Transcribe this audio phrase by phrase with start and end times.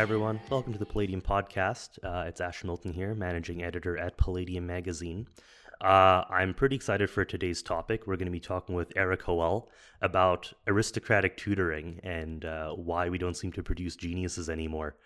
[0.00, 0.40] Hi, everyone.
[0.48, 1.98] Welcome to the Palladium Podcast.
[2.02, 5.26] Uh, it's Ash Milton here, managing editor at Palladium Magazine.
[5.78, 8.06] Uh, I'm pretty excited for today's topic.
[8.06, 9.68] We're going to be talking with Erik Hoel
[10.00, 14.96] about aristocratic tutoring and uh, why we don't seem to produce geniuses anymore.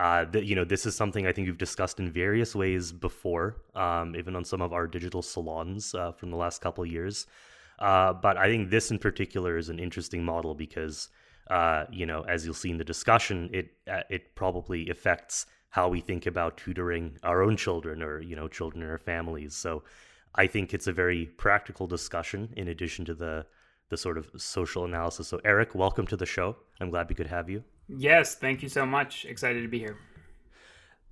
[0.00, 3.54] Uh, th- you know, this is something I think we've discussed in various ways before,
[3.76, 7.28] um, even on some of our digital salons uh, from the last couple years.
[7.78, 11.08] Uh, but I think this in particular is an interesting model because
[11.50, 15.88] uh, you know, as you'll see in the discussion, it uh, it probably affects how
[15.88, 19.54] we think about tutoring our own children or you know children in our families.
[19.54, 19.82] So
[20.34, 23.46] I think it's a very practical discussion in addition to the
[23.88, 25.28] the sort of social analysis.
[25.28, 26.56] So Erik, welcome to the show.
[26.80, 27.64] I'm glad we could have you.
[27.88, 29.24] Yes, thank you so much.
[29.24, 29.96] Excited to be here.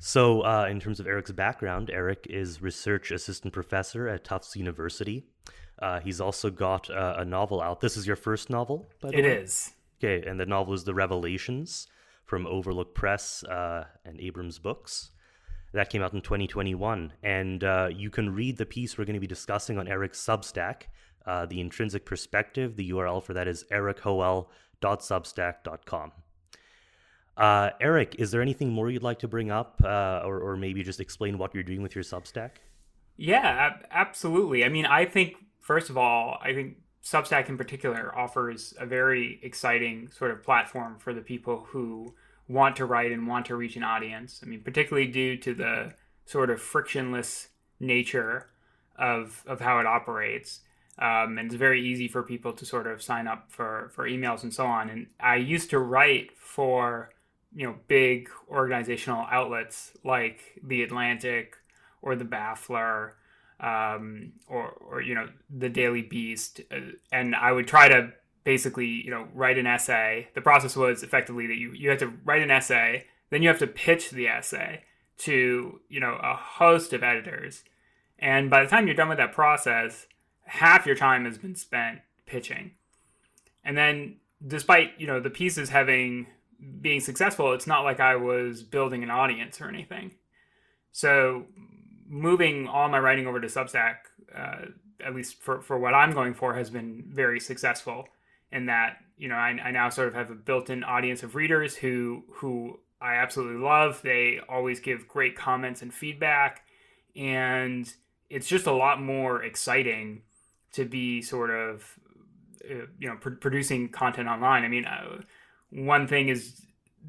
[0.00, 5.26] So, uh, in terms of Erik's background, Erik is research assistant professor at Tufts University.
[5.80, 7.80] Uh, he's also got uh, a novel out.
[7.80, 9.32] This is your first novel, by the It way?
[9.38, 9.72] is.
[10.02, 11.88] Okay, and the novel is The Revelations
[12.24, 15.10] from Overlook Press uh, and Abrams Books.
[15.72, 17.12] That came out in 2021.
[17.22, 20.82] And uh, you can read the piece we're going to be discussing on Erik's Substack,
[21.26, 22.76] uh, The Intrinsic Perspective.
[22.76, 26.12] The URL for that is erikhoel.substack.com.
[27.36, 30.82] Uh, Erik, is there anything more you'd like to bring up uh, or, or maybe
[30.82, 32.50] just explain what you're doing with your Substack?
[33.16, 34.64] Yeah, absolutely.
[34.64, 39.40] I mean, I think, first of all, I think Substack in particular offers a very
[39.42, 42.14] exciting sort of platform for the people who
[42.48, 44.40] want to write and want to reach an audience.
[44.42, 45.94] I mean, particularly due to the
[46.26, 47.48] sort of frictionless
[47.80, 48.50] nature
[48.98, 50.60] of of how it operates.
[50.98, 54.42] Um, and it's very easy for people to sort of sign up for for emails
[54.42, 54.90] and so on.
[54.90, 57.08] And I used to write for
[57.54, 61.56] you know big organizational outlets like the Atlantic
[62.02, 63.12] or the Baffler
[63.60, 66.80] um, or or you know the Daily Beast, uh,
[67.12, 68.12] and I would try to
[68.44, 70.28] basically you know write an essay.
[70.34, 73.58] The process was effectively that you you had to write an essay, then you have
[73.58, 74.82] to pitch the essay
[75.18, 77.64] to you know a host of editors,
[78.18, 80.06] and by the time you're done with that process,
[80.44, 82.72] half your time has been spent pitching,
[83.64, 84.16] and then
[84.46, 86.26] despite you know the pieces having
[86.80, 90.12] being successful, it's not like I was building an audience or anything.
[90.92, 91.46] So
[92.08, 93.96] moving all my writing over to Substack,
[94.34, 94.66] uh,
[95.04, 98.08] at least for, for what I'm going for, has been very successful.
[98.50, 101.76] In that, you know, I, I now sort of have a built-in audience of readers
[101.76, 104.00] who who I absolutely love.
[104.02, 106.62] They always give great comments and feedback,
[107.14, 107.92] and
[108.30, 110.22] it's just a lot more exciting
[110.72, 111.98] to be sort of
[112.64, 114.64] uh, you know pr- producing content online.
[114.64, 115.20] I mean, uh,
[115.70, 116.62] one thing is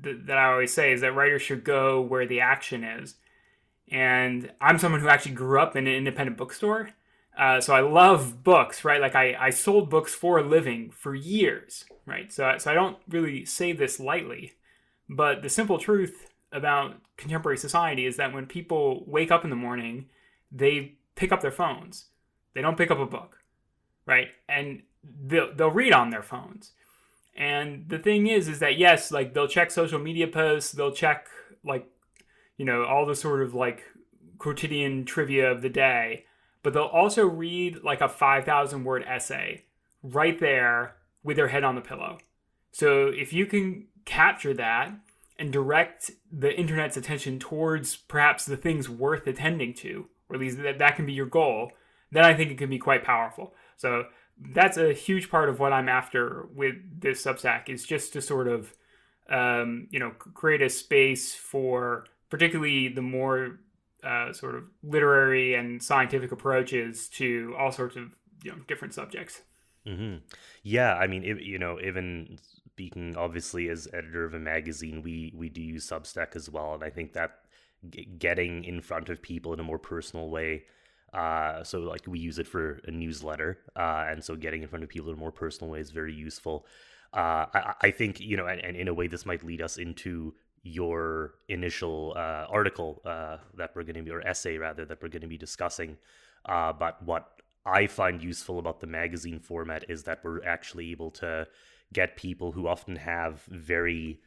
[0.03, 3.15] th- that I always say is that writers should go where the action is
[3.91, 6.91] and I'm someone who actually grew up in an independent bookstore.
[7.37, 8.99] Uh, so I love books, right?
[8.99, 12.31] Like I, I sold books for a living for years, right?
[12.31, 14.53] So, so I don't really say this lightly,
[15.07, 19.55] but the simple truth about contemporary society is that when people wake up in the
[19.55, 20.07] morning,
[20.51, 22.05] they pick up their phones.
[22.53, 23.37] They don't pick up a book,
[24.05, 24.27] right?
[24.47, 26.71] And they'll, they'll read on their phones.
[27.35, 31.27] And the thing is, is that yes, like they'll check social media posts, they'll check
[31.63, 31.87] like
[32.59, 33.85] you know, all the sort of like
[34.37, 36.25] quotidian trivia of the day,
[36.61, 39.63] but they'll also read like a 5,000 word essay
[40.03, 42.17] right there with their head on the pillow.
[42.71, 44.91] So if you can capture that
[45.37, 50.61] and direct the internet's attention towards perhaps the things worth attending to, or at least
[50.61, 51.71] that, that can be your goal,
[52.11, 53.53] then I think it can be quite powerful.
[53.77, 58.21] So that's a huge part of what I'm after with this Substack is just to
[58.21, 58.73] sort of,
[59.29, 63.59] um, you know, create a space for particularly the more
[64.03, 69.41] uh, sort of literary and scientific approaches to all sorts of you know different subjects.
[69.85, 70.17] Mm-hmm.
[70.63, 75.49] Yeah, I mean, you know, even speaking obviously as editor of a magazine, we we
[75.49, 77.39] do use Substack as well, and I think that
[78.17, 80.63] getting in front of people in a more personal way.
[81.13, 84.83] Uh, so like we use it for a newsletter, uh, and so getting in front
[84.83, 86.65] of people in a more personal way is very useful.
[87.11, 89.77] Uh, I, I, think you know, and, and, in a way, this might lead us
[89.77, 95.01] into your initial uh, article uh, that we're going to be, or essay rather, that
[95.01, 95.97] we're going to be discussing.
[96.45, 101.11] Uh, but what I find useful about the magazine format is that we're actually able
[101.11, 101.47] to
[101.93, 104.19] get people who often have very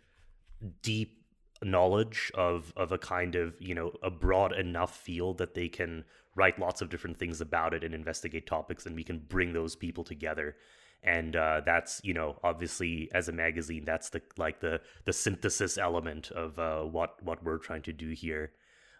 [0.82, 1.18] deep
[1.64, 6.04] knowledge of of a kind of you know a broad enough field that they can
[6.34, 9.76] write lots of different things about it and investigate topics and we can bring those
[9.76, 10.56] people together
[11.02, 15.78] and uh, that's you know obviously as a magazine that's the like the the synthesis
[15.78, 18.52] element of uh, what what we're trying to do here.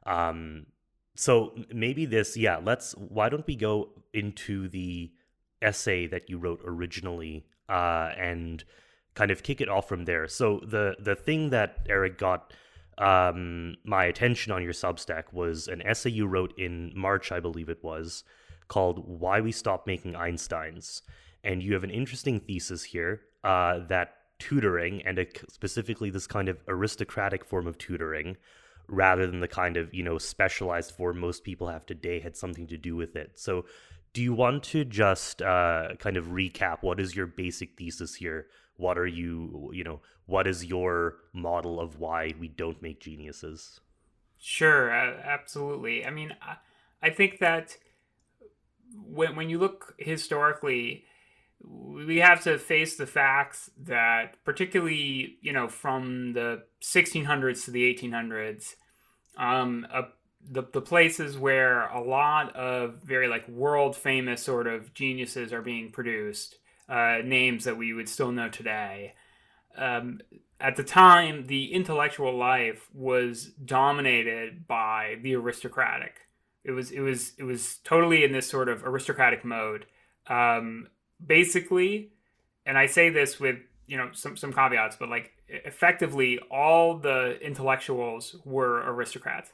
[0.04, 0.66] Um
[1.14, 5.12] so maybe this yeah let's why don't we go into the
[5.60, 8.64] essay that you wrote originally uh and
[9.14, 10.26] kind of kick it off from there.
[10.26, 12.52] So the the thing that erik got
[12.98, 17.68] um, my attention on your Substack was an essay you wrote in March, I believe
[17.68, 18.22] it was,
[18.68, 21.02] called "Why We Stopped Making Einsteins,"
[21.44, 26.48] and you have an interesting thesis here uh, that tutoring and a, specifically this kind
[26.48, 28.36] of aristocratic form of tutoring
[28.88, 32.66] rather than the kind of you know specialized form most people have today had something
[32.66, 33.32] to do with it.
[33.38, 33.64] So
[34.12, 38.46] do you want to just uh, kind of recap what is your basic thesis here?
[38.76, 43.80] What are you you know what is your model of why we don't make geniuses?
[44.38, 46.04] Sure absolutely.
[46.04, 46.56] I mean I,
[47.00, 47.76] I think that
[49.06, 51.04] when, when you look historically
[51.64, 57.94] we have to face the facts that particularly you know from the 1600s to the
[57.94, 58.74] 1800s
[59.38, 60.02] um, a,
[60.50, 65.62] the, the places where a lot of very like world famous sort of geniuses are
[65.62, 66.56] being produced
[66.88, 69.14] uh, names that we would still know today
[69.76, 70.20] um,
[70.60, 76.20] at the time the intellectual life was dominated by the aristocratic.
[76.64, 79.86] It was it was it was totally in this sort of aristocratic mode
[80.28, 80.88] um,
[81.24, 82.10] basically,
[82.66, 87.38] and I say this with you know some some caveats, but like effectively all the
[87.40, 89.50] intellectuals were aristocrats,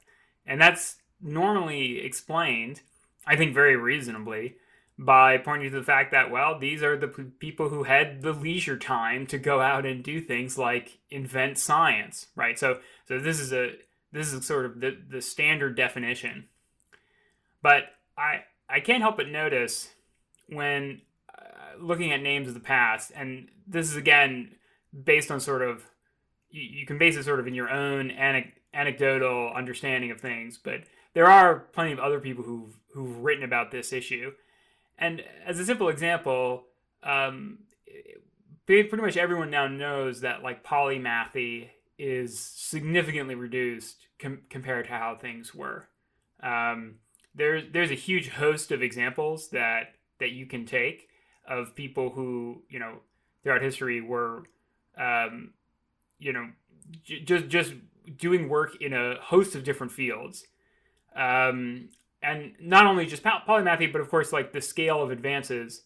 [0.46, 2.80] and that's normally explained,
[3.26, 4.56] I think, very reasonably
[4.98, 8.32] by pointing to the fact that well these are the p- people who had the
[8.32, 12.58] leisure time to go out and do things like invent science right?
[12.58, 13.74] So so this is a
[14.12, 16.46] this is sort of the the standard definition.
[17.62, 17.84] But
[18.16, 19.90] i i can't help but notice
[20.48, 21.00] when
[21.80, 24.56] looking at names of the past, and this is again
[25.04, 25.84] based on sort of
[26.50, 28.10] you, you can base it sort of in your own
[28.74, 30.84] anecdotal understanding of things, but
[31.14, 34.32] there are plenty of other people who've who've written about this issue.
[34.98, 36.64] And as a simple example,
[37.02, 37.58] um,
[38.66, 45.16] pretty much everyone now knows that like polymathy is significantly reduced com- compared to how
[45.16, 45.88] things were.
[46.42, 46.96] Um,
[47.34, 51.08] there's there's a huge host of examples that that you can take
[51.48, 52.98] of people who you know
[53.42, 54.44] throughout history were
[54.96, 55.50] um,
[56.18, 56.48] you know
[57.02, 57.74] j- just just
[58.16, 60.46] doing work in a host of different fields.
[61.16, 61.88] Um,
[62.22, 65.82] and not only just polymathy but of course like the scale of advances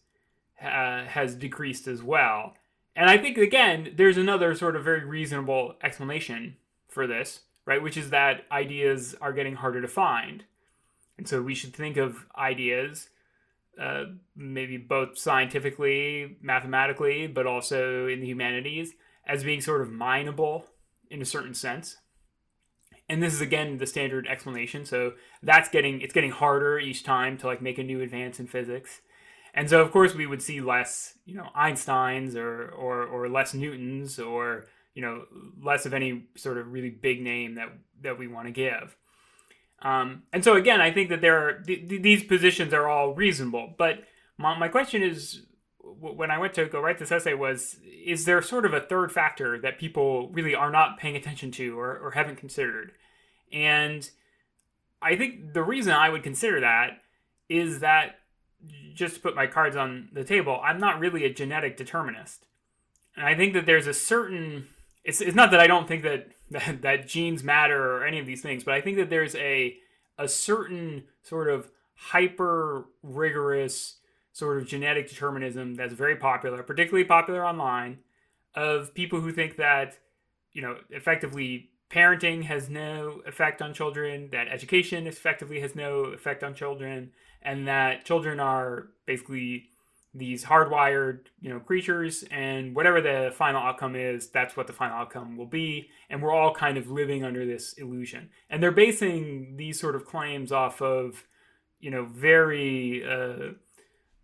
[0.60, 2.54] uh, has decreased as well.
[2.94, 6.56] And i think again there's another sort of very reasonable explanation
[6.88, 10.44] for this right which is that ideas are getting harder to find.
[11.18, 13.08] And so we should think of ideas
[13.80, 14.04] uh,
[14.36, 18.92] maybe both scientifically, mathematically, but also in the humanities,
[19.26, 20.66] as being sort of mineable
[21.10, 21.96] in a certain sense.
[23.08, 24.84] And this is again the standard explanation.
[24.84, 28.46] So that's getting it's getting harder each time to like make a new advance in
[28.46, 29.00] physics.
[29.54, 33.54] And so of course we would see less, you know, Einsteins or or or less
[33.54, 35.24] Newtons or you know
[35.62, 37.69] less of any sort of really big name that
[38.02, 38.96] that we want to give.
[39.82, 43.15] Um, and so again, I think that there are th- th- these positions are all
[43.15, 43.74] reasonable.
[43.77, 44.05] But
[44.39, 45.43] my, my question is,
[45.79, 49.12] when I went to go write this essay, was is there sort of a third
[49.12, 52.93] factor that people really are not paying attention to or, or haven't considered?
[53.53, 54.08] And
[55.01, 57.03] I think the reason I would consider that
[57.48, 58.20] is that
[58.94, 62.46] just to put my cards on the table, I'm not really a genetic determinist.
[63.17, 64.69] And I think that there's a certain
[65.05, 68.26] it's, it's not that I don't think that, that that genes matter or any of
[68.26, 69.76] these things, but I think that there's a
[70.18, 73.96] a certain sort of hyper rigorous
[74.32, 77.98] sort of genetic determinism that's very popular, particularly popular online,
[78.54, 79.98] of people who think that
[80.52, 86.42] you know effectively parenting has no effect on children, that education effectively has no effect
[86.42, 87.10] on children,
[87.42, 89.66] and that children are basically
[90.14, 94.96] these hardwired you know creatures and whatever the final outcome is that's what the final
[94.96, 95.88] outcome will be.
[96.10, 98.31] And we're all kind of living under this illusion.
[98.50, 101.24] And they're basing these sort of claims off of
[101.81, 103.52] you know very uh,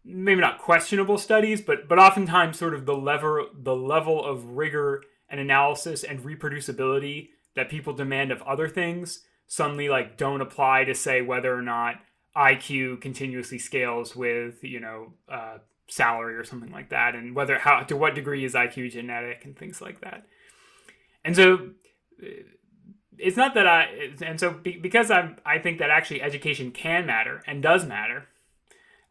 [0.04, 5.02] maybe not questionable studies but but oftentimes sort of the level the level of rigor
[5.28, 10.95] and analysis and reproducibility that people demand of other things suddenly like don't apply to
[10.95, 11.97] say whether or not
[12.37, 17.80] IQ continuously scales with you know uh, salary or something like that, and whether how
[17.80, 20.26] to what degree is IQ genetic and things like that.
[21.25, 21.71] And so
[23.18, 27.07] it's not that I and so be, because I'm I think that actually education can
[27.07, 28.28] matter and does matter.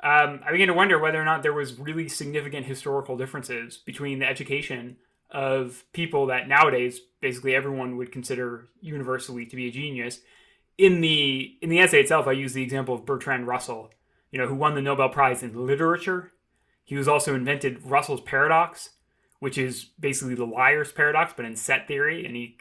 [0.03, 4.19] Um, I begin to wonder whether or not there was really significant historical differences between
[4.19, 4.97] the education
[5.31, 10.21] of people that nowadays basically everyone would consider universally to be a genius.
[10.77, 13.89] In the in the essay itself, I use the example of Bertrand Russell,
[14.31, 16.31] you know, who won the Nobel Prize in literature
[16.87, 18.91] he was also invented Russell's paradox,
[19.39, 22.25] which is basically the liar's paradox, but in set theory.
[22.25, 22.55] And he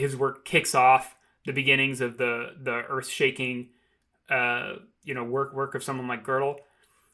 [0.00, 1.14] his work kicks off
[1.44, 3.68] the beginnings of the the earth shaking,
[4.30, 6.56] uh, you know, work work of someone like Gödel.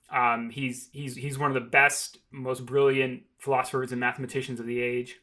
[0.09, 4.81] Um, he's he's he's one of the best, most brilliant philosophers and mathematicians of the
[4.81, 5.17] age.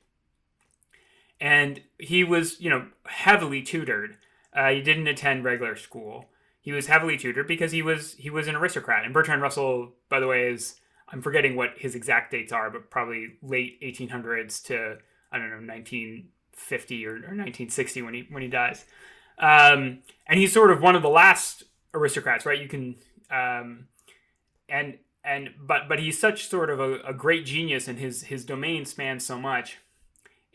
[1.39, 4.17] And he was, you know, heavily tutored.
[4.53, 6.25] Uh, he didn't attend regular school.
[6.60, 9.05] He was heavily tutored because he was he was an aristocrat.
[9.05, 10.75] And Bertrand Russell, by the way, is
[11.12, 14.98] I'm forgetting what his exact dates are, but probably late 1800s to
[15.32, 18.86] I don't know 1950 or, or 1960 when he when he dies.
[19.38, 21.63] Um, and he's sort of one of the last
[21.94, 22.62] aristocrats, right?
[22.62, 22.96] You can
[23.32, 23.88] um,
[24.68, 28.46] and and but but he's such sort of a, a great genius, and his his
[28.46, 29.78] domain spans so much.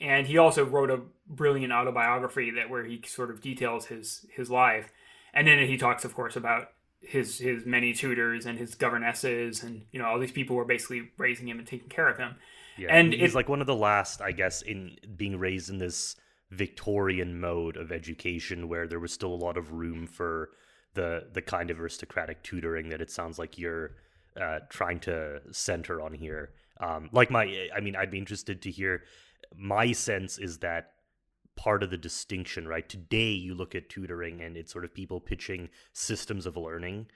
[0.00, 4.50] And he also wrote a brilliant autobiography that where he sort of details his his
[4.50, 4.92] life,
[5.32, 6.68] and then he talks, of course, about
[7.06, 11.10] his his many tutors and his governesses and you know all these people were basically
[11.18, 12.36] raising him and taking care of him.
[12.76, 15.78] Yeah, and he's it, like one of the last, I guess, in being raised in
[15.78, 16.16] this
[16.50, 20.50] Victorian mode of education where there was still a lot of room for
[20.94, 23.92] the the kind of aristocratic tutoring that it sounds like you're
[24.40, 26.50] uh, trying to center on here.
[26.80, 29.02] Um, like my, I mean, I'd be interested to hear.
[29.56, 30.93] My sense is that
[31.56, 32.88] part of the distinction, right?
[32.88, 37.06] Today, you look at tutoring and it's sort of people pitching systems of learning.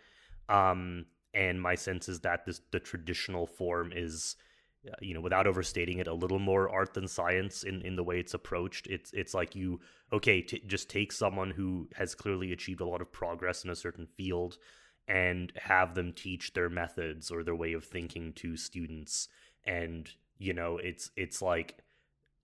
[0.49, 4.37] Um, and my sense is that this the traditional form is,
[4.87, 8.05] uh, you know, without overstating it, a little more art than science in, in the
[8.05, 8.87] way it's approached.
[8.87, 9.81] It's it's like you
[10.13, 13.77] okay, t- just take someone who has clearly achieved a lot of progress in a
[13.77, 14.57] certain field
[15.07, 19.29] and have them teach their methods or their way of thinking to students
[19.69, 21.79] and you know it's it's like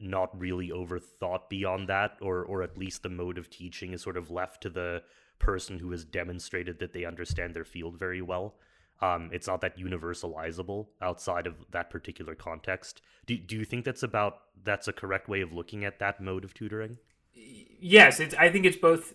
[0.04, 4.16] not really overthought beyond that, or or at least the mode of teaching is sort
[4.16, 5.02] of left to the
[5.38, 8.54] person who has demonstrated that they understand their field very well.
[9.00, 13.02] Um, it's not that universalizable outside of that particular context.
[13.26, 16.44] Do do you think that's about that's a correct way of looking at that mode
[16.44, 16.98] of tutoring?
[17.34, 18.34] Yes, it's.
[18.34, 19.14] I think it's both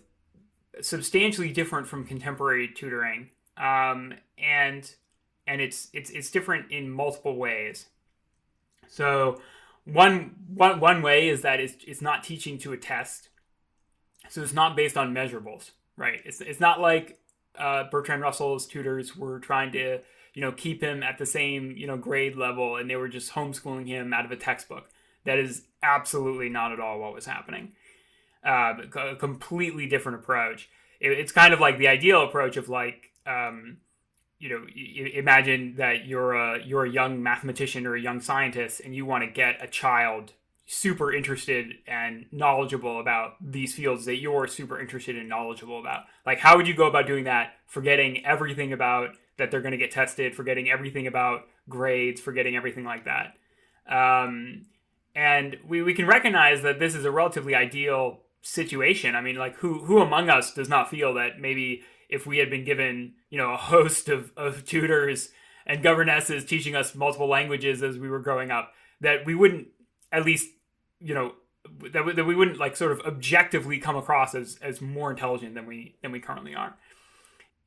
[0.80, 4.94] substantially different from contemporary tutoring, um, and
[5.46, 7.86] and it's it's it's different in multiple ways.
[8.86, 9.40] So
[9.84, 13.28] one one one way is that it's it's not teaching to a test,
[14.28, 16.20] so it's not based on measurables, right?
[16.24, 17.18] It's it's not like
[17.58, 20.00] uh, Bertrand Russell's tutors were trying to
[20.34, 23.32] you know keep him at the same you know grade level, and they were just
[23.32, 24.88] homeschooling him out of a textbook.
[25.24, 27.72] That is absolutely not at all what was happening.
[28.44, 30.70] Uh, a completely different approach.
[30.98, 33.78] It, it's kind of like the ideal approach of like um,
[34.40, 34.66] you know
[35.14, 39.22] imagine that you're a you're a young mathematician or a young scientist and you want
[39.22, 40.32] to get a child
[40.66, 46.04] super interested and knowledgeable about these fields that you're super interested and knowledgeable about.
[46.24, 47.54] Like how would you go about doing that?
[47.66, 52.84] Forgetting everything about that they're going to get tested forgetting everything about grades forgetting everything
[52.84, 53.34] like that.
[53.88, 54.66] Um,
[55.14, 59.14] and we, we can recognize that this is a relatively ideal situation.
[59.14, 62.50] I mean like who who among us does not feel that maybe if we had
[62.50, 65.30] been given, you know, a host of, of tutors
[65.64, 69.68] and governesses teaching us multiple languages as we were growing up, that we wouldn't
[70.12, 70.48] at least,
[70.98, 71.32] you know,
[71.92, 75.54] that we, that we wouldn't like sort of objectively come across as as more intelligent
[75.54, 76.74] than we than we currently are.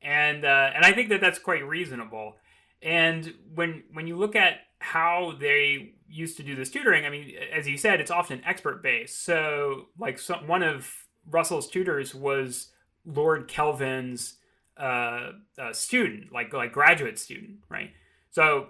[0.02, 2.36] And uh, and I think that that's quite reasonable.
[2.82, 7.32] And when when you look at how they used to do this tutoring, I mean,
[7.52, 9.24] as you said, it's often expert based.
[9.24, 10.90] So like some, one of
[11.30, 12.72] Russell's tutors was
[13.06, 14.36] Lord Kelvin's
[14.76, 17.90] uh, uh, student, like like graduate student, right?
[18.30, 18.68] So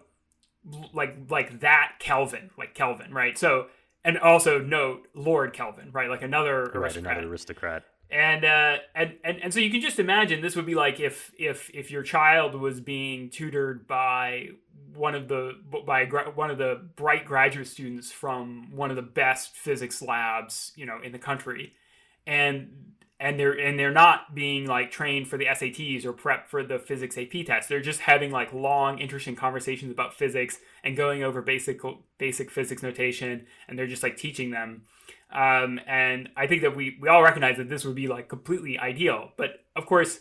[0.93, 3.37] like like that Kelvin, like Kelvin, right?
[3.37, 3.67] So
[4.05, 6.09] and also note Lord Kelvin, right?
[6.09, 7.17] Like another right, aristocrat.
[7.17, 7.85] Another aristocrat.
[8.11, 11.33] And, uh, and and and so you can just imagine this would be like if
[11.39, 14.51] if if your child was being tutored by
[14.95, 19.57] one of the by one of the bright graduate students from one of the best
[19.57, 21.73] physics labs you know in the country
[22.27, 26.65] and and they're and they're not being like trained for the SATs or prep for
[26.65, 27.69] the physics AP test.
[27.69, 31.81] They're just having like long, interesting conversations about physics and going over basic
[32.19, 34.83] basic physics notation, and they're just like teaching them.
[35.33, 38.79] Um, and I think that we we all recognize that this would be like completely
[38.79, 40.21] ideal, but of course.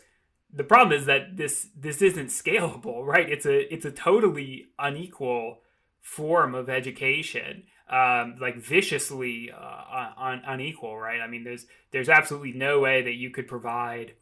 [0.56, 3.28] The problem is that this this isn't scalable, right?
[3.28, 5.62] It's a it's a totally unequal
[6.00, 11.22] form of education um, like viciously uh, un- unequal, right?
[11.22, 14.14] I mean, there's there's absolutely no way that you could provide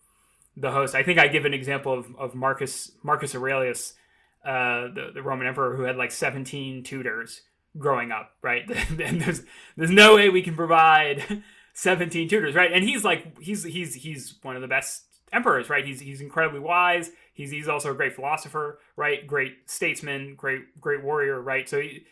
[0.58, 0.96] the host.
[0.96, 3.94] I think I give an example of, of Marcus Marcus Aurelius,
[4.46, 7.42] uh, the the Roman emperor who had like 17 tutors
[7.78, 8.70] growing up, right?
[8.90, 9.44] and there's
[9.78, 12.72] there's no way we can provide 17 tutors, right?
[12.72, 15.86] And he's like he's he's he's one of the best emperors, right?
[15.86, 17.12] He's he's incredibly wise.
[17.34, 19.26] He's he's also a great philosopher, right?
[19.26, 21.70] Great statesman, great great warrior, right?
[21.70, 22.06] So he,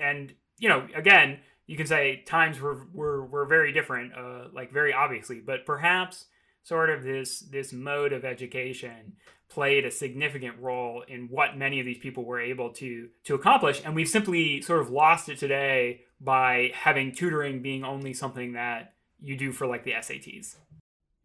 [0.00, 4.72] and you know, again, you can say times were were, were very different, uh, like
[4.72, 6.26] very obviously, but perhaps
[6.62, 9.14] sort of this this mode of education
[9.48, 13.82] played a significant role in what many of these people were able to to accomplish
[13.84, 18.92] and we've simply sort of lost it today by having tutoring being only something that
[19.20, 20.56] you do for like the SATs.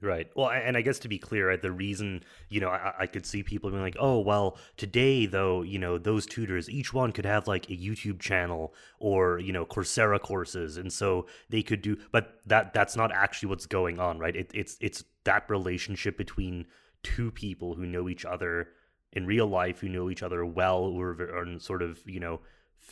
[0.05, 0.29] Right.
[0.35, 3.25] Well, and I guess to be clear, right, the reason, you know, I, I, could
[3.25, 7.25] see people being like, oh, well, today, though, you know, those tutors, each one could
[7.25, 10.77] have like a YouTube channel or, you know, Coursera courses.
[10.77, 14.35] And so they could do, but that that's not actually what's going on, right?
[14.35, 16.67] It, it's, it's that relationship between
[17.01, 18.69] two people who know each other
[19.11, 22.41] in real life, who know each other well, or sort of, you know,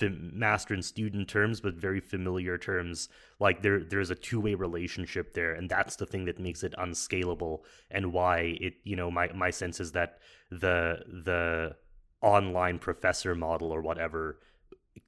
[0.10, 3.10] master and student terms, but very familiar terms.
[3.40, 6.74] Like there, there's a two way relationship there, and that's the thing that makes it
[6.78, 11.76] unscalable, and why it, you know, my my sense is that the the
[12.22, 14.40] online professor model or whatever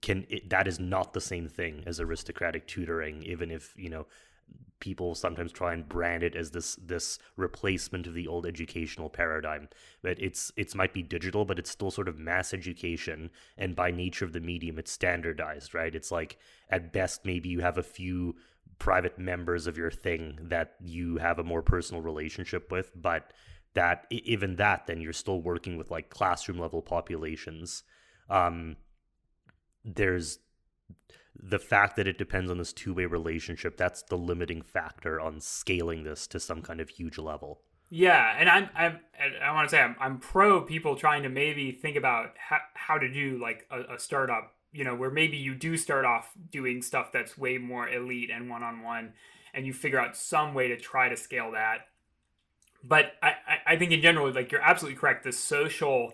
[0.01, 4.05] can it, that is not the same thing as aristocratic tutoring, even if you know
[4.79, 9.67] people sometimes try and brand it as this this replacement of the old educational paradigm.
[10.03, 13.91] But it's it's might be digital but it's still sort of mass education and by
[13.91, 15.95] nature of the medium it's standardized right?
[15.95, 16.37] It's like
[16.69, 18.35] at best maybe you have a few
[18.77, 23.31] private members of your thing that you have a more personal relationship with but
[23.73, 27.83] that even that then you're still working with like classroom level populations.
[28.29, 28.75] Um
[29.83, 30.39] there's
[31.41, 36.03] the fact that it depends on this two-way relationship that's the limiting factor on scaling
[36.03, 37.61] this to some kind of huge level.
[37.89, 38.99] Yeah and i'm, I'm
[39.43, 42.97] i want to say I'm, I'm pro people trying to maybe think about how, how
[42.97, 46.81] to do like a, a startup you know where maybe you do start off doing
[46.81, 49.13] stuff that's way more elite and one-on-one
[49.53, 51.87] and you figure out some way to try to scale that.
[52.83, 53.33] But i
[53.65, 56.13] i think in general like you're absolutely correct the social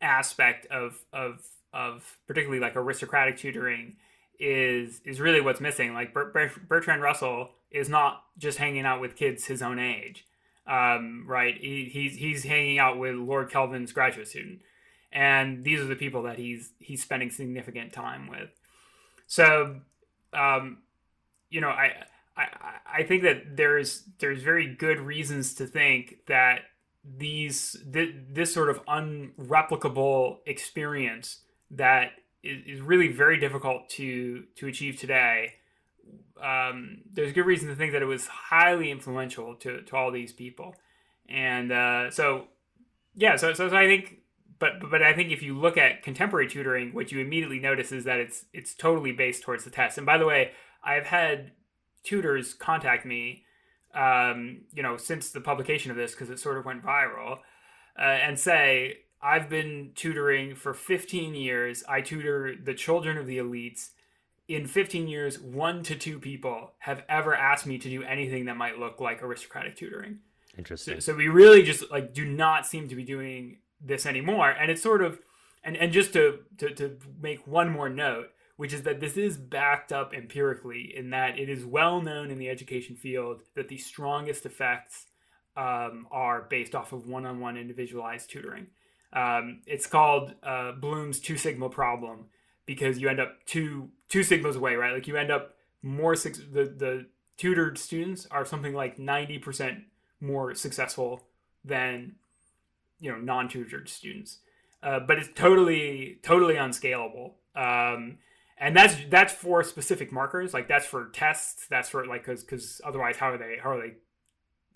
[0.00, 3.96] aspect of of of particularly like aristocratic tutoring
[4.42, 5.94] is is really what's missing.
[5.94, 10.26] Like Bertrand Russell is not just hanging out with kids his own age,
[10.66, 11.56] um, right?
[11.56, 14.60] He, he's he's hanging out with Lord Kelvin's graduate student,
[15.12, 18.50] and these are the people that he's he's spending significant time with.
[19.28, 19.80] So,
[20.32, 20.78] um,
[21.48, 22.04] you know, I,
[22.36, 22.46] I
[22.94, 26.62] I think that there's there's very good reasons to think that
[27.04, 32.10] these th- this sort of unreplicable experience that
[32.42, 35.54] is, is really very difficult to to achieve today.
[36.42, 40.32] Um, there's good reason to think that it was highly influential to, to all these
[40.32, 40.74] people,
[41.28, 42.48] and uh, so
[43.14, 44.18] yeah, so, so so I think,
[44.58, 48.04] but but I think if you look at contemporary tutoring, what you immediately notice is
[48.04, 49.98] that it's it's totally based towards the test.
[49.98, 50.52] And by the way,
[50.82, 51.52] I've had
[52.02, 53.44] tutors contact me,
[53.94, 57.38] um, you know, since the publication of this because it sort of went viral,
[57.98, 61.84] uh, and say, I've been tutoring for 15 years.
[61.88, 63.90] I tutor the children of the elites.
[64.48, 68.56] In 15 years, one to two people have ever asked me to do anything that
[68.56, 70.18] might look like aristocratic tutoring.
[70.58, 71.00] Interesting.
[71.00, 74.50] So, so we really just like do not seem to be doing this anymore.
[74.50, 75.20] And it's sort of
[75.64, 79.36] and and just to, to to make one more note, which is that this is
[79.36, 83.78] backed up empirically in that it is well known in the education field that the
[83.78, 85.06] strongest effects
[85.56, 88.66] um, are based off of one-on-one individualized tutoring.
[89.12, 92.26] Um, it's called uh, Bloom's two sigma problem
[92.66, 94.92] because you end up two two sigmas away, right?
[94.92, 99.80] Like you end up more the the tutored students are something like ninety percent
[100.20, 101.24] more successful
[101.64, 102.14] than
[103.00, 104.38] you know non-tutored students,
[104.82, 107.34] uh, but it's totally totally unscalable.
[107.54, 108.18] Um,
[108.58, 111.66] and that's that's for specific markers, like that's for tests.
[111.68, 113.94] That's for like because because otherwise, how are they how are they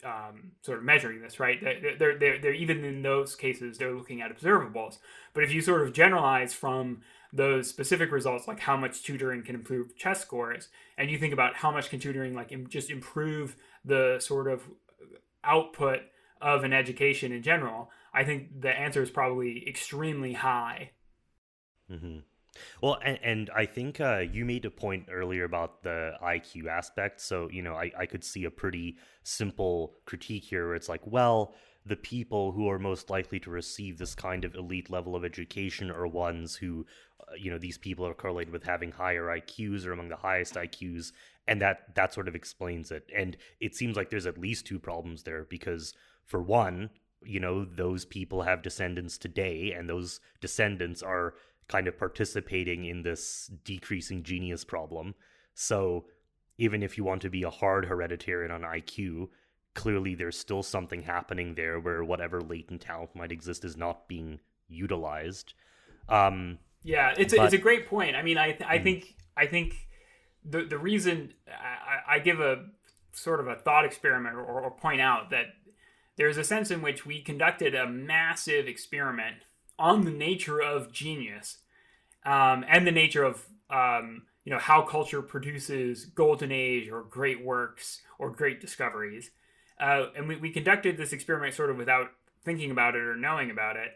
[0.04, 1.59] um, sort of measuring this, right?
[1.62, 4.98] They're, they're, they're, even in those cases, they're looking at observables.
[5.35, 9.54] But if you sort of generalize from those specific results, like how much tutoring can
[9.54, 14.18] improve chess scores, and you think about how much can tutoring like just improve the
[14.20, 14.62] sort of
[15.44, 16.00] output
[16.40, 20.90] of an education in general, I think the answer is probably extremely high.
[21.90, 22.18] Mm-hmm.
[22.81, 27.21] Well, and, and I think uh, you made a point earlier about the IQ aspect.
[27.21, 31.03] So, you know, I, I could see a pretty simple critique here where it's like,
[31.05, 35.25] well, the people who are most likely to receive this kind of elite level of
[35.25, 36.85] education are ones who,
[37.21, 40.55] uh, you know, these people are correlated with having higher IQs or among the highest
[40.55, 41.12] IQs.
[41.47, 43.09] And that, that sort of explains it.
[43.16, 46.90] And it seems like there's at least two problems there because, for one,
[47.25, 51.35] you know, those people have descendants today, and those descendants are
[51.68, 55.14] kind of participating in this decreasing genius problem.
[55.55, 56.05] So
[56.59, 59.29] even if you want to be a hard hereditarian on IQ,
[59.74, 64.40] clearly there's still something happening there where whatever latent talent might exist is not being
[64.68, 65.55] utilized.
[66.09, 68.16] Um, yeah, it's a, it's a great point.
[68.16, 68.85] I mean, I th- I mm.
[68.85, 69.74] think I think
[70.44, 72.66] the the reason I, I give a
[73.12, 75.46] sort of a thought experiment or, or point out that
[76.16, 79.37] there's a sense in which we conducted a massive experiment
[79.78, 81.58] on the nature of genius
[82.24, 87.44] um, and the nature of um, you know how culture produces golden age or great
[87.44, 89.30] works or great discoveries.
[89.78, 92.08] Uh, and we, we conducted this experiment sort of without
[92.46, 93.90] thinking about it or knowing about it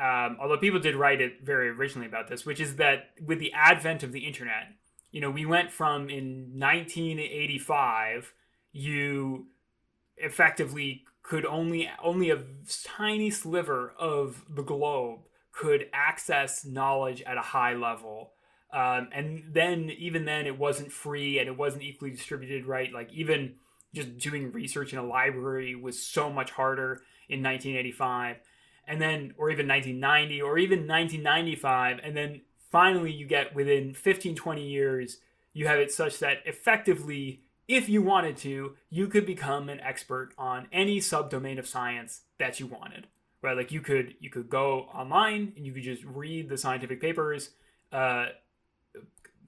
[0.00, 3.52] um, although people did write it very originally about this which is that with the
[3.52, 4.72] advent of the internet
[5.12, 8.32] you know we went from in 1985
[8.72, 9.46] you
[10.16, 12.42] effectively could only only a
[12.82, 15.20] tiny sliver of the globe
[15.52, 18.32] could access knowledge at a high level.
[18.72, 22.92] Um, and then even then it wasn't free and it wasn't equally distributed right?
[22.92, 23.54] Like even
[23.94, 28.36] just doing research in a library was so much harder in 1985
[28.86, 34.34] and then or even 1990 or even 1995 and then finally you get within 15
[34.34, 35.18] 20 years
[35.52, 40.30] you have it such that effectively if you wanted to you could become an expert
[40.36, 43.06] on any subdomain of science that you wanted
[43.42, 43.56] right?
[43.56, 47.50] Like you could you could go online and you could just read the scientific papers.
[47.92, 48.26] Uh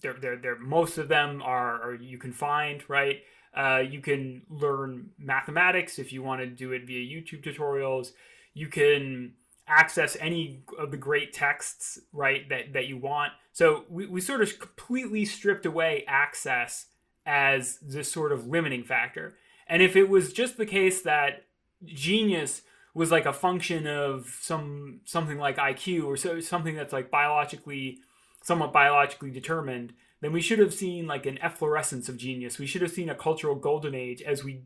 [0.02, 3.20] they're, they're, they're most of them are, are you can find right?
[3.54, 8.12] Uh, you can learn mathematics if you want to do it via youtube tutorials.
[8.54, 9.34] You can
[9.68, 13.32] access any of the great texts right that, that you want.
[13.52, 16.86] So we, we sort of completely stripped away access
[17.24, 19.34] as this sort of limiting factor.
[19.66, 21.44] And if it was just the case that
[21.84, 22.62] genius
[22.94, 27.98] was like a function of some something like iq or so something that's like biologically
[28.42, 32.58] somewhat biologically determined then we should have seen like an efflorescence of genius.
[32.58, 34.62] We should have seen a cultural golden age as we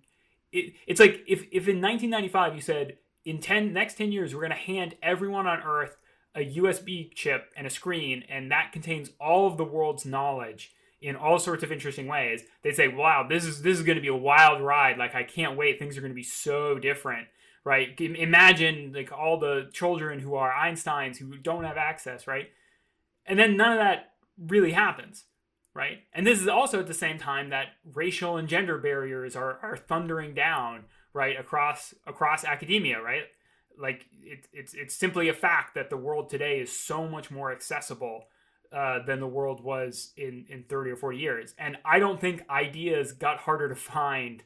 [0.53, 4.42] it, it's like if, if in 1995 you said in 10 next 10 years we're
[4.42, 5.97] going to hand everyone on earth
[6.35, 11.15] a USB chip and a screen and that contains all of the world's knowledge in
[11.15, 14.09] all sorts of interesting ways they'd say wow this is this is going to be
[14.09, 14.99] a wild ride.
[14.99, 15.79] Like I can't wait.
[15.79, 17.29] Things are going to be so different.
[17.65, 18.01] Right?
[18.01, 22.49] Imagine like all the children who are Einsteins who don't have access right?
[23.25, 25.25] And then none of that really happens
[25.75, 25.99] right?
[26.15, 29.77] And this is also at the same time that racial and gender barriers are, are
[29.77, 33.25] thundering down right across across academia right?
[33.79, 37.51] Like it, it's it's simply a fact that the world today is so much more
[37.51, 38.27] accessible
[38.77, 42.43] uh, than the world was in in 30 or 40 years and i don't think
[42.51, 44.43] ideas got harder to find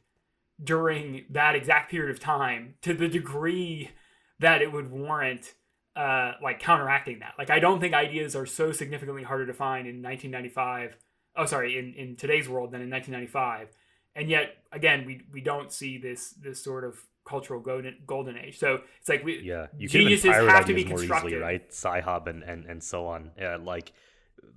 [0.62, 3.90] during that exact period of time to the degree
[4.38, 5.54] that it would warrant
[5.96, 9.88] uh, like counteracting that like i don't think ideas are so significantly harder to find
[9.88, 10.96] in 1995
[11.36, 13.68] oh sorry in in today's world than in 1995
[14.14, 18.58] and yet again we we don't see this this sort of cultural golden golden age.
[18.58, 21.64] So it's like we yeah you geniuses have to be constructed, easily, right?
[21.68, 23.30] Sci-Hub and and and so on.
[23.38, 23.92] Yeah, like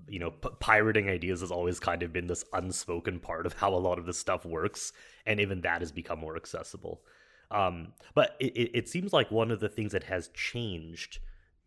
[0.08, 3.74] you know, p- pirating ideas has always kind of been this unspoken part of how
[3.74, 4.94] a lot of this stuff works,
[5.26, 7.02] and even that has become more accessible.
[7.52, 11.20] Um, but it, it, seems like one of the things that has changed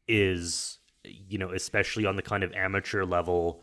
[0.09, 3.63] is, you know, especially on the kind of amateur level,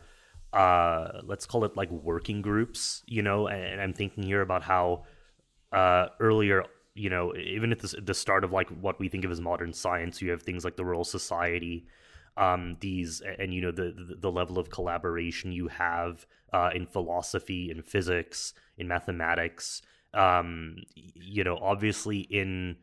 [0.52, 4.62] uh, let's call it like working groups, you know, and, and I'm thinking here about
[4.62, 5.04] how
[5.72, 6.64] uh, earlier
[6.94, 9.72] you know, even at the, the start of like what we think of as modern
[9.72, 11.86] science, you have things like the Royal Society,
[12.36, 17.70] um, these, and you know, the, the, level of collaboration you have uh, in philosophy,
[17.70, 19.82] in physics, in mathematics.
[20.12, 22.76] Um, you know, obviously in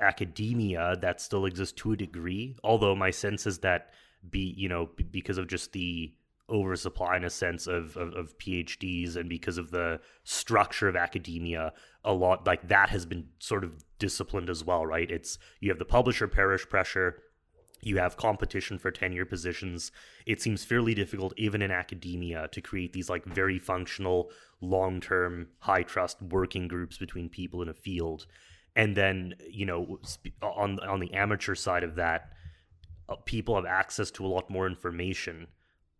[0.00, 2.56] academia that still exists to a degree.
[2.62, 3.90] Although my sense is that
[4.28, 6.12] be you know because of just the
[6.50, 11.72] oversupply in a sense of, of, of PhDs and because of the structure of academia,
[12.04, 15.10] a lot like that has been sort of disciplined as well, right?
[15.10, 17.22] It's you have the publisher parish pressure,
[17.80, 19.92] you have competition for tenure positions.
[20.26, 25.48] It seems fairly difficult, even in academia, to create these like very functional, long term,
[25.60, 28.26] high trust working groups between people in a field.
[28.74, 30.00] And then, you know,
[30.42, 32.30] on on the amateur side of that,
[33.08, 35.48] uh, people have access to a lot more information,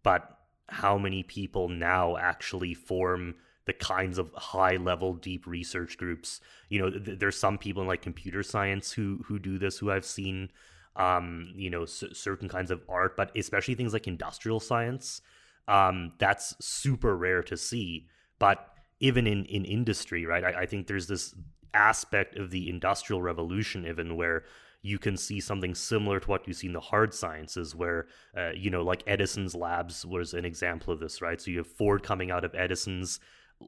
[0.03, 0.38] but
[0.69, 6.81] how many people now actually form the kinds of high level deep research groups you
[6.81, 10.07] know th- there's some people in like computer science who who do this who i've
[10.07, 10.49] seen
[10.98, 15.20] um you know c- certain kinds of art but especially things like industrial science
[15.68, 18.06] um that's super rare to see
[18.38, 18.68] but
[19.00, 21.34] even in in industry right I, I think there's this
[21.74, 24.44] aspect of the industrial revolution even where
[24.82, 28.06] you can see something similar to what you see in the hard sciences, where,
[28.37, 31.40] uh, you know, like Edison's labs was an example of this, right?
[31.40, 33.18] So you have Ford coming out of Edison's,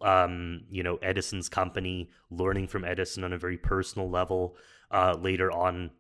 [0.03, 4.57] um, you know, Edison's company, learning from Edison on a very personal level.
[4.93, 5.91] Uh, later on,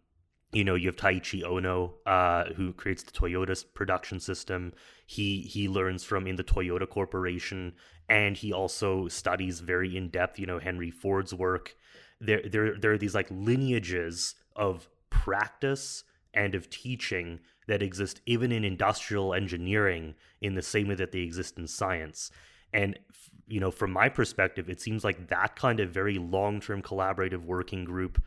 [0.52, 4.72] you know you have Taiichi Ohno uh, who creates the Toyota production system.
[5.06, 7.74] He he learns from in the Toyota corporation
[8.08, 11.76] and he also studies very in depth you know Henry Ford's work.
[12.20, 18.50] There there there are these like lineages of practice and of teaching that exist even
[18.50, 22.30] in industrial engineering in the same way that they exist in science.
[22.72, 22.98] And
[23.46, 27.84] you know from my perspective it seems like that kind of very long-term collaborative working
[27.84, 28.20] group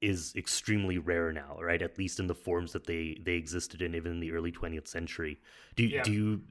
[0.00, 1.82] is extremely rare now, right?
[1.82, 4.88] At least in the forms that they they existed in even in the early 20th
[4.88, 5.38] century.
[5.76, 6.02] Do yeah.
[6.02, 6.42] do you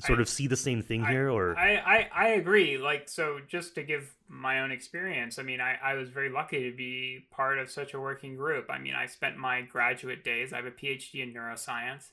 [0.00, 2.78] sort I, of see the same thing I, here or I, I I agree.
[2.78, 6.68] Like so just to give my own experience, I mean I, I was very lucky
[6.70, 8.66] to be part of such a working group.
[8.70, 12.10] I mean I spent my graduate days, I have a PhD in neuroscience,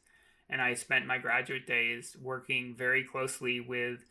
[0.49, 4.06] and I spent my graduate days working very closely with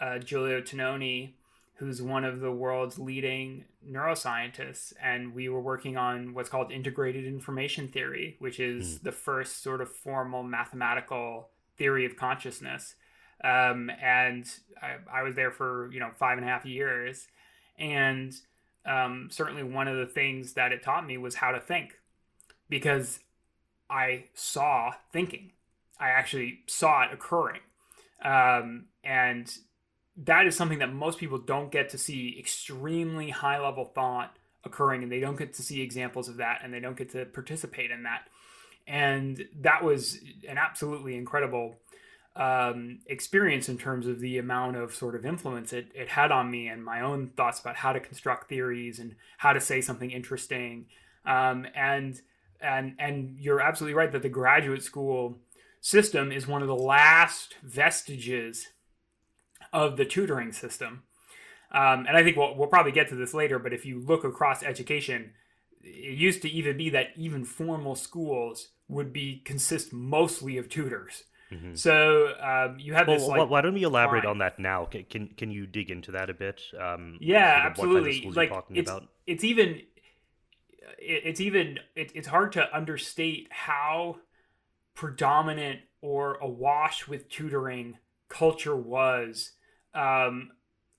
[0.00, 1.32] uh, Giulio Tononi
[1.78, 4.92] who's one of the world's leading neuroscientists.
[5.00, 9.02] And we were working on what's called integrated information theory, which is mm.
[9.04, 12.96] the first sort of formal mathematical theory of consciousness.
[13.44, 14.44] Um, and
[14.82, 17.28] I, I, was there for, you know, five and a half years.
[17.78, 18.34] And
[18.84, 21.92] um, certainly one of the things that it taught me was how to think
[22.68, 23.20] because
[23.88, 25.52] I saw thinking.
[26.00, 27.60] I actually saw it occurring.
[28.24, 29.48] Um, and
[30.24, 35.02] that is something that most people don't get to see extremely high level thought occurring
[35.02, 37.90] and they don't get to see examples of that and they don't get to participate
[37.90, 38.22] in that.
[38.86, 41.76] And that was an absolutely incredible
[42.34, 46.50] um, experience in terms of the amount of sort of influence it, it had on
[46.50, 50.10] me and my own thoughts about how to construct theories and how to say something
[50.10, 50.86] interesting.
[51.26, 52.20] Um, and
[52.60, 55.38] and and you're absolutely right that the graduate school
[55.80, 58.68] system is one of the last vestiges
[59.72, 61.02] of the tutoring system.
[61.70, 64.24] Um, and I think we'll, we'll probably get to this later, but if you look
[64.24, 65.32] across education,
[65.82, 71.24] it used to even be that even formal schools would be consist mostly of tutors.
[71.52, 71.74] Mm-hmm.
[71.74, 73.26] So um, you have well, this.
[73.26, 74.30] Like, why don't we elaborate line.
[74.30, 74.84] on that now?
[74.84, 76.60] Can, can, can you dig into that a bit?
[76.78, 78.30] Um, yeah, absolutely.
[78.30, 79.08] like it's, about?
[79.26, 79.82] it's even
[80.98, 84.16] it's even it, it's hard to understate how
[84.94, 89.52] predominant or awash with tutoring culture was
[89.98, 90.50] um,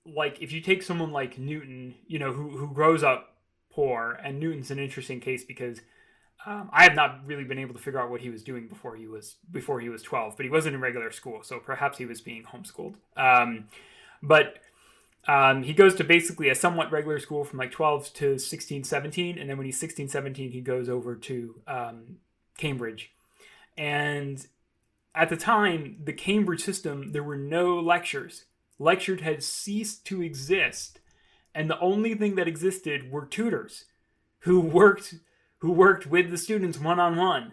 [0.04, 3.36] like if you take someone like Newton, you know, who who grows up
[3.72, 5.80] poor, and Newton's an interesting case because
[6.46, 8.96] um, I have not really been able to figure out what he was doing before
[8.96, 12.06] he was before he was twelve, but he wasn't in regular school, so perhaps he
[12.06, 12.94] was being homeschooled.
[13.16, 13.68] Um,
[14.22, 14.58] but
[15.26, 19.38] um, he goes to basically a somewhat regular school from like 12 to 16, 17.
[19.38, 22.16] And then when he's 16, 17, he goes over to um,
[22.56, 23.12] Cambridge.
[23.76, 24.46] And
[25.14, 28.46] at the time, the Cambridge system, there were no lectures
[28.80, 30.98] lectured had ceased to exist,
[31.54, 33.84] and the only thing that existed were tutors
[34.40, 35.14] who worked
[35.58, 37.52] who worked with the students one on one.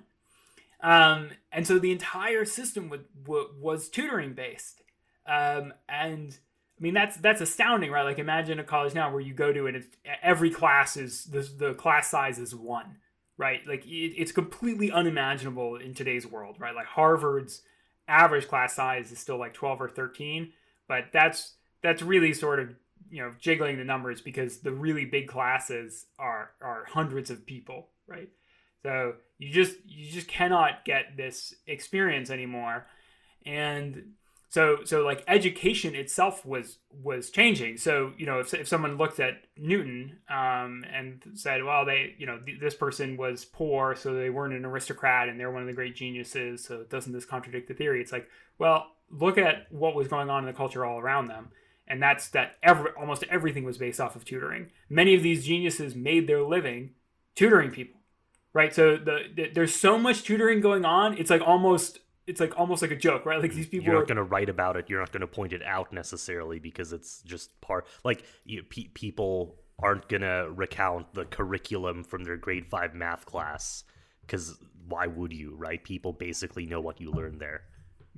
[1.51, 2.91] and so the entire system
[3.25, 4.81] was tutoring based.
[5.27, 6.37] Um, and
[6.79, 8.03] I mean that's that's astounding, right?
[8.03, 9.83] Like imagine a college now where you go to and
[10.23, 12.97] every class is the the class size is one,
[13.37, 13.59] right?
[13.67, 16.75] Like it, it's completely unimaginable in today's world, right?
[16.75, 17.63] Like Harvard's
[18.07, 20.53] average class size is still like twelve or thirteen,
[20.88, 22.69] but that's that's really sort of
[23.10, 27.89] you know jiggling the numbers because the really big classes are are hundreds of people,
[28.08, 28.30] right?
[28.84, 32.86] So you just you just cannot get this experience anymore,
[33.45, 34.13] and
[34.50, 37.78] so so like education itself was was changing.
[37.78, 42.26] So you know if if someone looked at Newton um, and said, well, they you
[42.26, 45.67] know th- this person was poor, so they weren't an aristocrat, and they're one of
[45.67, 46.63] the great geniuses.
[46.63, 48.02] So doesn't this contradict the theory?
[48.02, 51.50] It's like well look at what was going on in the culture all around them.
[51.88, 54.72] And that's that every, almost everything was based off of tutoring.
[54.89, 56.91] Many of these geniuses made their living
[57.36, 57.98] tutoring people
[58.58, 58.74] right?
[58.74, 62.82] So the, the there's so much tutoring going on it's like almost it's like almost
[62.82, 63.39] like a joke right?
[63.39, 64.06] Like these people you're not are...
[64.08, 67.22] going to write about it you're not going to point it out necessarily because it's
[67.22, 72.65] just part like you, pe- people aren't going to recount the curriculum from their grade
[72.65, 73.84] 5 math class
[74.22, 75.84] because why would you right?
[75.84, 77.62] People basically know what you learned there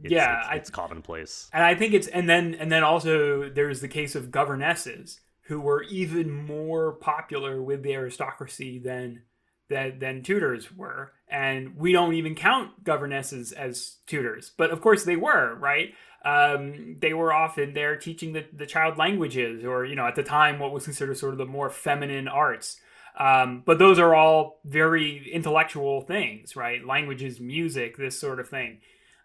[0.03, 1.49] it's, yeah, it's, it's commonplace.
[1.53, 5.59] And I think it's and then and then also there's the case of governesses who
[5.59, 9.23] were even more popular with the aristocracy than
[9.69, 11.11] than, than tutors were.
[11.27, 15.93] And we don't even count governesses as tutors, but of course they were, right?
[16.25, 20.23] Um, they were often there teaching the, the child languages, or you know, at the
[20.23, 22.79] time, what was considered sort of the more feminine arts.
[23.17, 26.85] Um, but those are all very intellectual things, right?
[26.85, 28.79] Languages, music, this sort of thing.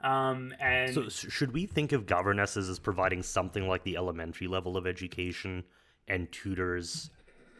[0.04, 4.76] Um, and so, should we think of governesses as providing something like the elementary level
[4.76, 5.64] of education,
[6.06, 7.10] and tutors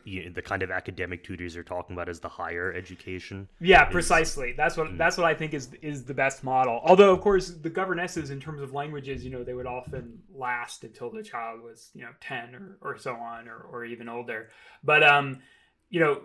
[0.04, 3.48] you know, the kind of academic tutors you're talking about as the higher education.
[3.60, 4.52] Yeah, is, precisely.
[4.56, 4.98] That's what mm.
[4.98, 6.80] that's what I think is is the best model.
[6.84, 10.84] Although, of course, the governesses in terms of languages, you know, they would often last
[10.84, 14.50] until the child was you know ten or or so on, or or even older.
[14.82, 15.40] But um,
[15.88, 16.20] you know,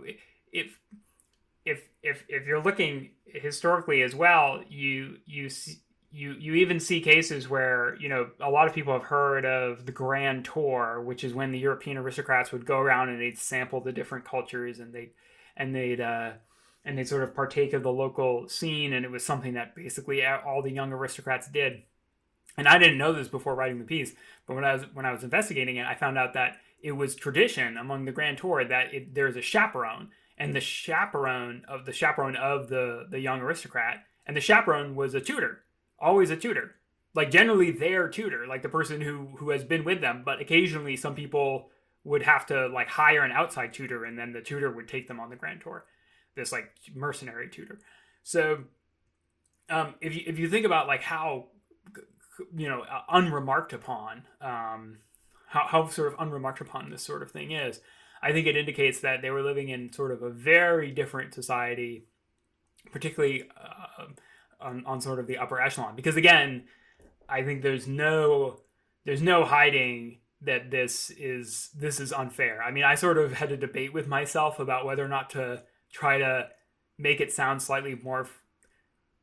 [0.51, 0.77] if
[1.63, 5.77] if if if you're looking historically as well, you you see
[6.12, 9.86] you you even see cases where you know a lot of people have heard of
[9.86, 13.80] the grand tour which is when the european aristocrats would go around and they'd sample
[13.80, 15.12] the different cultures and they
[15.56, 16.32] and they'd uh
[16.86, 18.93] and they'd sort of partake of the local scene.
[18.93, 21.84] And it was something that basically all the young aristocrats did.
[22.58, 25.13] And i didn't know this before writing the piece but when i was when i
[25.13, 28.93] was investigating it i found out that it was tradition among the grand tour that
[28.93, 34.04] it, there's a chaperone and the chaperone of the chaperone of the the young aristocrat.
[34.26, 35.63] And the chaperone was a tutor
[36.01, 36.75] always a tutor.
[37.15, 40.95] Like generally their tutor like the person who who has been with them but occasionally
[40.95, 41.69] some people
[42.03, 45.19] would have to like hire an outside tutor and then the tutor would take them
[45.19, 45.85] on the grand tour.
[46.35, 47.79] This like mercenary tutor.
[48.23, 48.65] So
[49.69, 51.47] um if you if you think about like how
[52.55, 54.97] you know uh, unremarked upon um
[55.47, 57.81] how, how sort of unremarked upon this sort of thing is
[58.21, 62.05] i think it indicates that they were living in sort of a very different society
[62.91, 64.05] particularly uh,
[64.62, 65.95] on, on sort of the upper echelon.
[65.95, 66.65] Because again
[67.28, 68.60] i think there's no
[69.06, 72.62] there's no hiding that this is this is unfair.
[72.63, 75.63] I mean i sort of had a debate with myself about whether or not to
[75.91, 76.48] try to
[76.98, 78.28] make it sound slightly more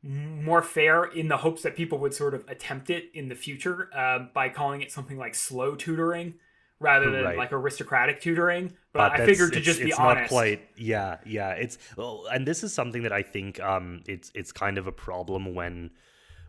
[0.03, 3.90] more fair in the hopes that people would sort of attempt it in the future
[3.94, 6.35] uh, by calling it something like slow tutoring
[6.80, 7.36] rather than right.
[7.36, 8.72] like aristocratic tutoring.
[8.92, 10.22] But, but I figured to just be it's honest.
[10.22, 10.68] Not quite.
[10.76, 11.50] Yeah, yeah.
[11.50, 14.92] It's well, and this is something that I think um, it's it's kind of a
[14.92, 15.90] problem when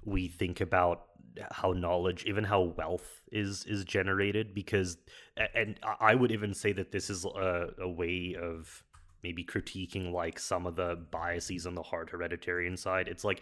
[0.06, 1.04] we think about
[1.52, 4.98] how knowledge, even how wealth is is generated, because
[5.54, 8.84] and I would even say that this is a, a way of
[9.24, 13.08] maybe critiquing like some of the biases on the hard hereditarian side.
[13.08, 13.42] It's like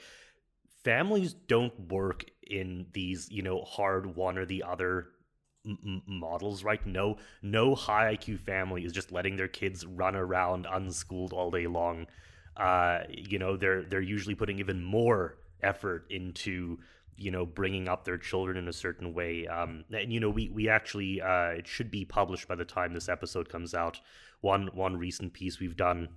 [0.83, 5.07] families don't work in these you know hard one or the other
[6.07, 6.85] models right?
[6.85, 11.67] No no high iq family is just letting their kids run around unschooled all day
[11.67, 12.07] long.
[12.57, 16.79] Uh you know they're they're usually putting even more effort into
[17.17, 19.47] you know bringing up their children in a certain way.
[19.47, 22.93] Um and you know we we actually uh it should be published by the time
[22.93, 23.99] this episode comes out.
[24.41, 26.09] One one recent piece we've done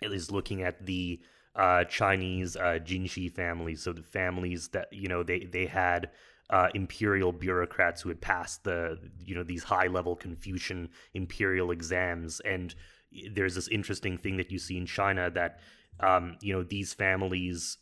[0.00, 1.20] is looking at the
[1.54, 6.08] uh chinese uh jinshi families so the families that you know they they had
[6.52, 12.40] uh, imperial bureaucrats who had passed the you know these high level Confucian imperial exams,
[12.40, 12.74] and
[13.32, 15.60] there's this interesting thing that you see in China that
[16.00, 17.78] um, you know these families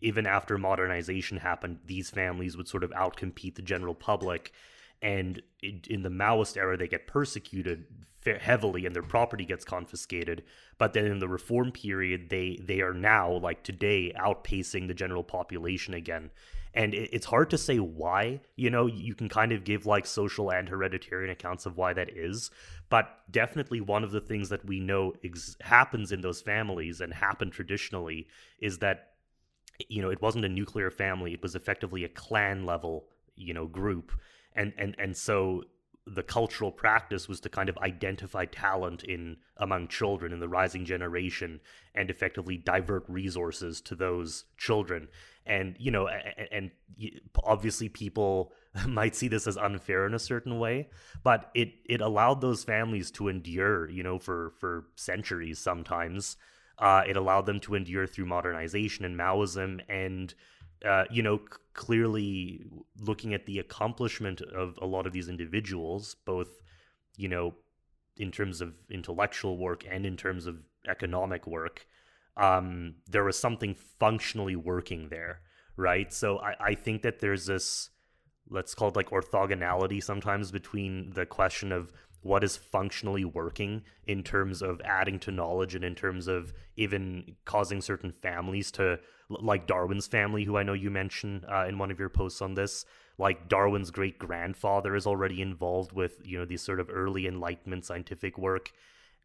[0.00, 4.52] even after modernization happened, these families would sort of outcompete the general public.
[5.00, 7.84] And in the Maoist era, they get persecuted
[8.40, 10.42] heavily, and their property gets confiscated.
[10.78, 15.22] But then in the reform period, they they are now like today outpacing the general
[15.22, 16.30] population again
[16.76, 20.52] and it's hard to say why you know you can kind of give like social
[20.52, 22.50] and hereditary accounts of why that is
[22.88, 27.12] but definitely one of the things that we know ex- happens in those families and
[27.12, 28.28] happened traditionally
[28.60, 29.14] is that
[29.88, 33.66] you know it wasn't a nuclear family it was effectively a clan level you know
[33.66, 34.12] group
[34.54, 35.62] and and and so
[36.08, 40.84] the cultural practice was to kind of identify talent in among children in the rising
[40.84, 41.60] generation
[41.96, 45.08] and effectively divert resources to those children
[45.46, 46.70] and you know and, and
[47.44, 48.52] obviously people
[48.88, 50.88] might see this as unfair in a certain way
[51.22, 56.36] but it it allowed those families to endure you know for for centuries sometimes.
[56.78, 60.34] Uh, it allowed them to endure through modernization and maoism and
[60.84, 62.64] uh, you know, c- clearly
[63.00, 66.60] looking at the accomplishment of a lot of these individuals, both,
[67.16, 67.54] you know,
[68.16, 71.86] in terms of intellectual work and in terms of economic work,
[72.36, 75.40] um, there was something functionally working there,
[75.76, 76.12] right?
[76.12, 77.90] So I, I think that there's this,
[78.50, 84.22] let's call it like orthogonality sometimes between the question of what is functionally working in
[84.22, 89.66] terms of adding to knowledge and in terms of even causing certain families to like
[89.66, 92.84] Darwin's family, who I know you mentioned uh, in one of your posts on this.
[93.18, 97.84] Like Darwin's great grandfather is already involved with you know these sort of early Enlightenment
[97.84, 98.72] scientific work.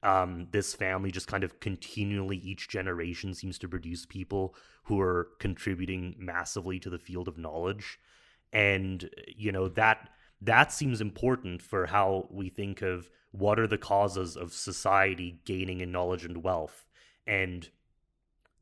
[0.04, 5.30] Um, this family just kind of continually each generation seems to produce people who are
[5.40, 8.00] contributing massively to the field of knowledge,
[8.52, 10.10] and you know that
[10.42, 15.82] that seems important for how we think of what are the causes of society gaining
[15.82, 16.86] in knowledge and wealth.
[17.28, 17.70] And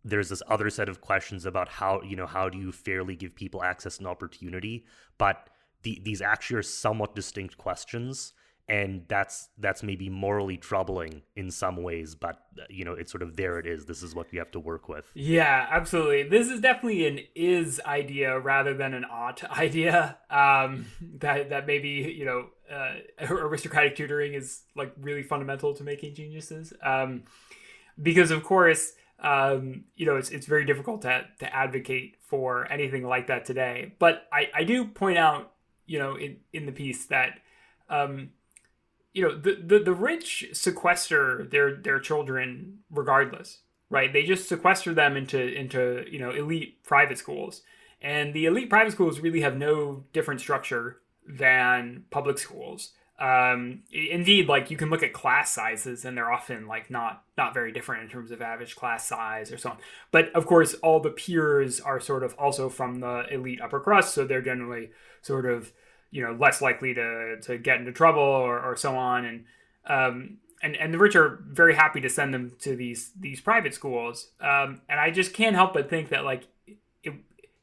[0.04, 3.36] there's this other set of questions about how you know how do you fairly give
[3.36, 4.86] people access and opportunity?
[5.18, 5.50] But
[5.84, 8.34] the, these actually are somewhat distinct questions
[8.70, 13.36] and that's that's maybe morally troubling in some ways but you know it's sort of
[13.36, 13.86] there it is.
[13.86, 15.10] This is what you have to work with.
[15.16, 16.24] Yeah absolutely.
[16.24, 20.18] This is definitely an is idea rather than an ought idea.
[20.30, 20.86] Um
[21.20, 22.96] that that maybe you know uh,
[23.34, 26.72] aristocratic tutoring is like really fundamental to making geniuses.
[26.84, 27.24] Um
[28.02, 33.06] because of course um you know it's, it's very difficult to, to advocate for anything
[33.06, 33.94] like that today.
[33.98, 35.54] But i i do point out
[35.88, 37.40] you know in in the piece that
[37.90, 38.30] um
[39.14, 44.14] you know the, the the rich sequester their their children regardless right?
[44.14, 47.62] They just sequester them into into you know elite private schools.
[48.02, 52.92] And the elite private schools really have no different structure than public schools.
[53.20, 57.54] Um, indeed like you can look at class sizes and they're often like not not
[57.54, 59.78] very different in terms of average class size or so on.
[60.12, 64.14] But of course all the peers are sort of also from the elite upper crust
[64.14, 64.92] so they're generally
[65.22, 65.74] sort of
[66.12, 69.26] you know less likely to to get into trouble or, or so on.
[69.26, 69.46] And
[69.88, 73.74] um, and and the rich are very happy to send them to these these private
[73.74, 74.30] schools.
[74.42, 76.48] Um, and I just can't help but think that like
[77.04, 77.14] it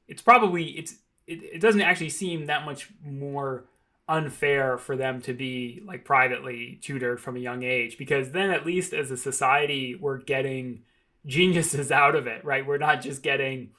[0.08, 3.64] it's probably it's it, it doesn't actually seem that much more
[4.08, 8.64] unfair for them to be like privately tutored from a young age because then at
[8.64, 10.82] least as a society we're getting
[11.26, 12.66] geniuses out of it right?
[12.66, 13.70] We're not just getting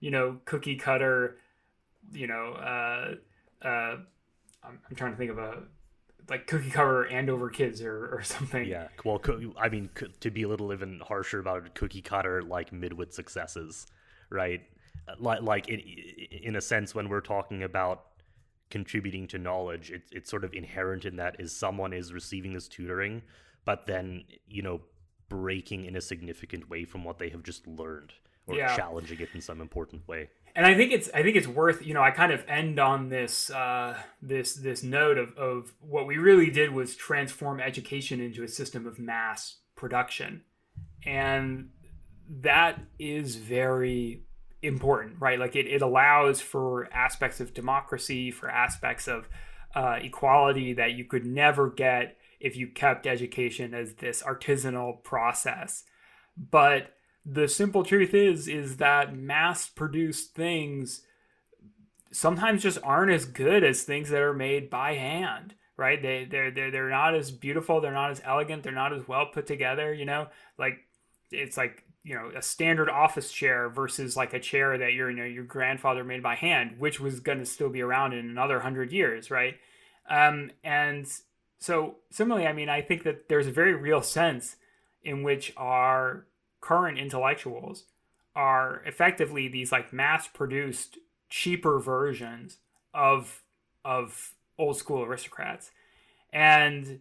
[0.00, 1.38] you know cookie cutter
[2.12, 3.96] you know uh uh
[4.66, 5.62] I'm, I'm trying to think of a
[6.28, 8.66] like cookie cutter Andover kids or, or something.
[8.66, 8.88] Yeah.
[9.04, 9.20] Well,
[9.58, 9.90] I mean,
[10.20, 13.86] to be a little even harsher about it, cookie cutter like midwit successes,
[14.30, 14.62] right?
[15.18, 18.06] Like, like in, in a sense, when we're talking about
[18.70, 22.66] contributing to knowledge, it's it's sort of inherent in that is someone is receiving this
[22.66, 23.22] tutoring,
[23.64, 24.80] but then you know
[25.28, 28.12] breaking in a significant way from what they have just learned
[28.46, 28.76] or yeah.
[28.76, 31.92] challenging it in some important way and I think it's I think it's worth you
[31.92, 36.16] know I kind of end on this uh, this this note of of what we
[36.16, 40.42] really did was transform education into a system of mass production,
[41.04, 41.68] and
[42.40, 44.22] that is very
[44.62, 45.38] important, right?
[45.38, 49.28] Like it, it allows for aspects of democracy, for aspects of
[49.74, 55.84] uh, equality that you could never get if you kept education as this artisanal process,
[56.36, 56.95] but
[57.28, 61.02] the simple truth is is that mass produced things
[62.12, 66.00] sometimes just aren't as good as things that are made by hand right?
[66.00, 69.26] They they're they're, they're not as beautiful they're not as elegant they're not as well
[69.26, 70.28] put together you know?
[70.58, 70.78] Like
[71.30, 75.16] it's like you know a standard office chair versus like a chair that your you
[75.16, 78.54] know your grandfather made by hand which was going to still be around in another
[78.54, 79.56] 100 years right?
[80.08, 81.06] Um and
[81.58, 84.56] so similarly i mean i think that there's a very real sense
[85.02, 86.26] in which our
[86.66, 87.84] current intellectuals
[88.34, 90.98] are effectively these like mass produced
[91.30, 92.58] cheaper versions
[92.92, 93.42] of
[93.84, 95.70] of old school aristocrats.
[96.32, 97.00] And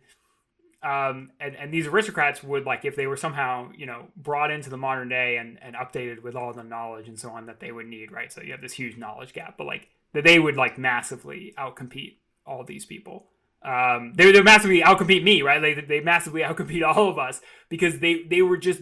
[0.84, 4.70] um and, and these aristocrats would like if they were somehow you know brought into
[4.70, 7.72] the modern day and and updated with all the knowledge and so on that they
[7.72, 8.32] would need right?
[8.32, 12.18] So you have this huge knowledge gap but like that they would like massively outcompete
[12.45, 13.26] all these people.
[13.63, 15.59] Um they would massively outcompete me right?
[15.59, 18.82] They, they massively outcompete all of us because they they were just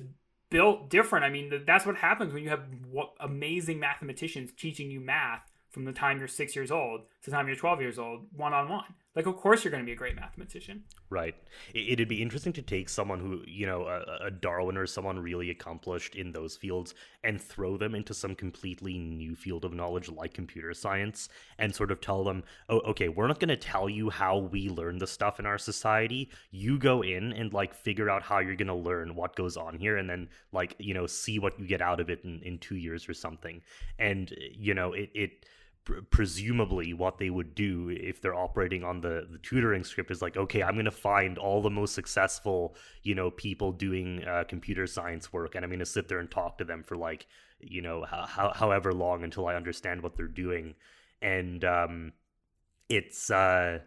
[0.53, 1.25] built different.
[1.25, 2.61] I mean, that's what happens when you have
[3.19, 5.41] amazing mathematicians teaching you math
[5.71, 8.53] from the time you're six years old to the time you're 12 years old, one
[8.53, 8.93] on one.
[9.15, 10.83] Like, of course, you're going to be a great mathematician.
[11.11, 11.35] Right.
[11.75, 15.51] It'd be interesting to take someone who, you know, a, a Darwin or someone really
[15.51, 20.33] accomplished in those fields and throw them into some completely new field of knowledge like
[20.33, 24.09] computer science and sort of tell them, oh, okay, we're not going to tell you
[24.09, 26.31] how we learn the stuff in our society.
[26.49, 29.77] You go in and, like, figure out how you're going to learn what goes on
[29.77, 32.57] here and then, like, you know, see what you get out of it in, in
[32.57, 33.61] two years or something.
[33.99, 35.45] And, you know, it, it
[36.09, 40.37] presumably what they would do if they're operating on the, the tutoring script is like
[40.37, 44.87] okay i'm going to find all the most successful you know people doing uh, computer
[44.87, 47.27] science work and i'm going to sit there and talk to them for like
[47.67, 50.75] you know ho- however long until i understand what they're doing.
[51.21, 52.13] And um,
[52.89, 53.79] it's uh,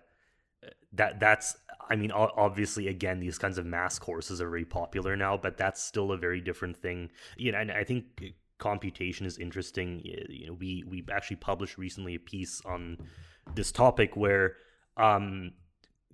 [0.92, 1.56] that that's
[1.88, 5.82] i mean obviously again these kinds of mass courses are very popular now but that's
[5.82, 7.10] still a very different thing.
[7.36, 10.00] You know and i think computation is interesting.
[10.04, 12.98] You know, we we actually published recently a piece on
[13.54, 14.54] this topic where
[14.96, 15.52] um,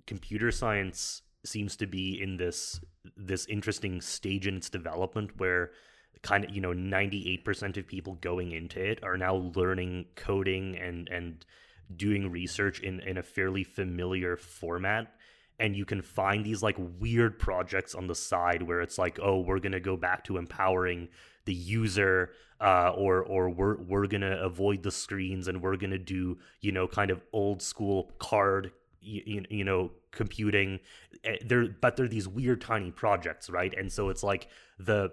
[0.05, 2.79] computer science seems to be in this
[3.17, 5.71] this interesting stage in its development where
[6.21, 11.09] kind of you know 98% of people going into it are now learning coding and
[11.09, 11.45] and
[11.95, 15.13] doing research in in a fairly familiar format
[15.59, 19.39] and you can find these like weird projects on the side where it's like oh
[19.39, 21.09] we're going to go back to empowering
[21.45, 22.31] the user
[22.61, 26.87] uh, or or we're we're gonna avoid the screens and we're gonna do you know
[26.87, 28.71] kind of old school card
[29.01, 30.79] you, you know computing.
[31.23, 33.73] Eh, there but they're these weird tiny projects right?
[33.77, 34.47] And so it's like
[34.79, 35.11] the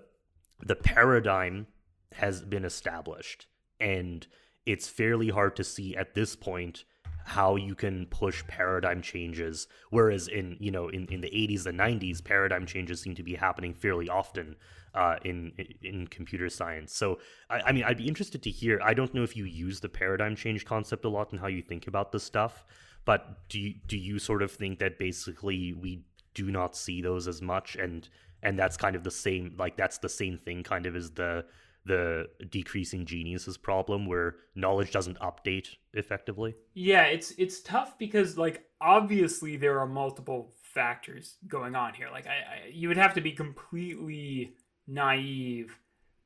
[0.64, 1.66] the paradigm
[2.12, 3.46] has been established
[3.80, 4.26] and
[4.66, 6.84] it's fairly hard to see at this point
[7.24, 9.66] how you can push paradigm changes.
[9.90, 13.34] Whereas in you know in, in the 80s and 90s paradigm changes seem to be
[13.34, 14.56] happening fairly often
[14.94, 16.94] uh, in in computer science.
[16.94, 17.18] So
[17.48, 19.88] I, I mean i'd be interested to hear i don't know if you use the
[19.88, 22.64] paradigm change concept a lot and how you think about this stuff
[23.04, 26.02] but do you, do you sort of think that basically we
[26.34, 28.08] do not see those as much and
[28.42, 31.44] and that's kind of the same like that's the same thing kind of as the
[31.86, 36.54] the decreasing geniuses problem where knowledge doesn't update effectively?
[36.74, 42.08] Yeah it's it's tough because like obviously there are multiple factors going on here.
[42.12, 44.54] Like I, I you would have to be completely
[44.90, 45.78] naive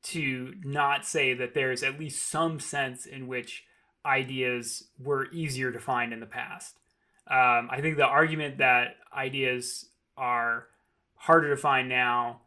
[0.03, 3.63] to not say that there's at least some sense in which
[4.05, 6.77] ideas were easier to find in the past
[7.27, 9.87] um, i think the argument that ideas
[10.17, 10.67] are
[11.15, 12.41] harder to find now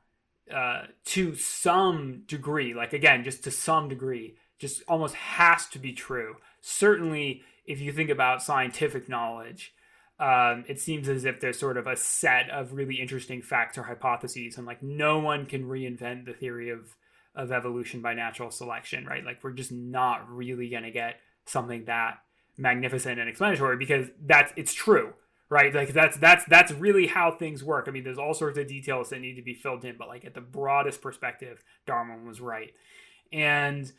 [0.53, 5.93] uh, to some degree, like again, just to some degree, just almost has to be
[5.93, 6.37] true.
[6.63, 9.75] Certainly, if you think about scientific knowledge,
[10.21, 13.85] um, it seems as if there's sort of a set of really interesting facts or
[13.85, 16.97] hypotheses, and like no one can reinvent the theory of
[17.35, 19.25] of evolution by natural selection, right?
[19.25, 22.19] Like we're just not really to get something that
[22.57, 25.15] magnificent and explanatory because that's it's true
[25.51, 25.75] right?
[25.75, 27.87] Like that's that's that's really how things work.
[27.89, 30.25] I mean there's all sorts of details that need to be filled in but like
[30.25, 32.73] at the broadest perspective darwin was right.
[33.33, 33.91] And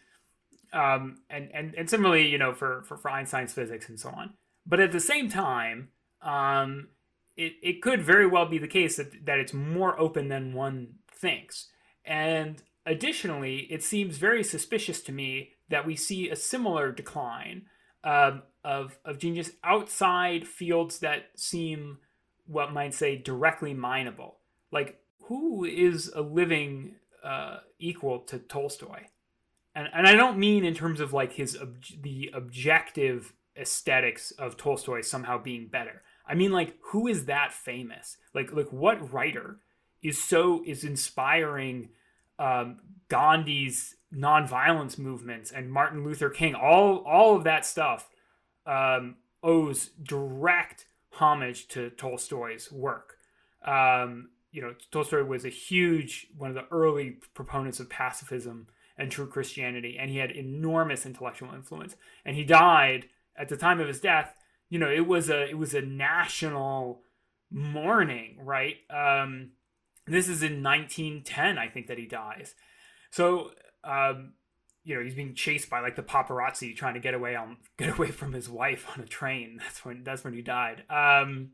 [0.74, 4.34] um and and, and similarly you know for, for for einstein's physics and so on.
[4.66, 5.90] But at the same time
[6.22, 6.90] um
[7.38, 10.96] it, it could very well be the case that, that it's more open than one
[11.12, 11.68] thinks
[12.06, 17.64] and additionally it seems very suspicious to me that we see a similar decline
[18.04, 22.00] um, of of genius outside fields that seem
[22.46, 24.40] what might say directly mineable.
[24.72, 29.06] Like who is a living uh, equal to Tolstoy?
[29.76, 34.58] And and I don't mean in terms of like his ob- the objective aesthetics of
[34.58, 36.02] Tolstoy somehow being better.
[36.30, 38.18] I mean like who is that famous?
[38.34, 39.58] Like like what writer
[40.02, 41.90] is so is inspiring
[42.38, 42.78] um,
[43.10, 48.10] Gandhi's nonviolence movements and Martin Luther King, all all of that stuff
[48.66, 53.18] um, owes direct homage to Tolstoy's work.
[53.66, 58.68] Um, you know, Tolstoy was a huge one of the early proponents of pacifism
[58.98, 61.96] and true Christianity, and he had enormous intellectual influence.
[62.26, 63.06] And he died
[63.36, 64.36] at the time of his death.
[64.70, 67.02] You know, it was a it was a national
[67.52, 68.76] mourning, right?
[68.90, 69.52] Um,
[70.06, 72.56] this is in 1910, I think, that he dies.
[73.12, 73.52] So
[73.84, 74.34] um,
[74.84, 77.90] you know he's being chased by like the paparazzi trying to get away on get
[77.90, 81.52] away from his wife on a train that's when that's when he died um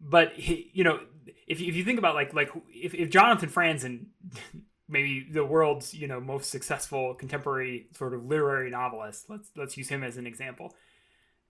[0.00, 0.98] but he, you know
[1.46, 4.06] if, if you think about like like if, if jonathan franzen
[4.88, 9.88] maybe the world's you know most successful contemporary sort of literary novelist let's let's use
[9.88, 10.74] him as an example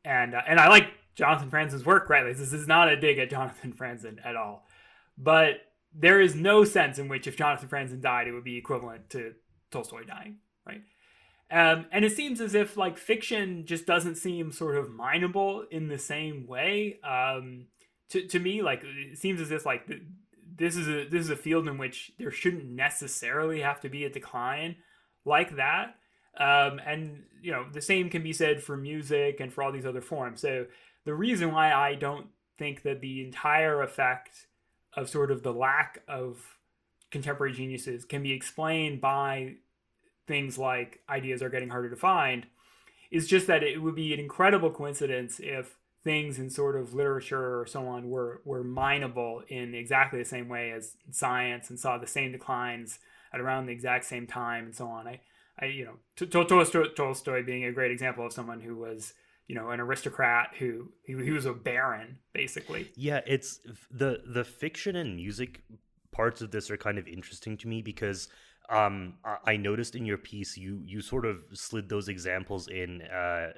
[0.05, 3.31] and uh, and i like jonathan franzen's work right this is not a dig at
[3.31, 4.67] jonathan franzen at all
[5.17, 5.57] but
[5.97, 9.33] there is no sense in which if jonathan franzen died it would be equivalent to
[9.71, 10.83] tolstoy dying right?
[11.51, 15.89] Um, and it seems as if like fiction just doesn't seem sort of mineable in
[15.89, 16.99] the same way.
[17.03, 17.67] Um,
[18.11, 19.91] to to me, like it seems as if like
[20.57, 24.05] this is a this is a field in which there shouldn't necessarily have to be
[24.05, 24.77] a decline
[25.25, 25.97] like that.
[26.39, 29.87] Um, and you know the same can be said for music and for all these
[29.87, 30.41] other forms.
[30.41, 30.67] So
[31.05, 32.27] the reason why I don't
[32.59, 34.47] think that the entire effect
[34.95, 36.57] of sort of the lack of
[37.11, 39.55] contemporary geniuses can be explained by
[40.27, 42.47] things like ideas are getting harder to find
[43.11, 47.61] is just that it would be an incredible coincidence if things in sort of literature
[47.61, 51.97] or so on were were mineable in exactly the same way as science and saw
[51.97, 52.99] the same declines
[53.33, 55.09] at around the exact same time and so on.
[55.09, 55.21] I,
[55.59, 59.15] I you know, Tolstoy, Tolstoy being a great example of someone who was
[59.47, 62.91] you know an aristocrat who he, he was a baron basically.
[62.97, 65.63] Yeah, it's the the fiction and music
[66.13, 68.29] parts of this are kind of interesting to me because
[68.71, 73.53] um, I noticed in your piece you you sort of slid those examples in uh,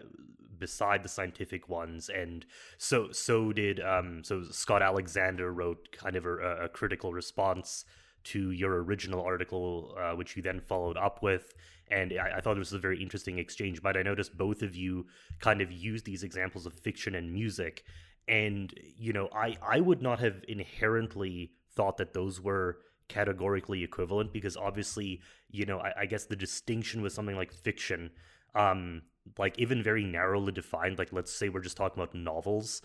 [0.58, 2.44] beside the scientific ones, and
[2.78, 7.84] so so did um, so Scott Alexander wrote kind of a, a critical response
[8.24, 11.54] to your original article, uh, which you then followed up with.
[11.90, 13.82] And I, I, thought it was a very interesting exchange.
[13.82, 15.06] But I noticed both of you
[15.40, 17.84] kind of use these examples of fiction and music.
[18.28, 22.78] And, you know, I, I would not have inherently thought that those were
[23.08, 28.10] categorically equivalent because obviously, you know, I, I guess the distinction with something like fiction,
[28.56, 29.02] um,
[29.38, 32.82] like even very narrowly defined, like let's say we're just talking about novels,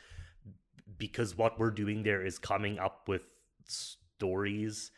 [1.00, 3.24] because what we're doing there is coming up with
[3.66, 4.92] stories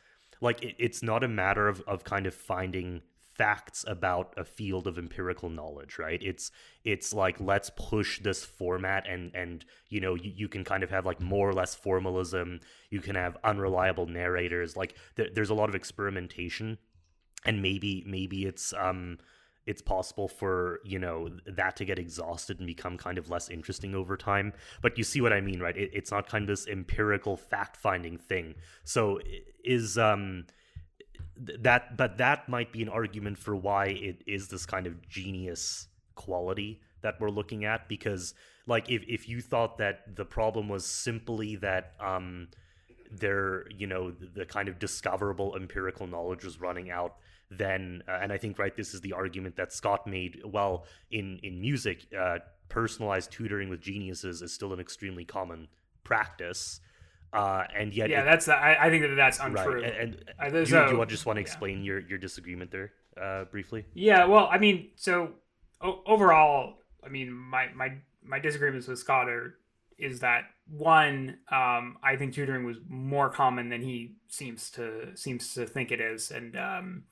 [0.44, 3.02] like it, it's not a matter of, of kind of finding
[3.36, 6.22] facts about a field of empirical knowledge right?
[6.22, 6.52] It's
[6.84, 10.90] it's like let's push this format and and you know you, you can kind of
[10.90, 12.60] have like more or less formalism.
[12.90, 14.76] You can have unreliable narrators.
[14.76, 16.78] Like th- there's a lot of experimentation.
[17.46, 19.18] And maybe maybe it's um
[19.66, 23.96] it's possible for you know that to get exhausted and become kind of less interesting
[23.96, 24.54] over time.
[24.82, 25.76] But you see what i mean right?
[25.76, 28.56] It, it's not kind of this empirical fact finding thing.
[28.84, 29.20] So
[29.64, 30.46] is um
[31.38, 35.88] that but that might be an argument for why it is this kind of genius
[36.16, 38.34] quality that we're looking at because
[38.68, 42.48] like if, if you thought that the problem was simply that um
[43.12, 47.16] there you know the kind of discoverable empirical knowledge was running out
[47.50, 51.40] then uh, and i think right this is the argument that scott made well in
[51.44, 52.38] in music uh,
[52.70, 55.68] personalized tutoring with geniuses is still an extremely common
[56.04, 56.80] practice
[57.34, 59.82] uh, and yet yeah it, that's I, I, think that that's untrue.
[59.82, 61.86] right and, and uh, do, you want, just want to explain yeah.
[61.86, 63.86] your your disagreement there uh, briefly?
[63.94, 65.32] Yeah well i mean so
[65.82, 69.56] o- overall i mean my my my disagreements with scott are
[69.98, 75.54] is that one um, i think tutoring was more common than he seems to seems
[75.54, 76.32] to think it is.
[76.32, 77.04] And um,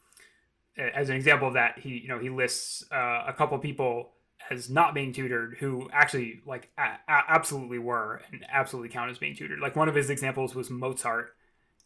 [0.77, 4.13] as an example of that, he you know he lists uh, a couple people
[4.49, 9.35] as not being tutored who actually like a- absolutely were and absolutely count as being
[9.35, 9.59] tutored.
[9.59, 11.33] Like one of his examples was Mozart,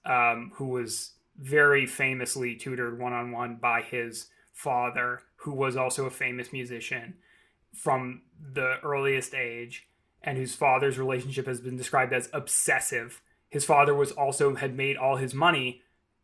[0.06, 6.06] um, who was very famously tutored one on one by his father, who was also
[6.06, 7.16] a famous musician
[7.74, 8.22] from
[8.53, 9.88] the earliest age,
[10.24, 13.22] and whose father's relationship has been described as obsessive.
[13.49, 15.82] His father was also had made all his money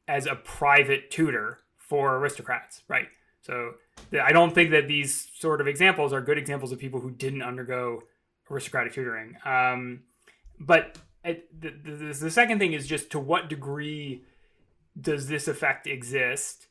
[0.07, 3.07] as a private tutor for aristocrats, right?
[3.41, 3.73] So
[4.13, 7.41] I don't think that these sort of examples are good examples of people who didn't
[7.41, 8.03] undergo
[8.49, 9.37] aristocratic tutoring.
[9.45, 10.01] Um,
[10.59, 14.23] but it, the, the, the second thing is just to what degree
[14.99, 16.67] does this effect exist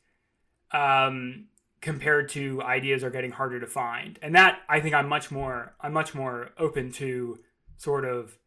[0.71, 1.45] um,
[1.81, 4.19] compared to ideas are getting harder to find?
[4.21, 7.39] And that I think I'm much more I'm much more open to
[7.77, 8.37] sort of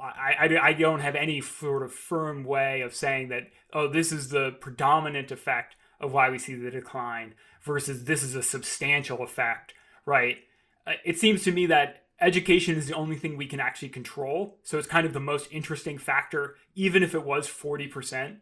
[0.00, 4.12] I, I, I don't have any sort of firm way of saying that, oh, this
[4.12, 9.22] is the predominant effect of why we see the decline versus this is a substantial
[9.22, 9.74] effect,
[10.06, 10.38] right?
[10.86, 14.58] Uh, it seems to me that education is the only thing we can actually control.
[14.62, 18.38] So it's kind of the most interesting factor, even if it was 40%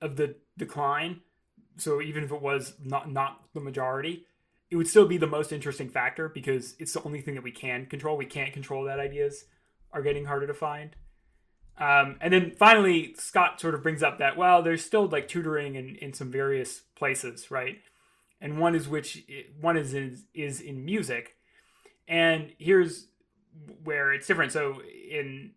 [0.00, 1.20] of the decline.
[1.76, 4.26] So even if it was not, not the majority,
[4.70, 7.52] it would still be the most interesting factor because it's the only thing that we
[7.52, 8.16] can control.
[8.16, 9.44] We can't control that ideas
[9.92, 10.96] are getting harder to find.
[11.78, 15.74] Um, and then finally, Scott sort of brings up that well, there's still like tutoring
[15.74, 17.78] in, in some various places, right?
[18.40, 19.24] And one is which
[19.60, 21.36] one is in, is in music,
[22.08, 23.08] and here's
[23.84, 24.52] where it's different.
[24.52, 25.52] So in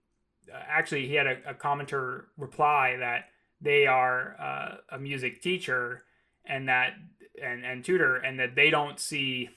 [0.54, 3.26] uh, actually, he had a, a, commenter reply that
[3.62, 6.04] they are uh, a music teacher
[6.46, 6.94] and that
[7.42, 9.50] and and tutor, and that they don't see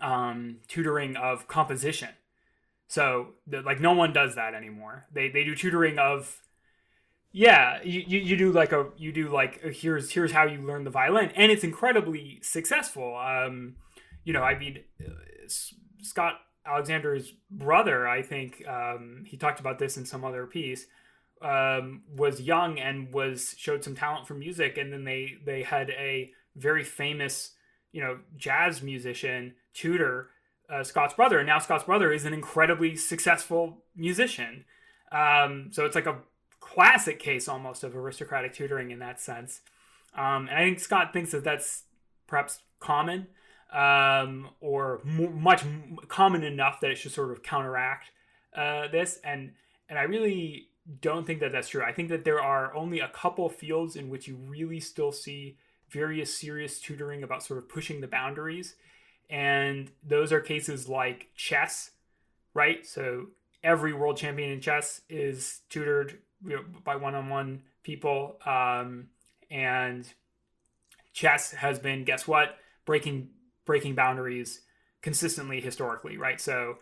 [0.00, 2.08] um, tutoring of composition
[2.92, 3.28] so
[3.64, 5.06] like no one does that anymore.
[5.10, 6.38] They they do tutoring of
[7.32, 10.60] yeah, you, you, you do like a you do like a, here's here's how you
[10.60, 13.16] learn the violin and it's incredibly successful.
[13.16, 13.76] Um
[14.24, 15.08] you know, I mean uh,
[16.02, 16.34] Scott
[16.66, 20.84] Alexander's brother, I think um he talked about this in some other piece.
[21.40, 25.88] Um, was young and was showed some talent for music and then they they had
[25.88, 27.52] a very famous
[27.90, 30.28] you know jazz musician tutor
[30.70, 34.64] uh, Scott's brother, and now Scott's brother is an incredibly successful musician.
[35.10, 36.18] Um, so it's like a
[36.60, 39.60] classic case almost of aristocratic tutoring in that sense.
[40.14, 41.84] Um, and I think Scott thinks that that's
[42.26, 43.26] perhaps common
[43.72, 45.62] um, or much
[46.08, 48.10] common enough that it should sort of counteract
[48.54, 49.18] uh, this.
[49.24, 49.52] And
[49.88, 50.68] and I really
[51.00, 51.82] don't think that that's true.
[51.82, 55.56] I think that there are only a couple fields in which you really still see
[55.88, 58.74] various serious tutoring about sort of pushing the boundaries
[59.32, 61.90] and those are cases like chess,
[62.52, 62.86] right?
[62.86, 63.28] So
[63.64, 69.08] every world champion in chess is tutored you know, by one-on-one people, um,
[69.50, 70.06] and
[71.14, 73.30] chess has been guess what breaking
[73.64, 74.60] breaking boundaries
[75.00, 76.40] consistently historically, right?
[76.40, 76.76] So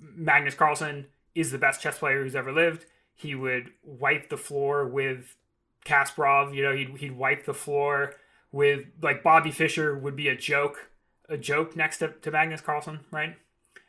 [0.00, 2.86] Magnus Carlsen is the best chess player who's ever lived.
[3.14, 5.36] He would wipe the floor with
[5.84, 6.54] Kasparov.
[6.54, 8.14] You know, he'd he'd wipe the floor
[8.52, 10.91] with like Bobby Fischer would be a joke
[11.32, 13.36] a joke next to, to Magnus Carlsen, right?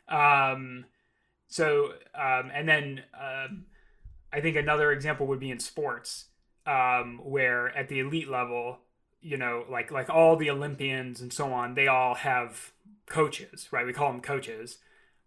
[0.07, 0.85] Um,
[1.47, 3.65] so, um, and then um,
[4.31, 6.25] I think another example would be in sports,
[6.65, 8.79] um, where at the elite level,
[9.21, 12.71] you know, like like all the Olympians and so on, they all have
[13.05, 13.85] coaches, right?
[13.85, 14.79] We call them coaches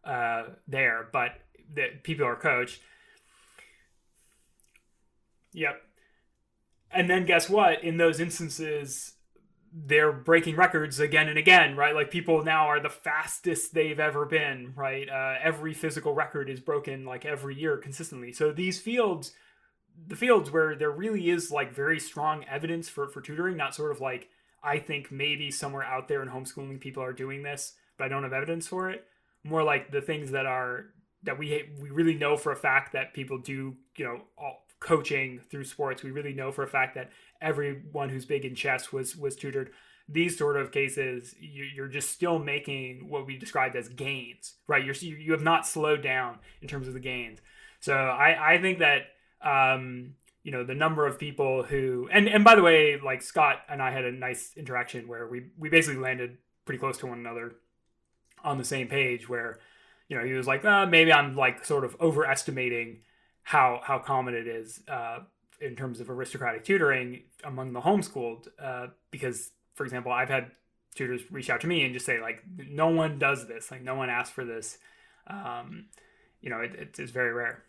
[0.05, 1.33] uh, there, but
[1.73, 2.81] the, people are coached.
[5.53, 5.83] Yep.
[6.91, 7.85] And then guess what?
[7.85, 9.16] In those instances,
[9.85, 11.95] they're breaking records again and again, right?
[11.95, 15.07] Like people now are the fastest they've ever been, right?
[15.09, 18.33] Uh, every physical record is broken like every year consistently.
[18.33, 19.33] So these fields,
[20.07, 23.93] the fields where there really is like very strong evidence for for tutoring, not sort
[23.93, 24.29] of like
[24.65, 28.23] I think maybe somewhere out there in homeschooling people are doing this, but I don't
[28.23, 29.05] have evidence for it.
[29.45, 30.87] More like the things that are
[31.25, 35.41] that we we really know for a fact that people do, you know, all, coaching
[35.51, 36.03] through sports.
[36.03, 37.11] We really know for a fact that
[37.41, 39.71] everyone who's big in chess was was tutored.
[40.09, 44.85] These sort of cases, you're just still making what we described as gains, right?
[44.85, 47.41] You're you have not slowed down in terms of the gains.
[47.81, 49.09] So I I think that
[49.43, 50.15] um,
[50.45, 53.83] you know the number of people who and and by the way, like Scott and
[53.83, 57.57] I had a nice interaction where we we basically landed pretty close to one another
[58.45, 59.59] on the same page where
[60.09, 62.99] you know he was like uh, maybe i'm like sort of overestimating
[63.43, 65.21] how how common it is uh,
[65.61, 68.49] in terms of aristocratic tutoring among the homeschooled.
[68.59, 70.51] Uh, because, for example, I've had
[70.95, 73.95] tutors reach out to me and just say like, no one does this, like no
[73.95, 74.79] one asks for this.
[75.27, 75.87] Um,
[76.41, 77.65] you know, it, it's very rare.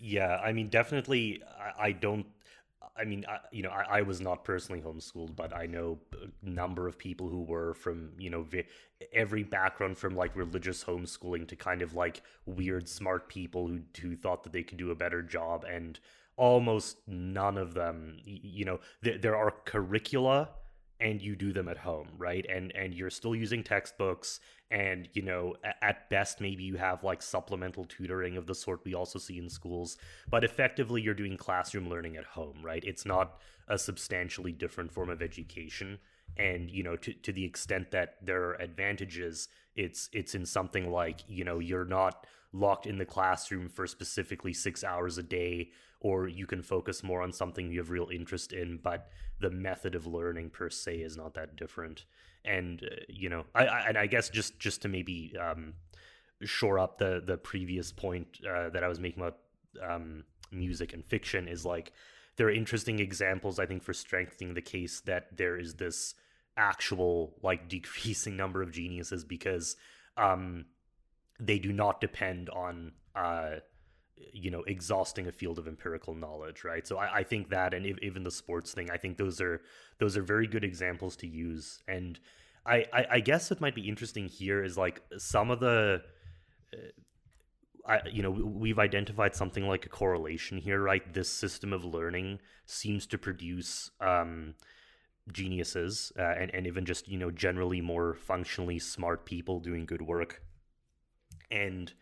[0.00, 2.26] Yeah, I mean, definitely, I, I don't
[2.96, 6.48] I mean, I, you know, I, I, was not personally homeschooled, but I know a
[6.48, 8.66] number of people who were from, you know, vi-
[9.12, 14.14] every background from like religious homeschooling to kind of like weird smart people who who
[14.14, 15.98] thought that they could do a better job, and
[16.36, 20.50] almost none of them, you know, th- there are curricula
[21.00, 22.46] and you do them at home right?
[22.48, 27.22] And and you're still using textbooks and you know at best maybe you have like
[27.22, 29.96] supplemental tutoring of the sort we also see in schools
[30.30, 32.82] but effectively you're doing classroom learning at home right?
[32.84, 35.98] It's not a substantially different form of education.
[36.36, 40.90] And you know to, to the extent that there are advantages it's it's in something
[40.90, 45.70] like you know you're not locked in the classroom for specifically six hours a day
[46.04, 49.08] or you can focus more on something you have real interest in but
[49.40, 52.04] the method of learning per se is not that different.
[52.44, 55.72] And uh, you know I, I, and i guess just just to maybe um
[56.42, 59.38] shore up the the previous point uh, that i was making about
[59.82, 61.92] um music and fiction is like
[62.36, 66.14] there are interesting examples i think for strengthening the case that there is this
[66.58, 69.76] actual like decreasing number of geniuses because
[70.18, 70.66] um
[71.40, 73.54] they do not depend on uh
[74.16, 76.86] you know exhausting a field of empirical knowledge right?
[76.86, 79.60] So i, I think that and if, even the sports thing i think those are
[79.98, 81.82] those are very good examples to use.
[81.88, 82.18] And
[82.66, 86.02] i i, I guess what might be interesting here is like some of the
[86.72, 86.78] uh,
[87.86, 91.12] I, you know we've identified something like a correlation here right?
[91.12, 94.54] This system of learning seems to produce um,
[95.32, 100.02] geniuses uh, and, and even just you know generally more functionally smart people doing good
[100.02, 100.42] work.
[101.50, 101.92] And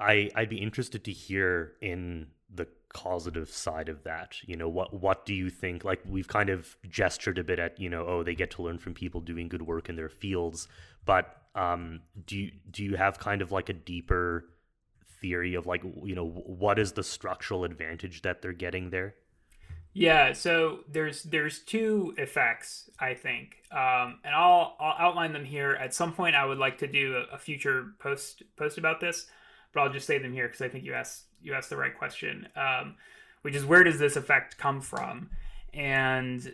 [0.00, 4.36] I I'd be interested to hear in the causative side of that.
[4.46, 5.84] You know, what what do you think?
[5.84, 8.78] Like we've kind of gestured a bit at, you know, oh, they get to learn
[8.78, 10.68] from people doing good work in their fields,
[11.04, 14.46] but um, do you do you have kind of like a deeper
[15.20, 19.14] theory of like you know what is the structural advantage that they're getting there?
[19.92, 25.72] Yeah, so there's there's two effects I think, um, and I'll I'll outline them here.
[25.72, 29.26] At some point, I would like to do a, a future post post about this
[29.74, 31.96] but I'll just say them here because I think you asked you asked the right
[31.96, 32.96] question, um,
[33.42, 35.30] which is where does this effect come from?
[35.74, 36.52] And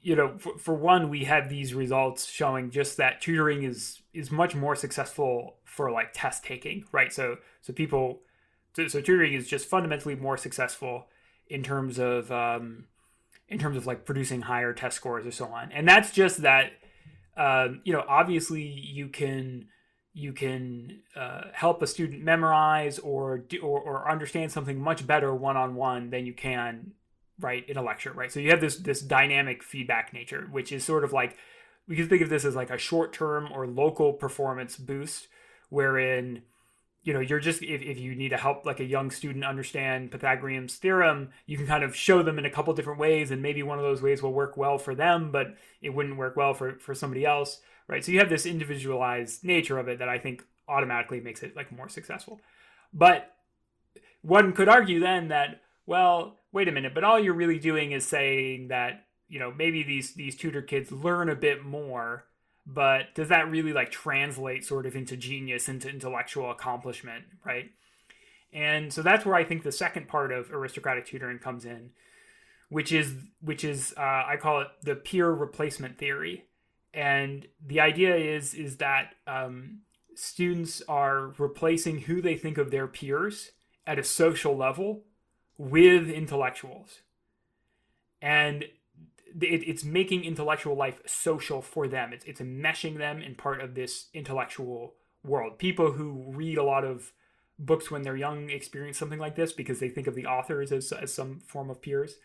[0.00, 4.30] you know, for, for one, we have these results showing just that tutoring is is
[4.30, 7.12] much more successful for like test taking, right?
[7.12, 8.20] So so people,
[8.74, 11.06] so, so tutoring is just fundamentally more successful
[11.48, 12.84] in terms of um,
[13.48, 16.72] in terms of like producing higher test scores or so on, and that's just that.
[17.36, 19.68] Um, you know, obviously you can
[20.18, 25.32] you can uh, help a student memorize or, do, or, or understand something much better
[25.32, 26.92] one on one than you can
[27.38, 28.32] right in a lecture right?
[28.32, 31.36] So you have this this dynamic feedback nature which is sort of like
[31.86, 35.28] we can think of this as like a short term or local performance boost
[35.68, 36.42] wherein
[37.04, 40.10] you know you're just if, if you need to help like a young student understand
[40.10, 43.62] pythagorean's theorem you can kind of show them in a couple different ways and maybe
[43.62, 46.74] one of those ways will work well for them but it wouldn't work well for
[46.80, 48.04] for somebody else right?
[48.04, 51.72] So you have this individualized nature of it that I think automatically makes it like
[51.72, 52.40] more successful.
[52.92, 53.34] But
[54.22, 58.06] one could argue then that well, wait a minute, but all you're really doing is
[58.06, 62.24] saying that you know maybe these these tutor kids learn a bit more
[62.66, 67.70] but does that really like translate sort of into genius into intellectual accomplishment right
[68.52, 71.90] and so that's where i think the second part of aristocratic tutoring comes in
[72.70, 76.44] which is which is uh, i call it the peer replacement theory
[76.98, 79.82] and the idea is is that um,
[80.16, 83.52] students are replacing who they think of their peers
[83.86, 85.04] at a social level
[85.56, 87.02] with intellectuals.
[88.20, 88.72] And it,
[89.40, 92.12] it's making intellectual life social for them.
[92.12, 95.56] It's, it's meshing them in part of this intellectual world.
[95.56, 97.12] People who read a lot of
[97.60, 100.90] books when they're young experience something like this because they think of the authors as,
[100.90, 102.16] as some form of peers.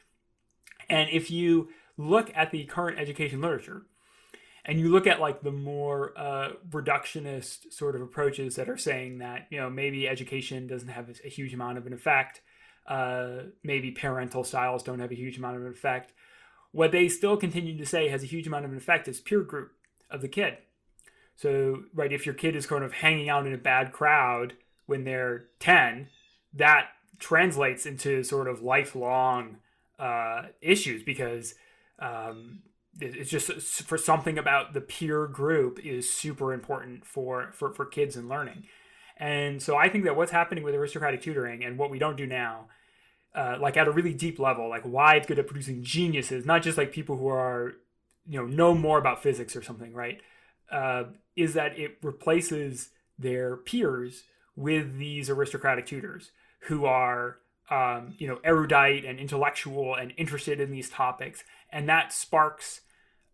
[0.89, 3.83] And if you look at the current education literature,
[4.65, 9.19] and you look at like the more uh, reductionist sort of approaches that are saying
[9.19, 12.41] that you know maybe education doesn't have a huge amount of an effect
[12.87, 16.11] uh, maybe parental styles don't have a huge amount of an effect.
[16.71, 19.41] What they still continue to say has a huge amount of an effect is peer
[19.41, 19.71] group
[20.09, 20.57] of the kid.
[21.35, 24.53] So right if your kid is kind of hanging out in a bad crowd
[24.85, 26.09] when they're 10
[26.55, 26.89] that
[27.19, 29.57] translates into sort of lifelong
[29.97, 31.55] uh, issues because
[31.99, 32.59] um,
[32.99, 33.51] it's just
[33.83, 38.65] for something about the peer group is super important for for for kids and learning.
[39.17, 42.25] And so i think that what's happening with aristocratic tutoring and what we don't do
[42.25, 42.67] now
[43.35, 46.61] uh, like at a really deep level like why it's good at producing geniuses not
[46.61, 47.73] just like people who are
[48.27, 50.21] you know know more about physics or something right?
[50.71, 51.03] Uh,
[51.35, 52.89] is that it replaces
[53.19, 54.23] their peers
[54.55, 56.31] with these aristocratic tutors
[56.61, 57.37] who are
[57.69, 61.43] um, you know erudite and intellectual and interested in these topics.
[61.71, 62.81] And that sparks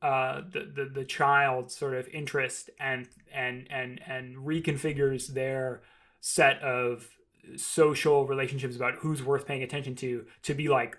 [0.01, 5.81] uh, the, the the child's sort of interest and and and and reconfigures their
[6.21, 7.09] set of
[7.55, 10.97] social relationships about who's worth paying attention to to be like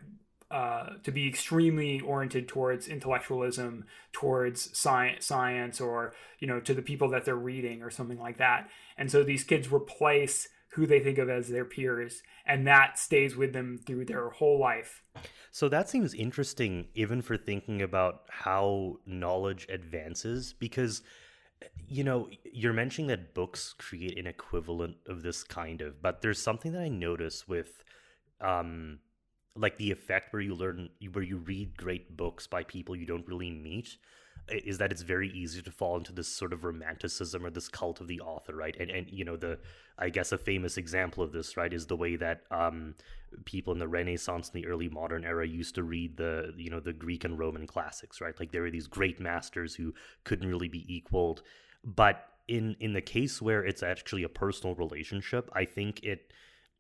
[0.51, 6.83] uh, to be extremely oriented towards intellectualism, towards science, science, or you know, to the
[6.83, 8.69] people that they're reading, or something like that.
[8.99, 13.37] And so these kids replace who they think of as their peers, and that stays
[13.37, 15.03] with them through their whole life.
[15.51, 21.03] So that seems interesting, even for thinking about how knowledge advances, because
[21.89, 26.41] you know you're mentioning that books create an equivalent of this kind of, but there's
[26.41, 27.83] something that I notice with,
[28.41, 29.01] um,
[29.57, 33.27] like the effect where you learn where you read great books by people you don't
[33.27, 33.99] really meet
[34.53, 38.01] is that it's very easy to fall into this sort of romanticism or this cult
[38.01, 38.77] of the author, right?
[38.79, 39.59] And and you know the
[39.99, 42.95] I guess a famous example of this, right, is the way that um,
[43.45, 46.81] people in the Renaissance and the early modern era used to read the you know
[46.81, 48.39] the Greek and Roman classics, right?
[48.39, 49.95] Like there were these great masters who
[50.25, 51.43] couldn't really be equaled,
[51.85, 56.33] but in in the case where it's actually a personal relationship, I think it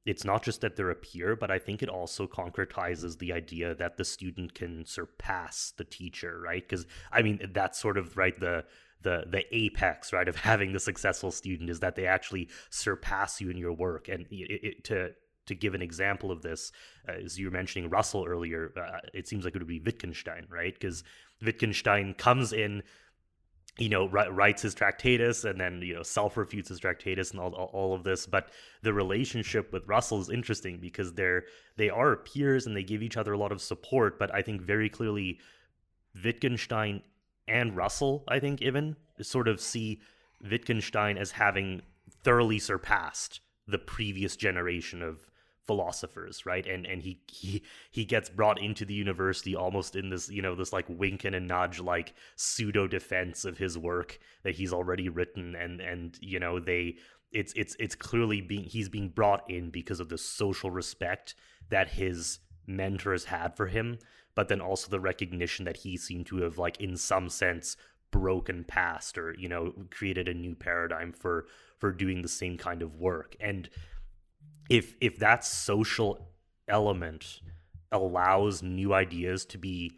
[0.06, 3.74] it's not just that they're a peer, but I think it also concretizes the idea
[3.74, 6.66] that the student can surpass the teacher, right?
[6.66, 8.64] Because I mean, that's sort of right the
[9.02, 13.50] the the apex, right, of having the successful student is that they actually surpass you
[13.50, 14.08] in your work.
[14.08, 15.10] And it, it, to
[15.46, 16.70] to give an example of this,
[17.08, 20.46] uh, as you were mentioning Russell earlier, uh, it seems like it would be Wittgenstein,
[20.48, 20.72] right?
[20.72, 21.02] Because
[21.42, 22.82] Wittgenstein comes in
[23.78, 27.52] you know writes his tractatus and then you know self refutes his tractatus and all,
[27.52, 28.50] all of this but
[28.82, 31.44] the relationship with russell is interesting because they're
[31.76, 34.60] they are peers and they give each other a lot of support but i think
[34.60, 35.38] very clearly
[36.24, 37.00] wittgenstein
[37.46, 40.00] and russell i think even sort of see
[40.42, 41.80] wittgenstein as having
[42.24, 45.29] thoroughly surpassed the previous generation of
[45.70, 46.66] philosophers right?
[46.66, 47.62] And and he he
[47.92, 51.36] he gets brought into the university almost in this you know this like wink and
[51.36, 55.54] a nudge like pseudo defense of his work that he's already written.
[55.54, 56.96] And and you know they
[57.30, 61.36] it's it's it's clearly being he's being brought in because of the social respect
[61.68, 63.98] that his mentors had for him
[64.36, 67.76] but then also the recognition that he seemed to have like in some sense
[68.10, 71.46] broken past or you know created a new paradigm for
[71.80, 73.34] for doing the same kind of work.
[73.40, 73.68] And
[74.70, 76.28] if if that social
[76.68, 77.40] element
[77.92, 79.92] allows new ideas to be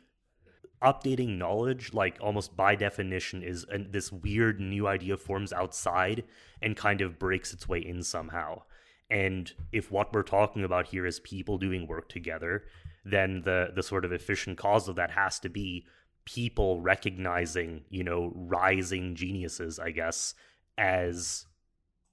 [0.83, 6.25] updating knowledge like almost by definition is and this weird new idea forms outside
[6.61, 8.61] and kind of breaks its way in somehow.
[9.09, 12.65] And if what we're talking about here is people doing work together
[13.05, 15.85] then the the sort of efficient cause of that has to be
[16.25, 20.35] people recognizing you know rising geniuses i guess
[20.79, 21.47] as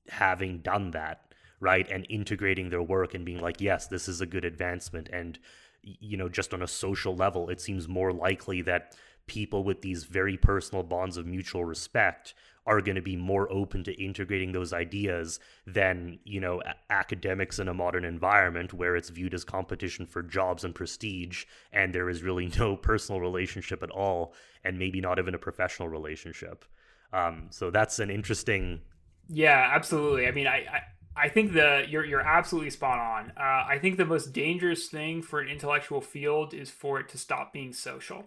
[0.07, 1.28] having done that
[1.59, 5.39] right and integrating their work and being like yes this is a good advancement and
[5.83, 8.95] you know just on a social level it seems more likely that
[9.27, 12.33] people with these very personal bonds of mutual respect
[12.65, 17.67] are going to be more open to integrating those ideas than you know academics in
[17.67, 22.21] a modern environment where it's viewed as competition for jobs and prestige and there is
[22.21, 24.33] really no personal relationship at all
[24.63, 26.65] and maybe not even a professional relationship.
[27.11, 28.81] Um, so that's an interesting
[29.29, 30.27] yeah absolutely.
[30.27, 30.81] I mean I, I
[31.19, 33.33] I think the you're you're absolutely spot on.
[33.37, 37.17] Uh, I think the most dangerous thing for an intellectual field is for it to
[37.17, 38.25] stop being social.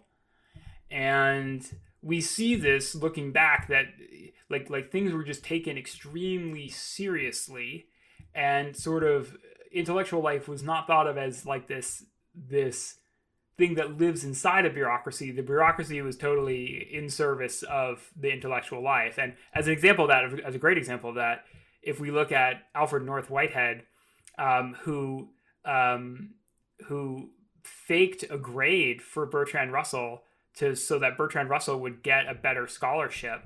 [0.91, 1.67] And
[2.03, 3.87] we see this looking back that
[4.51, 7.87] like like things were just taken extremely seriously
[8.35, 9.37] and sort of
[9.71, 12.97] intellectual life was not thought of as like this this
[13.57, 18.83] thing that lives inside a bureaucracy the bureaucracy was totally in service of the intellectual
[18.83, 21.45] life and as an example of that as a great example of that
[21.83, 23.83] if we look at alfred north whitehead
[24.39, 25.29] um, who
[25.65, 26.31] um,
[26.87, 27.31] who
[27.63, 30.23] faked a grade for bertrand russell
[30.55, 33.43] to so that bertrand russell would get a better scholarship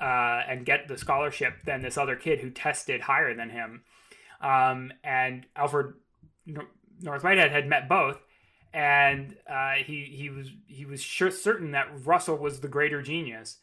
[0.00, 3.82] uh, and get the scholarship than this other kid who tested higher than him.
[4.40, 5.94] Um, and Alfred
[6.46, 8.18] North Whitehead had met both,
[8.72, 13.58] and uh, he he was he was sure certain that Russell was the greater genius,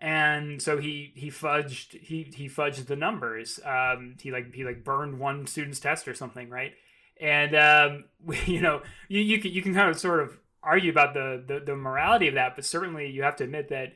[0.00, 3.58] and so he he fudged he he fudged the numbers.
[3.64, 6.72] Um, he like he like burned one student's test or something, right?
[7.20, 8.04] And um,
[8.46, 11.60] you know you you can you can kind of sort of argue about the, the
[11.60, 13.94] the morality of that, but certainly you have to admit that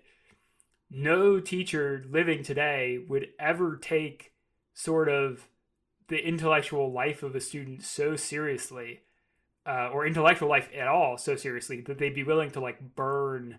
[0.91, 4.33] no teacher living today would ever take
[4.75, 5.49] sort of
[6.09, 9.01] the intellectual life of a student so seriously
[9.67, 13.59] uh, or intellectual life at all so seriously that they'd be willing to like burn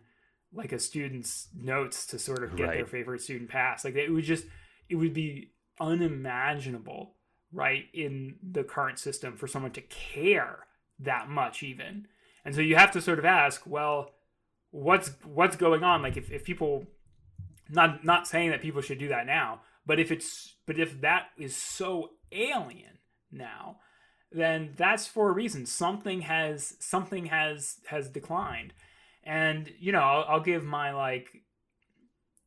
[0.53, 2.77] like a student's notes to sort of get right.
[2.77, 4.45] their favorite student pass like it would just
[4.89, 7.15] it would be unimaginable
[7.51, 10.59] right in the current system for someone to care
[10.99, 12.07] that much even
[12.45, 14.11] and so you have to sort of ask well
[14.71, 16.85] what's what's going on like if, if people
[17.69, 21.27] not not saying that people should do that now, but if it's but if that
[21.37, 22.99] is so alien
[23.31, 23.77] now,
[24.31, 25.65] then that's for a reason.
[25.65, 28.73] Something has something has has declined,
[29.23, 31.29] and you know I'll, I'll give my like,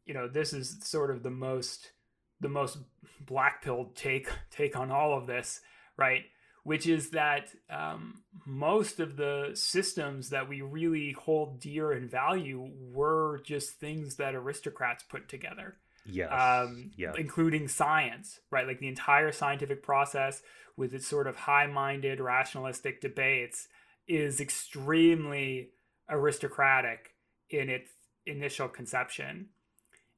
[0.05, 1.93] you know this is sort of the most
[2.41, 2.79] the most
[3.21, 5.61] black pilled take take on all of this,
[5.97, 6.25] right?
[6.67, 12.69] which is that um, most of the systems that we really hold dear and value
[12.93, 15.77] were just things that aristocrats put together.
[16.05, 16.33] Yes.
[16.33, 17.13] Um, yeah.
[17.17, 18.67] Including science, right?
[18.67, 20.43] Like the entire scientific process
[20.77, 23.69] with its sort of high minded, rationalistic debates
[24.09, 25.71] is extremely
[26.09, 27.15] aristocratic
[27.51, 27.91] in its
[28.27, 29.49] initial conception.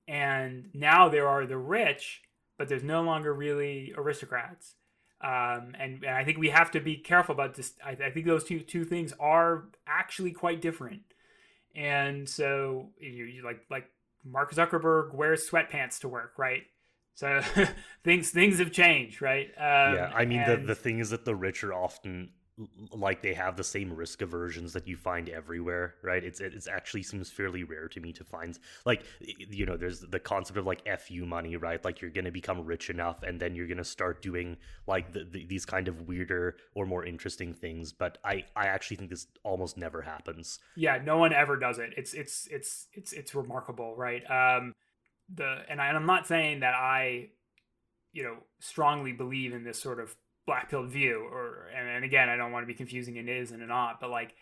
[0.07, 2.23] And now there are the rich,
[2.57, 4.75] but there's no longer really aristocrats
[5.21, 7.73] um, and, and I think we have to be careful about this.
[7.85, 11.03] I, I, think those two two things are actually quite different.
[11.75, 13.91] And so you, you like like
[14.25, 16.63] Mark Zuckerberg wears sweatpants to work, right?
[17.15, 17.41] So
[18.05, 19.49] things things have changed, right?
[19.57, 20.63] Um, yeah, I mean and...
[20.63, 22.31] the the thing is that the rich are often
[22.93, 26.25] like they have the same risk aversions that you find everywhere right?
[26.25, 30.19] It's it's actually seems fairly rare to me to find like you know there's the
[30.19, 31.85] concept of like fu money right?
[31.85, 34.57] Like you're going to become rich enough and then you're going to start doing
[34.87, 38.97] like the, the, these kind of weirder or more interesting things but i i actually
[38.97, 40.59] think this almost never happens.
[40.77, 41.91] Yeah no one ever does it.
[41.97, 44.23] It's it's it's it's it's remarkable right?
[44.31, 44.75] Um
[45.33, 47.29] the and, I, and i'm not saying that i
[48.13, 50.15] you know strongly believe in this sort of
[50.49, 53.53] black pilled view or and, and, again i don't want to be confusing it is
[53.53, 54.35] and not but like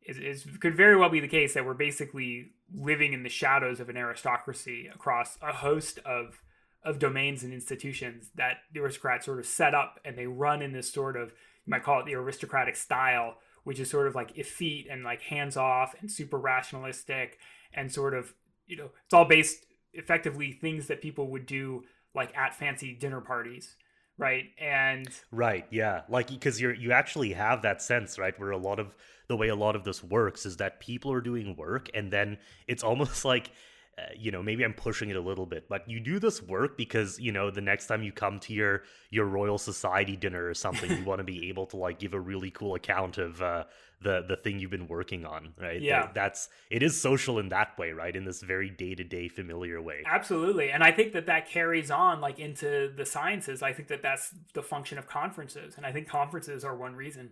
[0.00, 3.90] it, could very well be the case that we're basically living in the shadows of
[3.90, 6.40] an aristocracy across a host of
[6.82, 10.72] of domains and institutions that the aristocrats sort of set up and they run in
[10.72, 11.28] this sort of
[11.66, 15.20] you might call it the aristocratic style which is sort of like effete and like
[15.20, 17.36] hands off and super rationalistic
[17.74, 18.32] and sort of
[18.66, 21.84] you know it's all based effectively things that people would do
[22.14, 23.76] like at fancy dinner parties
[24.20, 24.44] right?
[24.60, 28.78] And right yeah like because you're you actually have that sense right where a lot
[28.78, 28.94] of
[29.28, 32.38] the way a lot of this works is that people are doing work and then
[32.66, 33.50] it's almost like
[33.98, 36.76] uh, you know maybe i'm pushing it a little bit but you do this work
[36.76, 40.54] because you know the next time you come to your your royal society dinner or
[40.54, 43.64] something you want to be able to like give a really cool account of uh,
[44.02, 45.80] the the thing you've been working on right?
[45.80, 46.10] Yeah.
[46.14, 48.14] That's it is social in that way right?
[48.14, 50.02] In this very day-to-day familiar way.
[50.06, 50.70] Absolutely.
[50.70, 53.62] And i think that that carries on like into the sciences.
[53.62, 55.74] I think that that's the function of conferences.
[55.76, 57.30] And i think conferences are one reason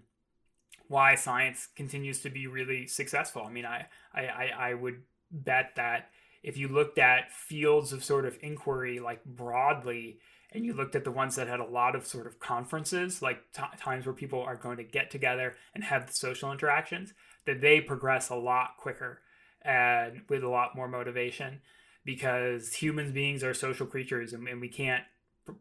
[0.88, 3.42] why science continues to be really successful.
[3.46, 6.10] I mean i i i would bet that
[6.42, 10.18] if you looked at fields of sort of inquiry like broadly
[10.52, 13.52] and you looked at the ones that had a lot of sort of conferences like
[13.52, 17.12] t- times where people are going to get together and have social interactions
[17.46, 19.20] that they progress a lot quicker
[19.62, 21.60] and with a lot more motivation
[22.04, 25.04] because human beings are social creatures and, and we can't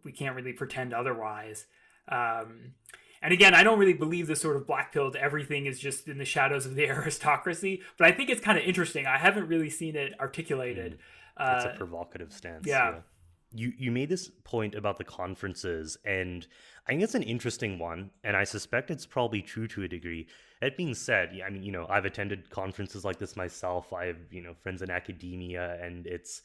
[0.04, 1.66] we can't really pretend otherwise
[2.10, 2.74] um,
[3.22, 6.18] and again, I don't really believe this sort of black pilled everything is just in
[6.18, 9.06] the shadows of the aristocracy, but I think it's kind of interesting.
[9.06, 11.00] I haven't really seen it articulated.
[11.40, 11.56] Mm.
[11.58, 12.66] It's uh, a provocative stance.
[12.66, 12.92] Yeah.
[12.92, 13.00] yeah.
[13.54, 16.48] You you made this point about the conferences and
[16.86, 20.28] i think it's an interesting one and i suspect it's probably true to a degree.
[20.62, 23.94] That being said i mean you know i've attended conferences like this myself.
[23.94, 26.42] I have you know friends in academia and it's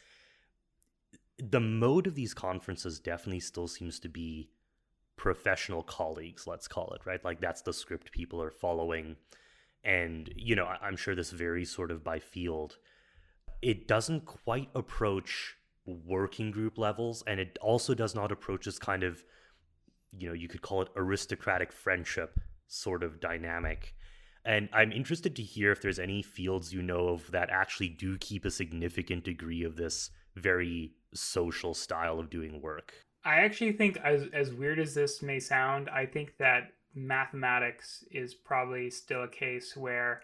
[1.38, 4.50] the mode of these conferences definitely still seems to be
[5.16, 7.24] professional colleagues let's call it right?
[7.24, 9.16] Like that's the script people are following
[9.84, 12.76] and you know i'm sure this varies sort of by field.
[13.60, 19.02] It doesn't quite approach working group levels and it also does not approach this kind
[19.02, 19.24] of
[20.12, 23.94] you know you could call it aristocratic friendship sort of dynamic.
[24.44, 28.18] And i'm interested to hear if there's any fields you know of that actually do
[28.18, 32.94] keep a significant degree of this very social style of doing work.
[33.24, 38.34] I actually think as as weird as this may sound i think that mathematics is
[38.34, 40.22] probably still a case where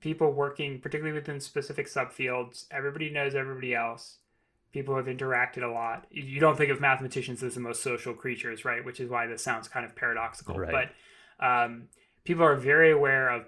[0.00, 4.18] people working particularly within specific subfields everybody knows everybody else
[4.72, 6.06] people have interacted a lot.
[6.10, 8.84] You don't think of mathematicians as the most social creatures, right?
[8.84, 10.56] Which is why this sounds kind of paradoxical.
[10.56, 10.88] Right.
[11.40, 11.88] But um,
[12.24, 13.44] people are very aware of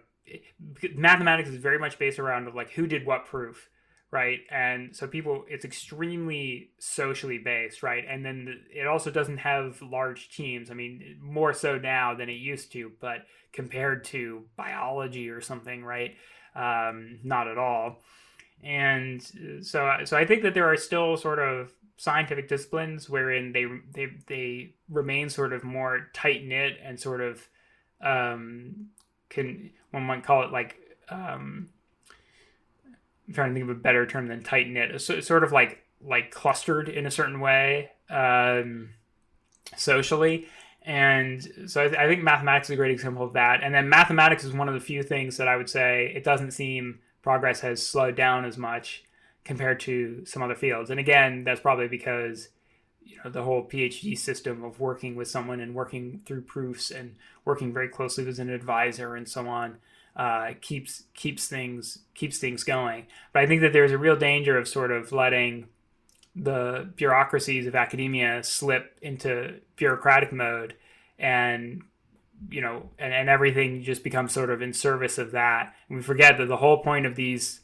[0.94, 3.68] mathematics is very much based around like who did what proof,
[4.10, 4.40] right?
[4.50, 8.04] And so people, it's extremely socially based, right?
[8.08, 10.70] And then it also doesn't have large teams.
[10.70, 13.18] I mean, more so now than it used to, but
[13.52, 16.14] compared to biology or something, right?
[16.54, 17.98] Um, not at all
[18.62, 19.22] and
[19.62, 24.06] so so I think that there are still sort of scientific disciplines wherein they they
[24.26, 27.48] they remain sort of more tight knit and sort of
[28.00, 28.88] um,
[29.28, 30.76] can one might call it like
[31.10, 31.68] um,
[33.28, 35.84] I'm trying to think of a better term than tight knit, so, sort of like
[36.00, 38.90] like clustered in a certain way um,
[39.76, 40.46] socially.
[40.82, 43.62] And so I, I think mathematics is a great example of that.
[43.62, 46.52] And then mathematics is one of the few things that I would say it doesn't
[46.52, 49.04] seem progress has slowed down as much
[49.44, 50.90] compared to some other fields.
[50.90, 52.48] And again, that's probably because
[53.02, 57.16] you know the whole PhD system of working with someone and working through proofs and
[57.44, 59.78] working very closely with an advisor and so on
[60.18, 63.06] uh, keeps keeps things keeps things going.
[63.32, 65.68] But I think that there's a real danger of sort of letting
[66.34, 70.74] the bureaucracies of academia slip into bureaucratic mode
[71.18, 71.82] and
[72.50, 75.74] you know, and, and everything just becomes sort of in service of that.
[75.88, 77.60] And we forget that the whole point of these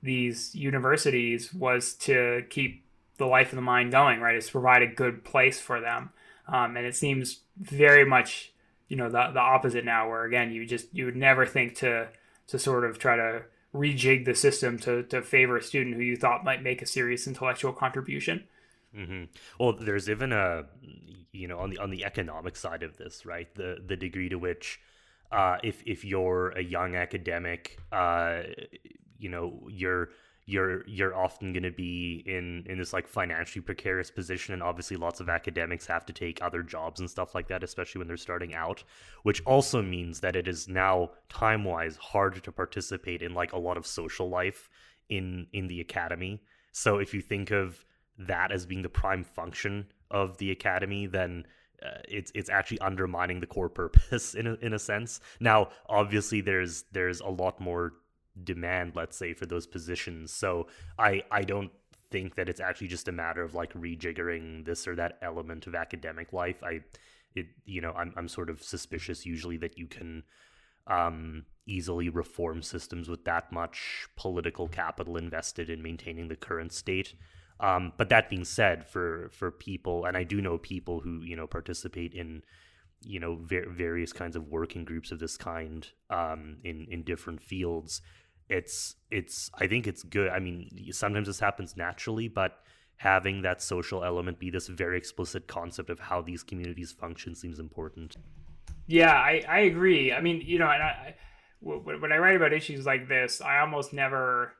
[0.00, 2.84] these universities was to keep
[3.16, 4.36] the life of the mind going, right?
[4.36, 6.10] Is to provide a good place for them.
[6.46, 8.52] Um, and it seems very much,
[8.88, 12.08] you know, the the opposite now, where again, you just you would never think to
[12.48, 13.42] to sort of try to
[13.74, 17.26] rejig the system to to favor a student who you thought might make a serious
[17.26, 18.44] intellectual contribution.
[18.96, 19.24] Mm-hmm.
[19.58, 20.64] Well, there's even a
[21.32, 23.52] you know on the on the economic side of this, right?
[23.54, 24.80] The the degree to which
[25.30, 28.42] uh, if if you're a young academic, uh,
[29.18, 30.10] you know you're
[30.48, 34.96] you're you're often going to be in in this like financially precarious position and obviously
[34.96, 38.16] lots of academics have to take other jobs and stuff like that especially when they're
[38.16, 38.82] starting out
[39.24, 43.58] which also means that it is now time wise hard to participate in like a
[43.58, 44.70] lot of social life
[45.10, 46.40] in in the academy
[46.72, 47.84] so if you think of
[48.18, 51.46] that as being the prime function of the academy, then
[51.84, 55.20] uh, it's it's actually undermining the core purpose in a, in a sense.
[55.40, 57.94] Now, obviously, there's there's a lot more
[58.42, 60.32] demand, let's say, for those positions.
[60.32, 60.68] So
[60.98, 61.70] I I don't
[62.10, 65.74] think that it's actually just a matter of like rejiggering this or that element of
[65.74, 66.62] academic life.
[66.62, 66.80] I
[67.34, 70.24] it you know I'm I'm sort of suspicious usually that you can
[70.88, 77.14] um, easily reform systems with that much political capital invested in maintaining the current state.
[77.60, 81.36] Um, but that being said, for for people, and I do know people who you
[81.36, 82.42] know participate in
[83.02, 87.42] you know ver- various kinds of working groups of this kind um, in in different
[87.42, 88.00] fields.
[88.48, 90.30] It's it's I think it's good.
[90.30, 92.58] I mean, sometimes this happens naturally, but
[92.98, 97.58] having that social element be this very explicit concept of how these communities function seems
[97.58, 98.16] important.
[98.86, 100.12] Yeah, I, I agree.
[100.12, 101.14] I mean, you know, and I,
[101.60, 104.54] when I write about issues like this, I almost never,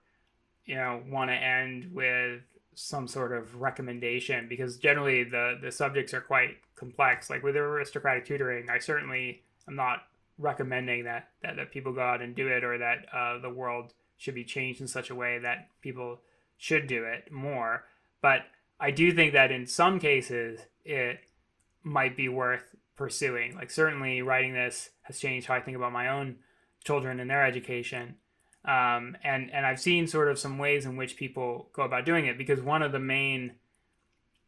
[0.66, 2.42] you know, want to end with
[2.78, 7.28] some sort of recommendation because generally the the subjects are quite complex.
[7.28, 10.04] Like with aristocratic tutoring, I certainly am not
[10.38, 13.92] recommending that that, that people go out and do it or that uh, the world
[14.16, 16.20] should be changed in such a way that people
[16.56, 17.84] should do it more.
[18.20, 18.42] But
[18.80, 21.20] I do think that in some cases it
[21.82, 22.64] might be worth
[22.96, 23.56] pursuing.
[23.56, 26.36] Like certainly writing this has changed how I think about my own
[26.84, 28.16] children and their education.
[28.64, 32.26] Um, and and I've seen sort of some ways in which people go about doing
[32.26, 33.52] it because one of the main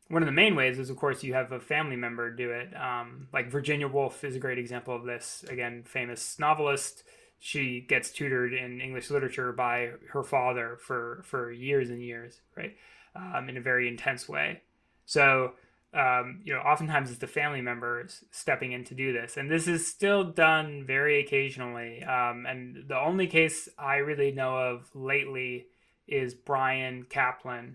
[0.09, 2.75] one of the main ways is of course you have a family member do it.
[2.77, 5.45] Um, like Virginia Woolf is a great example of this.
[5.49, 7.05] Again, famous novelist.
[7.39, 12.77] She gets tutored in English literature by her father for for years and years, right?
[13.17, 14.63] Um, in a very intense way.
[15.07, 15.55] So
[15.93, 19.67] um, you know, oftentimes it's the family members stepping in to do this, and this
[19.67, 22.03] is still done very occasionally.
[22.05, 25.67] Um, and the only case I really know of lately
[26.07, 27.75] is Bryan Caplan,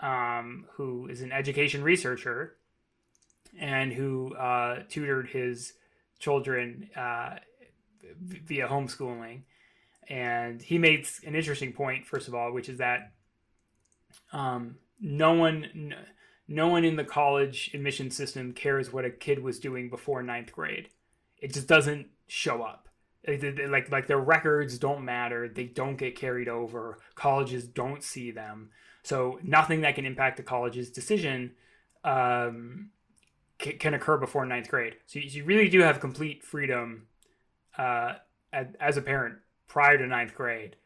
[0.00, 2.56] um, who is an education researcher
[3.58, 5.74] and who uh, tutored his
[6.18, 7.36] children uh,
[8.20, 9.42] via homeschooling.
[10.08, 13.12] And he made an interesting point, first of all, which is that
[14.32, 15.94] um, no one
[16.48, 20.52] no one in the college admission system cares what a kid was doing before ninth
[20.52, 20.88] grade.
[21.38, 22.88] It just doesn't show up.
[23.26, 25.48] Like like their records don't matter.
[25.48, 26.98] They don't get carried over.
[27.16, 28.70] Colleges don't see them.
[29.02, 31.52] So nothing that can impact the college's decision
[32.04, 32.90] um,
[33.58, 34.96] can occur before ninth grade.
[35.06, 37.08] So you really do have complete freedom
[37.76, 38.14] uh,
[38.52, 39.36] as a parent
[39.66, 40.76] prior to ninth grade.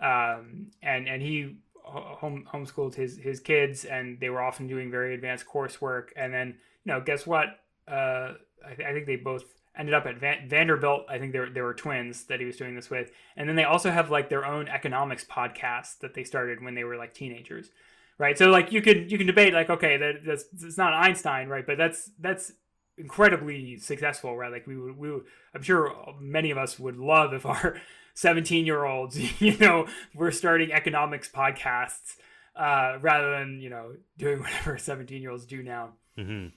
[0.00, 5.14] Um, and and he home homeschooled his his kids, and they were often doing very
[5.14, 6.08] advanced coursework.
[6.16, 7.60] And then you know, guess what?
[7.88, 8.34] Uh,
[8.64, 9.44] I, th- I, think they both
[9.76, 11.06] ended up at Van- Vanderbilt.
[11.08, 13.64] I think there there were twins that he was doing this with, and then they
[13.64, 17.70] also have like their own economics podcast that they started when they were like teenagers,
[18.18, 18.36] right?
[18.38, 21.66] So like you could you can debate like okay that that's it's not Einstein, right?
[21.66, 22.52] But that's that's
[23.00, 24.52] incredibly successful, right?
[24.52, 25.24] Like we would, we would,
[25.54, 27.80] I'm sure many of us would love if our
[28.20, 32.16] 17 year olds, you know, we're starting economics podcasts
[32.54, 35.94] uh, rather than, you know, doing whatever 17 year olds do now.
[36.18, 36.48] Mm-hmm.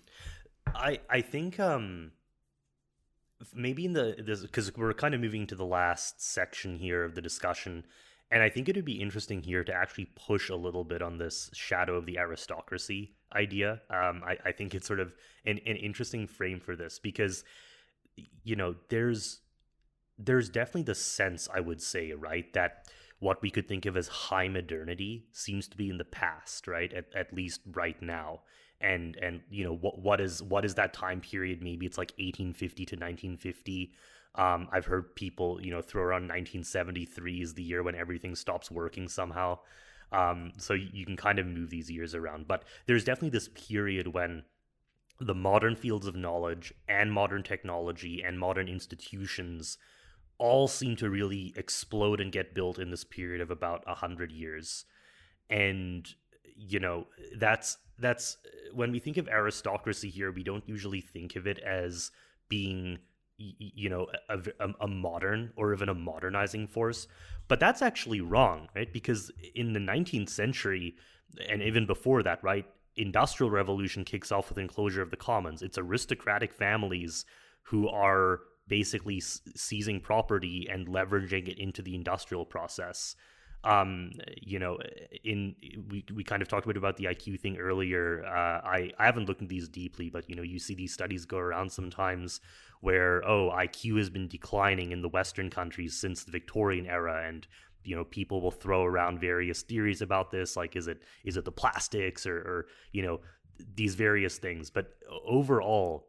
[0.75, 2.11] I, I think, um,
[3.53, 7.15] maybe in the, this, cause we're kind of moving to the last section here of
[7.15, 7.85] the discussion.
[8.29, 11.17] And I think it would be interesting here to actually push a little bit on
[11.17, 13.81] this shadow of the aristocracy idea.
[13.89, 15.13] Um, I, I think it's sort of
[15.45, 17.45] an, an interesting frame for this because,
[18.43, 19.39] you know, there's
[20.17, 22.87] there's definitely the sense I would say, right, that
[23.19, 26.91] what we could think of as high modernity seems to be in the past, right?
[26.93, 28.41] At, at least right now.
[28.81, 31.63] And and you know what what is what is that time period?
[31.63, 33.93] Maybe it's like 1850 to 1950.
[34.35, 38.69] Um, I've heard people you know throw around 1973 is the year when everything stops
[38.69, 39.59] working somehow.
[40.11, 44.07] Um, so you can kind of move these years around, but there's definitely this period
[44.07, 44.43] when
[45.19, 49.77] the modern fields of knowledge and modern technology and modern institutions
[50.37, 54.31] all seem to really explode and get built in this period of about a hundred
[54.31, 54.85] years,
[55.49, 56.07] and
[56.55, 57.07] you know
[57.37, 58.37] that's that's
[58.73, 62.11] when we think of aristocracy here, we don't usually think of it as
[62.49, 62.99] being
[63.37, 67.07] you know a, a, a, modern or even a modernizing force.
[67.47, 68.91] But that's actually wrong right?
[68.91, 70.95] Because in the 19th century
[71.49, 72.65] and even before that right
[72.95, 75.61] industrial revolution kicks off with enclosure of the commons.
[75.61, 77.25] It's aristocratic families
[77.63, 79.21] who are basically
[79.55, 83.15] seizing property and leveraging it into the industrial process.
[83.65, 84.11] Um,
[84.41, 84.77] you know,
[85.23, 85.55] in
[85.89, 88.25] we we kind of talked a bit about the IQ thing earlier.
[88.25, 91.25] Uh, I I haven't looked at these deeply, but you know, you see these studies
[91.25, 92.41] go around sometimes
[92.81, 97.47] where oh IQ has been declining in the Western countries since the Victorian era, and
[97.85, 101.45] you know people will throw around various theories about this, like is it is it
[101.45, 103.21] the plastics or or you know
[103.75, 104.69] these various things.
[104.69, 104.89] But
[105.25, 106.07] overall,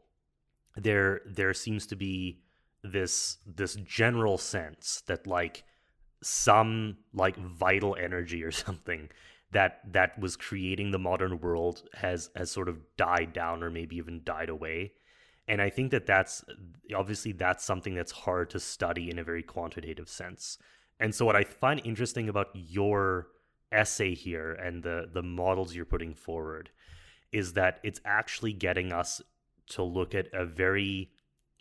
[0.76, 2.40] there there seems to be
[2.84, 5.64] this this general sense that like
[6.22, 9.08] some like vital energy or something
[9.52, 13.96] that that was creating the modern world has has sort of died down or maybe
[13.96, 14.92] even died away.
[15.48, 16.44] And i think that that's
[16.94, 20.58] obviously that's something that's hard to study in a very quantitative sense.
[21.00, 23.28] And so what i find interesting about your
[23.72, 26.70] essay here and the the models you're putting forward
[27.32, 29.20] is that it's actually getting us
[29.66, 31.10] to look at a very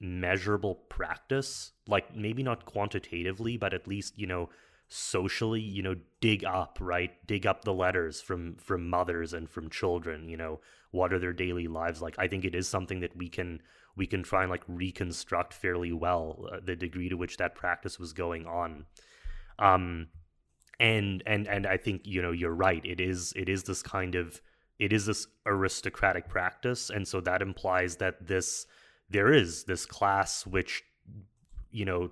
[0.04, 4.50] measurable practice like maybe not quantitatively but at least you know
[4.88, 7.12] socially you know dig up right?
[7.26, 10.60] Dig up the letters from from mothers and from children you know?
[10.92, 12.16] What are their daily lives like?
[12.20, 13.62] I think it is something that we can
[13.96, 17.98] we can try and like reconstruct fairly well uh, the degree to which that practice
[17.98, 18.86] was going on.
[19.58, 20.08] Um
[20.80, 22.86] and and and i think you know you're right.
[22.86, 24.42] It is it is this kind of
[24.80, 26.90] it is this aristocratic practice.
[26.90, 28.68] And so that implies that this
[29.14, 30.84] there is this class which
[31.72, 32.12] you know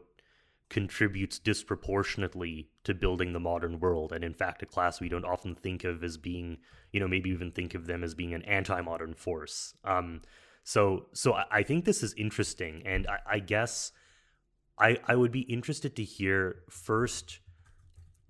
[0.70, 4.14] contributes disproportionately to building the modern world.
[4.14, 6.60] And in fact a class we don't often think of as being
[6.94, 9.74] you know maybe even think of them as being an anti-modern force.
[9.84, 10.22] Um
[10.64, 12.84] so so i think this is interesting.
[12.86, 13.92] And i, I guess
[14.80, 17.40] i i would be interested to hear first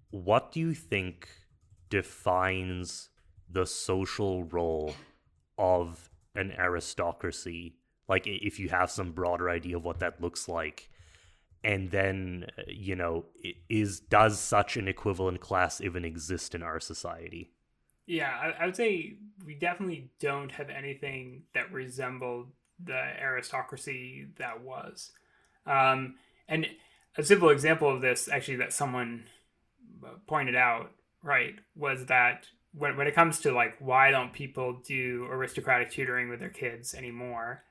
[0.09, 1.29] what do you think
[1.89, 3.09] defines
[3.49, 4.95] the social role
[5.57, 7.75] of an aristocracy
[8.11, 10.89] like if you have some broader idea of what that looks like
[11.63, 13.25] and then uh, you know
[13.69, 17.49] is does such an equivalent class even exist in our society
[18.11, 19.15] Yeah, I, I would say
[19.45, 22.47] we definitely don't have anything that resembled
[22.83, 25.11] the aristocracy that was.
[25.65, 26.15] Um,
[26.47, 26.67] and
[27.17, 29.25] a simple example of this, actually, that someone
[30.27, 30.91] pointed out,
[31.23, 36.29] right, was that when, when it comes to like why don't people do aristocratic tutoring
[36.29, 37.63] with their kids anymore,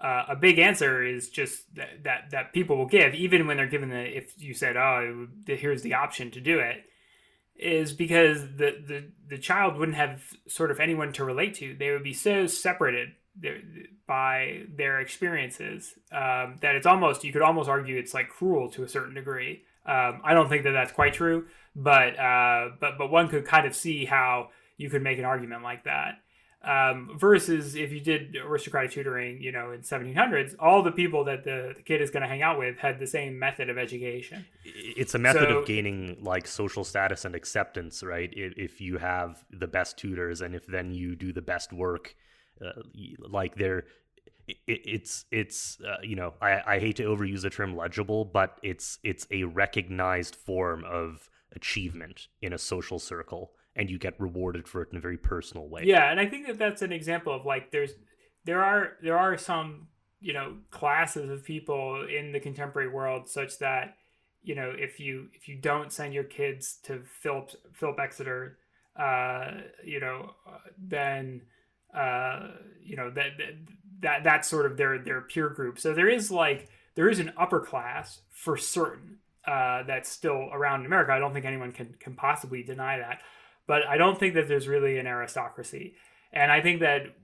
[0.00, 3.66] uh, a big answer is just that, that that people will give, even when they're
[3.66, 6.84] given the if you said, oh, here's the option to do it,
[7.56, 11.74] is because the the the child wouldn't have sort of anyone to relate to.
[11.74, 13.10] They would be so separated
[14.06, 18.84] by their experiences um, that it's almost you could almost argue it's like cruel to
[18.84, 19.62] a certain degree.
[19.86, 23.66] Um, I don't think that that's quite true, but uh, but but one could kind
[23.66, 26.18] of see how you could make an argument like that.
[26.66, 31.44] Um, versus if you did aristocratic tutoring, you know, in 1700s, all the people that
[31.44, 34.46] the, the kid is going to hang out with had the same method of education.
[34.64, 38.32] It's a method so, of gaining like social status and acceptance, right?
[38.34, 42.14] If, if you have the best tutors and if then you do the best work,
[42.64, 42.82] uh,
[43.28, 43.84] like they're
[44.46, 48.58] it, it's it's uh, you know I, I hate to overuse the term legible but
[48.62, 54.68] it's it's a recognized form of achievement in a social circle and you get rewarded
[54.68, 57.34] for it in a very personal way yeah and i think that that's an example
[57.34, 57.92] of like there's
[58.44, 59.88] there are there are some
[60.20, 63.96] you know classes of people in the contemporary world such that
[64.42, 68.58] you know if you if you don't send your kids to philip philip exeter
[68.96, 69.50] uh
[69.84, 70.30] you know
[70.78, 71.42] then
[71.94, 72.48] uh,
[72.82, 73.32] you know that,
[74.00, 75.78] that that's sort of their their peer group.
[75.78, 80.80] So there is like there is an upper class for certain uh, that's still around
[80.80, 81.12] in America.
[81.12, 83.20] I don't think anyone can can possibly deny that,
[83.66, 85.94] but I don't think that there's really an aristocracy.
[86.32, 87.14] And I think that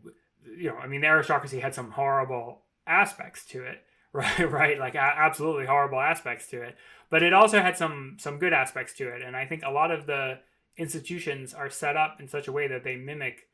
[0.45, 4.51] you know, I mean, the aristocracy had some horrible aspects to it, right?
[4.51, 6.77] Right, like absolutely horrible aspects to it.
[7.11, 9.91] But it also had some some good aspects to it, and I think a lot
[9.91, 10.39] of the
[10.77, 13.49] institutions are set up in such a way that they mimic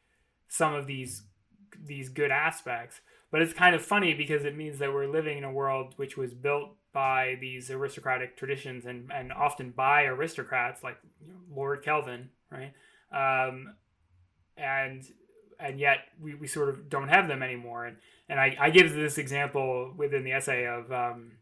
[0.48, 1.24] some of these
[1.84, 3.00] these good aspects.
[3.30, 6.16] But it's kind of funny because it means that we're living in a world which
[6.16, 10.96] was built by these aristocratic traditions and, and often by aristocrats like
[11.50, 12.72] Lord Kelvin, right?
[13.12, 13.74] Um,
[14.56, 15.04] and
[15.58, 17.86] and yet we, we sort of don't have them anymore.
[17.86, 17.96] And
[18.28, 21.32] and I, I give this example within the essay of um,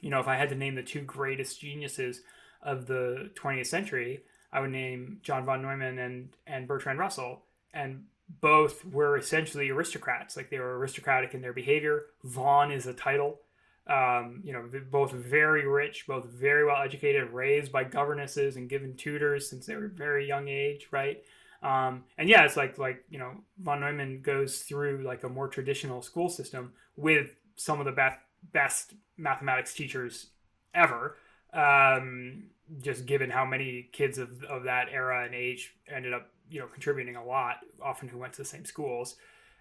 [0.00, 2.22] you know if I had to name the two greatest geniuses
[2.62, 4.22] of the 20th century,
[4.52, 7.42] I would name John von Neumann and and Bertrand Russell.
[7.72, 10.36] And both were essentially aristocrats.
[10.36, 12.06] Like they were aristocratic in their behavior.
[12.24, 13.40] Von is a title.
[13.88, 18.96] Um, you know, both very rich, both very well educated, raised by governesses and given
[18.96, 21.22] tutors since they were very young age, right?
[21.62, 25.48] Um, and yeah, it's like like you know, von Neumann goes through like a more
[25.48, 28.18] traditional school system with some of the best
[28.52, 30.26] best mathematics teachers
[30.74, 31.16] ever.
[31.52, 32.44] Um,
[32.80, 36.66] just given how many kids of, of that era and age ended up you know
[36.66, 39.16] contributing a lot, often who went to the same schools.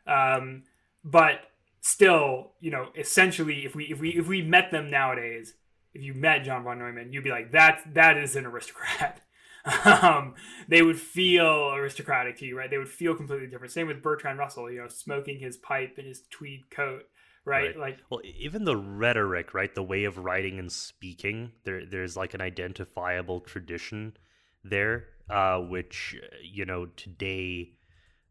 [0.08, 0.64] Um,
[1.04, 1.52] but
[1.86, 5.54] still, you know, essentially, if we if we if we met them nowadays,
[5.94, 9.22] if you met John von Neumann, you'd be like, that that is an aristocrat.
[9.86, 10.34] um,
[10.68, 12.70] they would feel aristocratic to you, right?
[12.70, 13.72] They would feel completely different.
[13.72, 17.04] Same with Bertrand Russell, you know, smoking his pipe in his tweed coat,
[17.46, 17.68] right?
[17.68, 17.78] right?
[17.78, 19.74] Like, well, even the rhetoric, right?
[19.74, 24.18] The way of writing and speaking, there, there's like an identifiable tradition
[24.64, 27.72] there uh, which you know today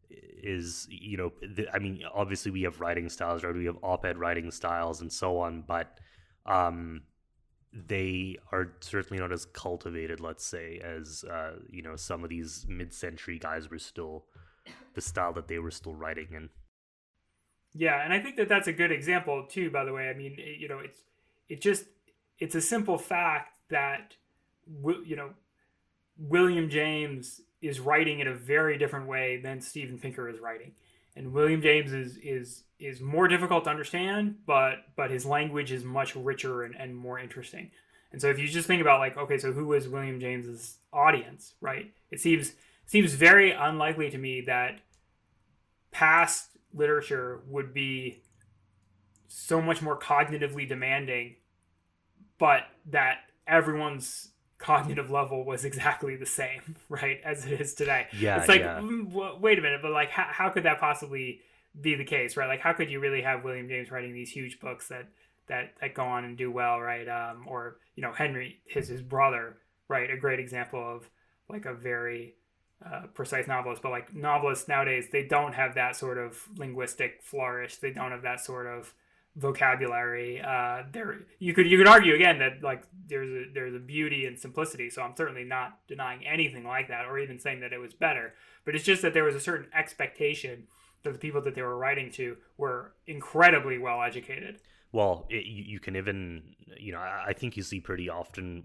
[0.09, 3.53] is you know the, I mean obviously we have writing styles right?
[3.53, 5.99] We have op-ed writing styles and so on but
[6.45, 7.01] um,
[7.73, 12.65] they are certainly not as cultivated let's say as uh, you know some of these
[12.69, 14.25] mid-century guys were still
[14.93, 16.49] the style that they were still writing in.
[17.73, 20.09] Yeah and i think that that's a good example too by the way.
[20.09, 20.99] I mean you know it's
[21.49, 21.85] it just
[22.39, 24.15] it's a simple fact that
[25.05, 25.31] you know
[26.17, 30.71] William James is writing in a very different way than Steven Pinker is writing.
[31.15, 35.83] And William James is is is more difficult to understand, but but his language is
[35.83, 37.71] much richer and, and more interesting.
[38.11, 41.53] And so if you just think about like, okay, so who was William James's audience,
[41.61, 41.93] right?
[42.11, 42.53] It seems
[42.85, 44.79] seems very unlikely to me that
[45.91, 48.21] past literature would be
[49.27, 51.35] so much more cognitively demanding,
[52.37, 58.07] but that everyone's cognitive level was exactly the same, right, as it is today.
[58.17, 58.79] Yeah, it's like, yeah.
[58.79, 61.41] Mm, wait a minute, but like, how, how could that possibly
[61.79, 62.47] be the case, right?
[62.47, 65.07] Like, how could you really have William James writing these huge books that
[65.47, 67.07] that that go on and do well, right?
[67.07, 69.57] Um, or you know, Henry, his his brother,
[69.87, 70.09] right?
[70.09, 71.09] A great example of
[71.49, 72.35] like a very
[72.85, 77.77] uh, precise novelist, but like novelists nowadays, they don't have that sort of linguistic flourish.
[77.77, 78.93] They don't have that sort of
[79.35, 80.41] vocabulary.
[80.41, 84.25] Uh, there, you could you could argue again that like there's a there's a beauty
[84.25, 84.89] and simplicity.
[84.89, 88.33] So I'm certainly not denying anything like that, or even saying that it was better.
[88.63, 90.67] But it's just that there was a certain expectation
[91.03, 94.59] that the people that they were writing to were incredibly well educated.
[94.91, 98.63] Well, it, you, can even you know I, I think you see pretty often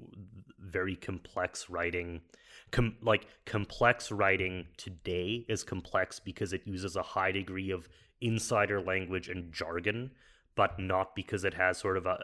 [0.59, 2.23] very complex writing.
[2.71, 7.89] Com- like complex writing today is complex because it uses a high degree of
[8.21, 10.13] insider language and jargon
[10.55, 12.19] but not because it has sort of a,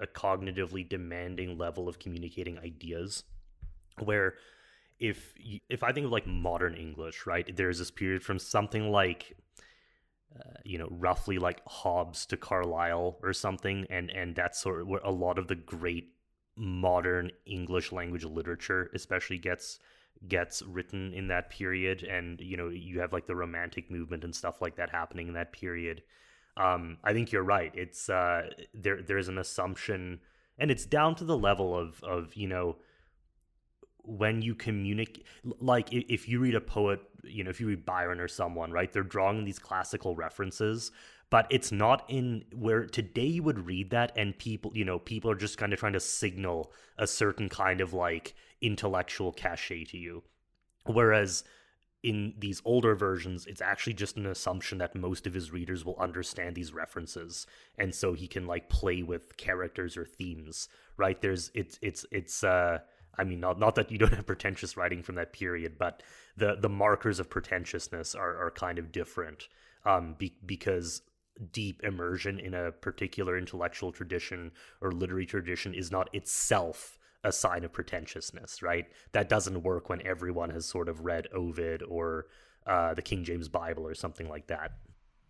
[0.00, 3.24] a, cognitively demanding level of communicating ideas.
[3.98, 4.34] Where
[4.98, 8.90] if you, if I think of like modern English, right, there's this period from something
[8.90, 9.36] like
[10.38, 14.88] uh, you know, roughly like Hobbes to Carlyle or something, and and that's sort of
[14.88, 16.14] where a lot of the great
[16.56, 19.78] modern English language literature, especially gets
[20.28, 24.34] gets written in that period, and you know, you have like the Romantic movement and
[24.34, 26.02] stuff like that happening in that period
[26.56, 27.72] um, I think you're right.
[27.74, 29.00] It's uh, there.
[29.02, 30.20] There's an assumption,
[30.58, 32.76] and it's down to the level of of you know
[34.04, 35.24] when you communicate.
[35.60, 38.92] Like if you read a poet, you know, if you read Byron or someone, right?
[38.92, 40.92] They're drawing these classical references,
[41.30, 45.30] but it's not in where today you would read that, and people, you know, people
[45.30, 49.96] are just kind of trying to signal a certain kind of like intellectual cachet to
[49.96, 50.22] you,
[50.84, 51.44] whereas
[52.02, 55.96] in these older versions, it's actually just an assumption that most of his readers will
[55.98, 57.46] understand these references,
[57.78, 60.68] and so he can like play with characters or themes.
[60.96, 61.20] Right?
[61.20, 62.78] There's it's it's it's uh
[63.16, 66.02] I mean not not that you don't have pretentious writing from that period, but
[66.36, 69.48] the the markers of pretentiousness are are kind of different.
[69.84, 71.02] Um, be, because
[71.50, 77.64] deep immersion in a particular intellectual tradition or literary tradition is not itself a sign
[77.64, 78.86] of pretentiousness, right?
[79.12, 82.26] That doesn't work when everyone has sort of read Ovid or
[82.66, 84.72] uh, the King James Bible or something like that.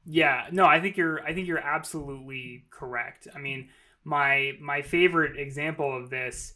[0.05, 3.29] Yeah, no, I think you're I think you're absolutely correct.
[3.35, 3.69] I mean,
[4.05, 6.55] my my favorite example of this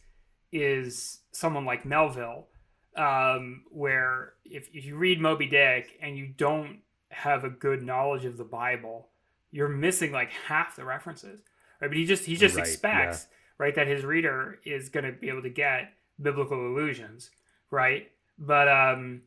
[0.51, 2.47] is someone like Melville,
[2.95, 8.25] um, where if, if you read Moby Dick and you don't have a good knowledge
[8.25, 9.07] of the Bible,
[9.51, 11.41] you're missing like half the references.
[11.81, 11.87] Right?
[11.89, 13.27] But he just he just right, expects
[13.57, 13.75] right?
[13.75, 17.29] That his reader is going to be able to get biblical allusions,
[17.71, 18.11] right?
[18.37, 19.21] But um,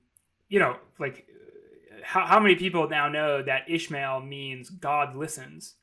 [0.49, 1.27] you know, like
[2.03, 5.75] how how many people now know that Ishmael means God listens,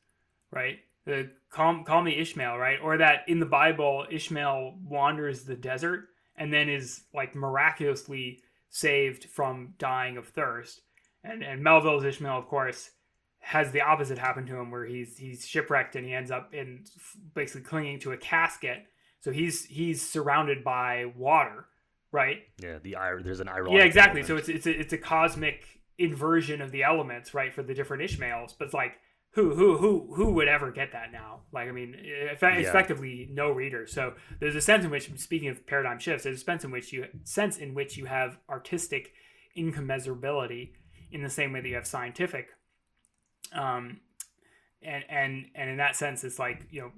[0.50, 0.78] right?
[1.04, 2.78] The call, call me Ishmael, right?
[2.82, 9.24] Or that in the Bible Ishmael wanders the desert and then is like miraculously saved
[9.24, 10.82] from dying of thirst.
[11.24, 12.90] And and Melville's Ishmael, of course,
[13.48, 16.84] has the opposite happen to him where he's he's shipwrecked and he ends up in
[17.34, 18.84] basically clinging to a casket.
[19.20, 21.66] So he's he's surrounded by water
[22.12, 22.42] right?
[22.60, 24.20] Yeah the there's an ironic yeah exactly.
[24.20, 24.46] Element.
[24.46, 25.64] so it's it's a, it's a cosmic
[25.98, 28.54] inversion of the elements right for the different ishmaels.
[28.58, 28.92] But it's like
[29.32, 31.40] who who who who would ever get that now?
[31.50, 33.34] Like i mean effectively yeah.
[33.34, 33.86] no reader.
[33.86, 36.92] So there's a sense in which speaking of paradigm shifts there's a sense in which
[36.92, 39.12] you sense in which you have artistic
[39.56, 40.72] incommensurability
[41.10, 42.48] in the same way that you have scientific
[43.52, 44.00] um,
[44.82, 46.92] and and and in that sense, it's like you know,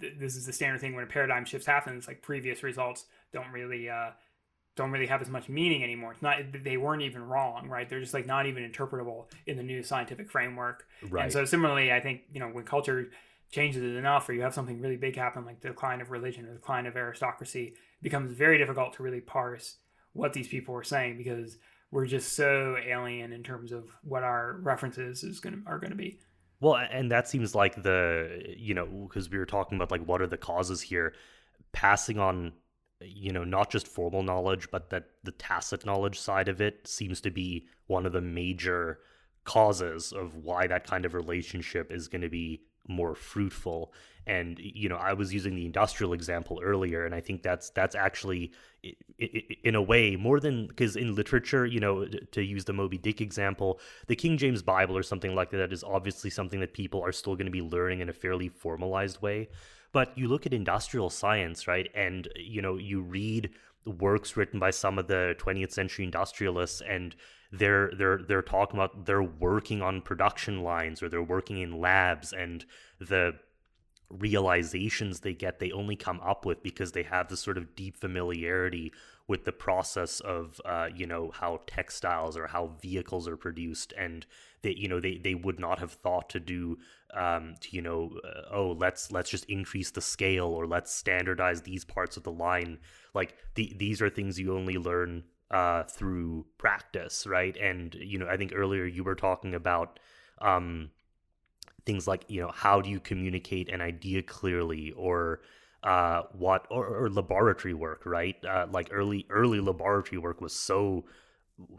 [0.00, 2.06] th- this is the standard thing when a paradigm shift happens.
[2.06, 4.10] Like previous results don't really uh,
[4.76, 6.12] don't really have as much meaning anymore.
[6.12, 7.88] It's not they weren't even wrong, right?
[7.88, 10.86] They're just like not even interpretable in the new scientific framework.
[11.08, 11.24] Right.
[11.24, 13.10] And so similarly, I think you know when culture
[13.50, 16.44] changes it enough, or you have something really big happen, like the decline of religion
[16.44, 19.76] or the decline of aristocracy, it becomes very difficult to really parse
[20.12, 21.58] what these people were saying because
[21.90, 25.90] we're just so alien in terms of what our references is going to are going
[25.90, 26.18] to be.
[26.60, 30.20] Well, and that seems like the you know because we were talking about like what
[30.20, 31.14] are the causes here,
[31.72, 32.52] passing on
[33.00, 37.20] you know not just formal knowledge but that the tacit knowledge side of it seems
[37.20, 38.98] to be one of the major
[39.44, 43.92] causes of why that kind of relationship is going to be more fruitful.
[44.26, 47.94] And you know i was using the industrial example earlier and i think that's that's
[47.94, 48.52] actually
[49.64, 53.22] in a way more than because in literature you know to use the moby dick
[53.22, 57.10] example the king james bible or something like that is obviously something that people are
[57.10, 59.48] still going to be learning in a fairly formalized way.
[59.92, 61.88] But you look at industrial science right?
[61.94, 63.50] And you know you read
[63.86, 67.16] works written by some of the 20th century industrialists and
[67.50, 72.32] they're they're they're talking about they're working on production lines or they're working in labs
[72.32, 72.64] and
[72.98, 73.34] the
[74.10, 77.96] realizations they get they only come up with because they have this sort of deep
[77.96, 78.92] familiarity
[79.28, 83.92] with the process of uh, you know how textiles or how vehicles are produced.
[83.96, 84.26] And
[84.62, 86.78] they you know they, they would not have thought to do
[87.14, 91.62] um, to, you know uh, oh let's let's just increase the scale or let's standardize
[91.62, 92.78] these parts of the line.
[93.14, 98.28] Like the, these are things you only learn uh, through practice right and you know
[98.28, 99.98] I think earlier you were talking about
[100.40, 100.90] um,
[101.86, 105.40] things like you know how do you communicate an idea clearly or
[105.82, 108.36] uh, what or, or, laboratory work, right?
[108.44, 111.04] Uh, like early early laboratory work was so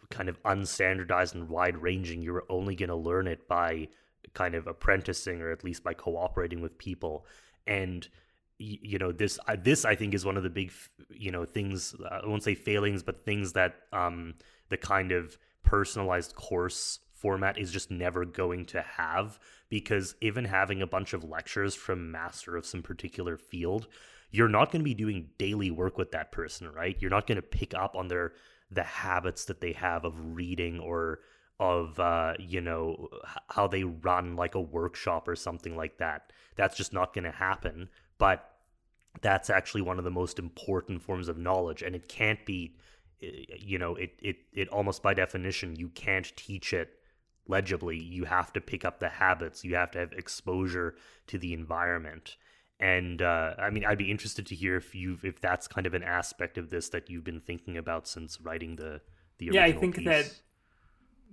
[0.10, 2.22] kind of unstandardized and wide ranging.
[2.22, 3.90] You were only going to learn it by
[4.34, 7.26] kind of apprenticing or at least by cooperating with people.
[7.68, 8.08] And
[8.60, 10.72] you know this this I think is one of the big
[11.10, 14.36] you know things I won't say failings, but things that um,
[14.70, 20.82] the kind of personalized course format is just never going to have because even having
[20.82, 23.88] a bunch of lectures from master of some particular field
[24.32, 26.98] you're not going to be doing daily work with that person right?
[27.00, 28.34] You're not going to pick up on their
[28.72, 31.20] the habits that they have of reading or
[31.60, 33.10] of uh, you know
[33.50, 36.32] how they run like a workshop or something like that.
[36.56, 38.52] That's just not going to happen but
[39.22, 42.76] that's actually one of the most important forms of knowledge and it can't be
[43.20, 47.00] you know it it it almost by definition you can't teach it
[47.50, 47.98] legibly.
[47.98, 49.66] You have to pick up the habits.
[49.66, 50.96] You have to have exposure
[51.28, 52.38] to the environment.
[52.80, 55.94] And uh, i mean i'd be interested to hear if you if that's kind of
[55.94, 59.02] an aspect of this that you've been thinking about since writing the
[59.38, 60.06] the yeah i think piece.
[60.06, 60.34] that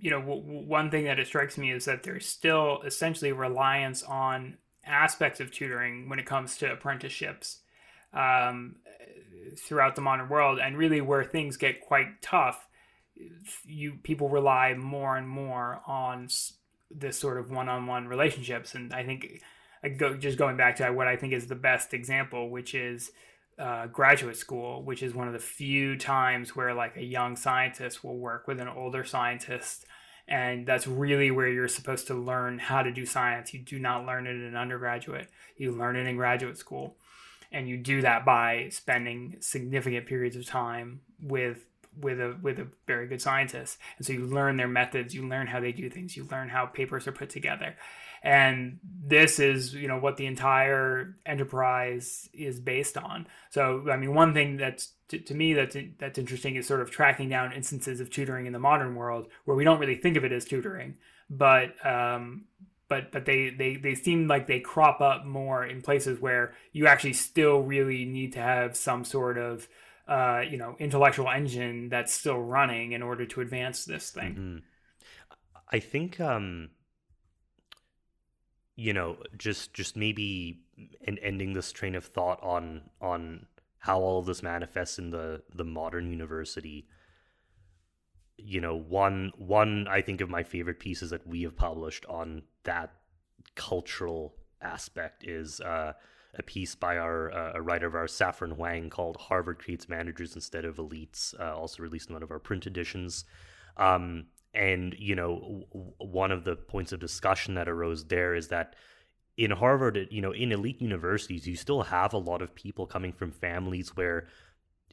[0.00, 4.02] you know w- one thing that it strikes me is that there's still essentially reliance
[4.02, 7.60] on aspects of tutoring when it comes to apprenticeships
[8.12, 8.76] um,
[9.58, 12.66] throughout the modern world and really where things get quite tough
[13.64, 16.28] you people rely more and more on
[16.90, 18.74] this sort of one-on-one relationships.
[18.74, 19.42] And i think
[19.82, 23.12] I go, just going back to what i think is the best example which is
[23.58, 28.04] uh, graduate school which is one of the few times where like a young scientist
[28.04, 29.86] will work with an older scientist
[30.28, 33.55] and that's really where you're supposed to learn how to do science.
[33.55, 35.28] You do not learn it in undergraduate.
[35.57, 36.97] You learn it in graduate school.
[37.53, 41.65] And you do that by spending significant periods of time with
[41.98, 43.78] with a with a very good scientist.
[43.97, 45.15] And so you learn their methods.
[45.15, 46.16] You learn how they do things.
[46.16, 47.77] You learn how papers are put together
[48.27, 54.12] and this is you know what the entire enterprise is based on so i mean
[54.12, 58.01] one thing that's to, to me that's that's interesting is sort of tracking down instances
[58.01, 60.97] of tutoring in the modern world where we don't really think of it as tutoring
[61.31, 62.44] but um,
[62.89, 66.86] but but they, they they seem like they crop up more in places where you
[66.86, 69.69] actually still really need to have some sort of
[70.09, 74.35] uh, you know intellectual engine that's still running in order to advance this thing.
[74.35, 74.59] Mm-hmm.
[75.73, 76.70] I think um,
[78.77, 80.61] you know just just maybe
[81.01, 83.47] in ending this train of thought on on
[83.78, 86.86] how all of this manifests in the the modern university
[88.36, 92.43] you know one one i think of my favorite pieces that we have published on
[92.65, 92.93] that
[93.55, 95.93] cultural aspect is uh,
[96.39, 100.35] a piece by our uh, a writer of our Saffron Huang called Harvard Creates Managers
[100.35, 103.24] Instead of Elites, uh, also released in one of our print editions.
[103.77, 104.27] Um,
[104.57, 108.74] and, you know, w- one of the points of discussion that arose there is that
[109.37, 113.12] in Harvard, you know, in elite universities, you still have a lot of people coming
[113.12, 114.27] from families where,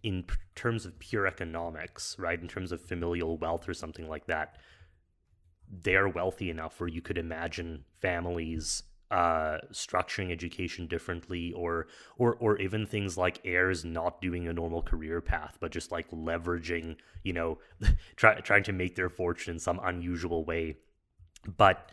[0.04, 4.28] in p- terms of pure economics, right, in terms of familial wealth or something like
[4.28, 4.58] that,
[5.70, 8.84] they're wealthy enough where you could imagine families
[9.14, 11.86] uh, structuring education differently, or
[12.18, 16.10] or or even things like heirs not doing a normal career path, but just like
[16.10, 17.60] leveraging, you know,
[18.16, 20.78] try, trying to make their fortune in some unusual way.
[21.58, 21.92] But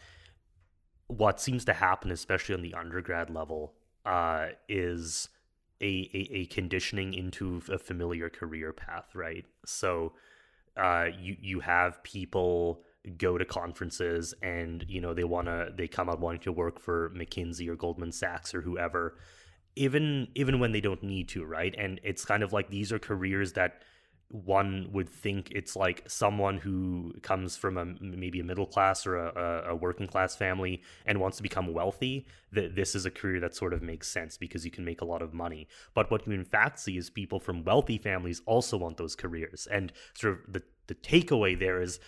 [1.08, 3.74] what seems to happen, especially on the undergrad level,
[4.06, 5.28] uh, is
[5.82, 9.44] a, a, a conditioning into a familiar career path, right?
[9.66, 10.14] So
[10.74, 12.82] uh, you you have people
[13.16, 16.78] go to conferences and you know they want to they come out wanting to work
[16.78, 19.16] for McKinsey or Goldman Sachs or whoever
[19.76, 21.74] even even when they don't need to right?
[21.78, 23.82] And it's kind of like these are careers that
[24.30, 29.16] one would think it's like someone who comes from a maybe a middle class or
[29.16, 33.40] a, a working class family and wants to become wealthy that this is a career
[33.40, 35.66] that sort of makes sense because you can make a lot of money.
[35.94, 39.66] But what you in fact see is people from wealthy families also want those careers.
[39.70, 41.98] And sort of the the takeaway there is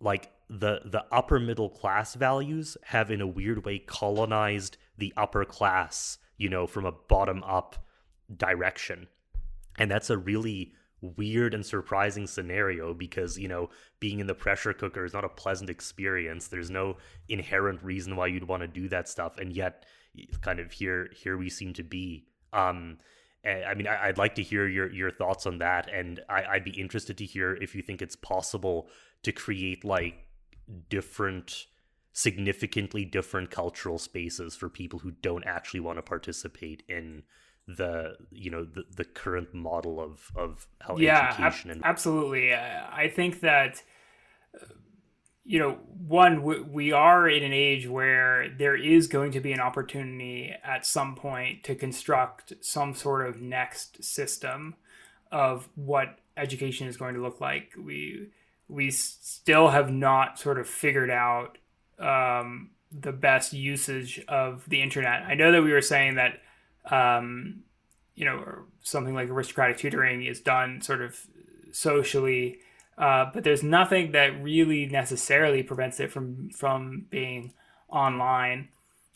[0.00, 5.44] like the the upper middle class values have in a weird way colonized the upper
[5.44, 7.84] class you know from a bottom up
[8.36, 9.06] direction.
[9.78, 10.72] And that's a really
[11.02, 13.70] weird and surprising scenario because you know
[14.00, 16.48] being in the pressure cooker is not a pleasant experience.
[16.48, 16.96] There's no
[17.28, 19.38] inherent reason why you'd want to do that stuff.
[19.38, 19.84] And yet
[20.40, 22.26] kind of here here we seem to be.
[22.52, 22.98] Um
[23.42, 26.78] I mean, I'd like to hear your your thoughts on that, and I, would be
[26.78, 28.90] interested to hear if you think it's possible
[29.22, 30.14] to create like
[30.88, 31.66] different,
[32.12, 37.22] significantly different cultural spaces for people who don't actually want to participate in
[37.68, 42.52] the you know the, the current model of of how yeah, education ab- and absolutely.
[42.52, 43.82] Uh, I think that
[45.50, 49.58] you know, one, we are in an age where there is going to be an
[49.58, 54.76] opportunity at some point to construct some sort of next system
[55.32, 57.72] of what education is going to look like.
[57.76, 58.28] We
[58.70, 61.58] we still have not sort of figured out
[61.98, 65.22] um, the best usage of the internet.
[65.22, 66.40] I know that we were saying that
[66.90, 67.64] um,
[68.14, 71.18] you know something like aristocratic tutoring is done sort of
[71.72, 72.60] socially
[73.00, 77.54] uh, but there's nothing that really necessarily prevents it from from being
[77.88, 78.68] online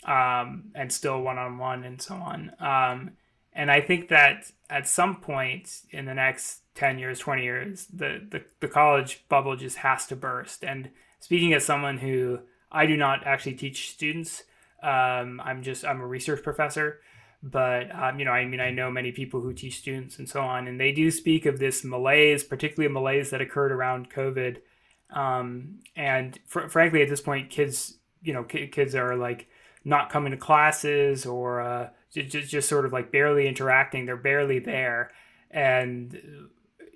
[0.07, 2.53] um, and still one on one and so on.
[2.59, 3.11] Um,
[3.53, 8.21] and I think that at some point in the next 10 years, 20 years, the,
[8.31, 10.65] the, the college bubble just has to burst.
[10.65, 10.91] And
[11.21, 12.41] speaking as someone who
[12.71, 14.45] I do not actually teach students,
[14.83, 17.01] um, I'm just, I'm a research professor
[17.47, 20.41] but um, you know i mean i know many people who teach students and so
[20.41, 24.63] on and they do speak of this malaise particularly malaise that occurred around covid.
[25.11, 29.47] Um, and fr- frankly at this point kids you know k- kids are like
[29.85, 34.07] not coming to classes or uh, just, just sort of like barely interacting.
[34.07, 35.11] They're barely there.
[35.51, 36.49] And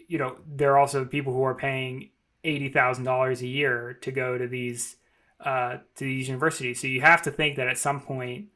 [0.09, 2.11] you know there are also people who are paying
[2.45, 4.97] $80000 a year to go to these
[5.41, 6.81] uh, to these universities.
[6.81, 8.47] So you have to think that at some point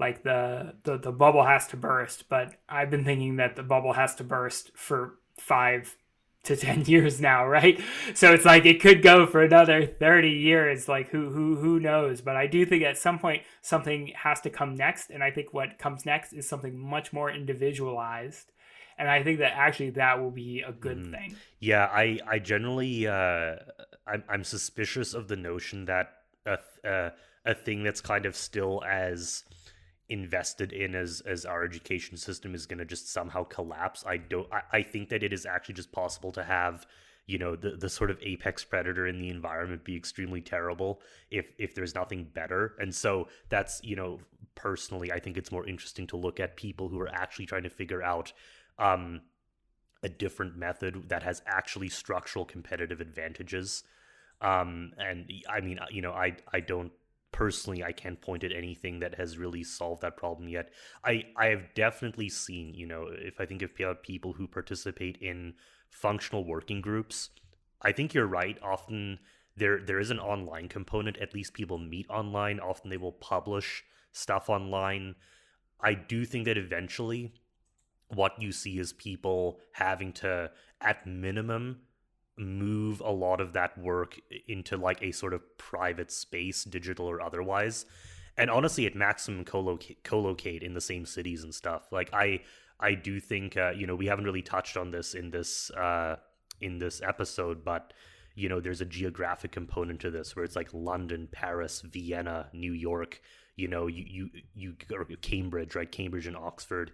[0.00, 2.28] like the, the the bubble has to burst.
[2.28, 5.96] But i've been thinking that the bubble has to burst for five
[6.44, 7.80] to 10 years now right?
[8.14, 10.88] So it's like it could go for another 30 years.
[10.88, 12.20] Like who who who knows?
[12.20, 15.10] But i do think at some point something has to come next.
[15.10, 18.50] And i think what comes next is something much more individualized
[18.98, 21.10] and i think that actually that will be a good mm.
[21.10, 21.36] thing.
[21.60, 23.56] Yeah i i generally uh
[24.06, 26.12] i'm, I'm suspicious of the notion that
[26.46, 27.10] a, uh,
[27.44, 29.44] a thing that's kind of still as
[30.08, 34.04] invested in as as our education system is going to just somehow collapse.
[34.06, 36.86] I don't I, I think that it is actually just possible to have
[37.26, 41.00] you know the the sort of apex predator in the environment be extremely terrible
[41.30, 42.74] if if there's nothing better.
[42.78, 44.20] And so that's you know
[44.54, 47.70] personally i think it's more interesting to look at people who are actually trying to
[47.70, 48.32] figure out
[48.78, 49.20] um
[50.02, 53.84] a different method that has actually structural competitive advantages
[54.40, 56.92] um and i mean you know i i don't
[57.32, 60.70] personally I can't point at anything that has really solved that problem yet.
[61.04, 65.54] I I have definitely seen, you know, if I think of people who participate in
[65.90, 67.30] functional working groups,
[67.80, 68.58] I think you're right.
[68.62, 69.18] Often
[69.56, 71.16] there there is an online component.
[71.18, 72.60] At least people meet online.
[72.60, 73.82] Often they will publish
[74.12, 75.14] stuff online.
[75.80, 77.32] I do think that eventually
[78.14, 81.80] what you see is people having to at minimum
[82.38, 84.18] move a lot of that work
[84.48, 87.84] into like a sort of private space, digital or otherwise.
[88.36, 91.92] And honestly, at maximum co-locate, co-locate in the same cities and stuff.
[91.92, 92.40] Like I,
[92.80, 96.16] I do think uh, you know we haven't really touched on this in this uh,
[96.60, 97.92] in this episode, but
[98.34, 102.72] you know there's a geographic component to this where it's like London, Paris, Vienna, New
[102.72, 103.20] York.
[103.56, 104.74] You know, you you you
[105.20, 105.90] Cambridge, right?
[105.90, 106.92] Cambridge and Oxford.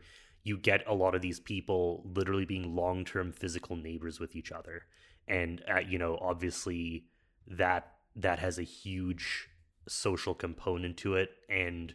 [0.49, 4.83] You get a lot of these people literally being long-term physical neighbors with each other.
[5.27, 7.05] And uh, you know obviously
[7.47, 9.49] that that has a huge
[9.87, 11.31] social component to it.
[11.49, 11.95] And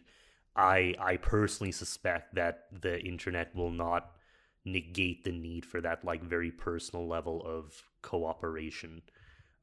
[0.56, 4.12] i i personally suspect that the internet will not
[4.64, 9.02] negate the need for that like very personal level of cooperation.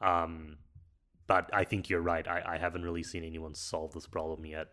[0.01, 0.57] Um
[1.27, 2.27] but i think you're right.
[2.27, 4.67] I, I haven't really seen anyone solve this problem yet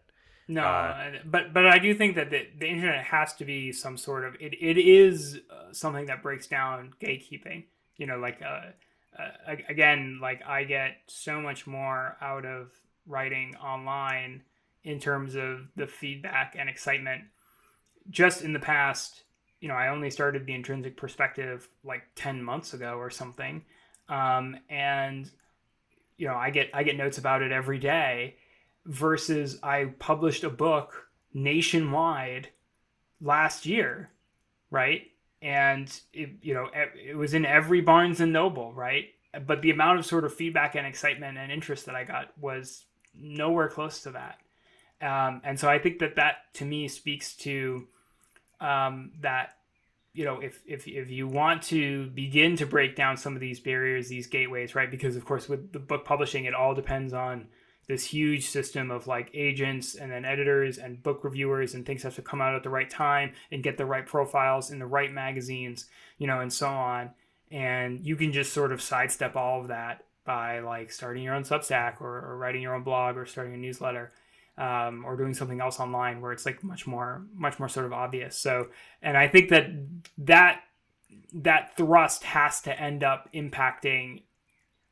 [0.48, 3.98] no, uh, but but I do think that the, the internet has to be some
[3.98, 7.64] sort of it, it is uh, something that breaks down gatekeeping.
[7.98, 8.70] You know, like uh,
[9.22, 12.70] uh, again, like I get so much more out of
[13.06, 14.42] writing online
[14.84, 17.24] in terms of the feedback and excitement.
[18.08, 19.24] Just in the past,
[19.60, 23.64] you know, I only started the intrinsic perspective like 10 months ago or something.
[24.08, 25.30] Um, and
[26.16, 28.36] you know, I get I get notes about it every day
[28.88, 32.48] versus I published a book nationwide
[33.20, 34.10] last year,
[34.70, 35.02] right?
[35.40, 39.06] and it, you know it was in every Barnes and Noble, right?
[39.46, 42.84] But the amount of sort of feedback and excitement and interest that I got was
[43.14, 44.38] nowhere close to that.
[45.00, 47.86] Um, and so I think that that to me speaks to
[48.60, 49.58] um, that
[50.12, 53.60] you know if, if if you want to begin to break down some of these
[53.60, 54.90] barriers, these gateways, right?
[54.90, 57.46] Because of course with the book publishing, it all depends on
[57.88, 62.14] this huge system of like agents and then editors and book reviewers and things have
[62.14, 65.12] to come out at the right time and get the right profiles in the right
[65.12, 65.86] magazines,
[66.18, 67.10] you know, and so on.
[67.50, 71.44] And you can just sort of sidestep all of that by like starting your own
[71.44, 74.12] Substack or, or writing your own blog or starting a newsletter.
[74.58, 77.92] Um, or doing something else online where it's like much more much more sort of
[77.92, 78.66] obvious so
[79.00, 79.70] and i think that
[80.18, 80.62] that
[81.32, 84.22] that thrust has to end up impacting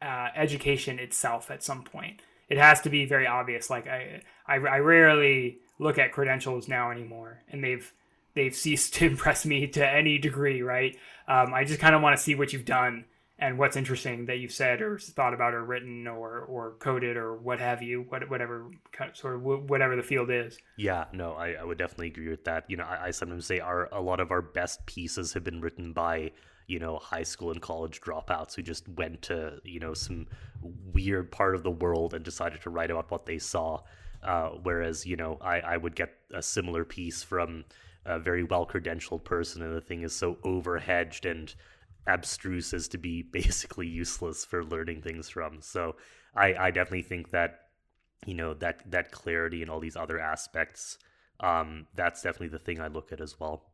[0.02, 2.20] uh, education itself at some point.
[2.48, 3.70] It has to be very obvious.
[3.70, 7.92] Like I, I, I rarely look at credentials now anymore, and they've
[8.34, 10.62] they've ceased to impress me to any degree.
[10.62, 10.96] Right?
[11.28, 13.04] Um, I just kind of want to see what you've done
[13.38, 17.36] and what's interesting that you've said or thought about or written or or coded or
[17.36, 18.70] what have you, what, whatever
[19.12, 20.58] sort of whatever the field is.
[20.76, 22.64] Yeah, no, I, I would definitely agree with that.
[22.68, 25.60] You know, I, I sometimes say our a lot of our best pieces have been
[25.60, 26.32] written by
[26.66, 30.26] you know high school and college dropouts who just went to you know some
[30.92, 33.80] weird part of the world and decided to write about what they saw.
[34.22, 37.64] Uh, whereas you know I, I would get a similar piece from
[38.04, 41.54] a very well credentialed person, and the thing is so overhedged and
[42.06, 45.60] abstruse as to be basically useless for learning things from.
[45.60, 45.96] So
[46.34, 47.60] I, I definitely think that
[48.26, 50.98] you know that that clarity and all these other aspects
[51.40, 53.64] um, that's definitely the thing I look at as well.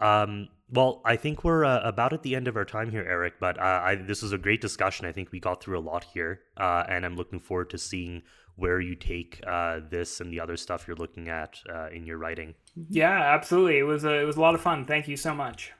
[0.00, 3.34] Um, well, I think we're uh, about at the end of our time here, Erik.
[3.40, 5.06] But uh, I, this was a great discussion.
[5.06, 8.22] I think we got through a lot here, uh, and I'm looking forward to seeing
[8.56, 12.18] where you take uh, this and the other stuff you're looking at uh, in your
[12.18, 12.54] writing.
[12.88, 13.78] Yeah, absolutely.
[13.78, 14.84] It was a, it was a lot of fun.
[14.84, 15.72] Thank you so much.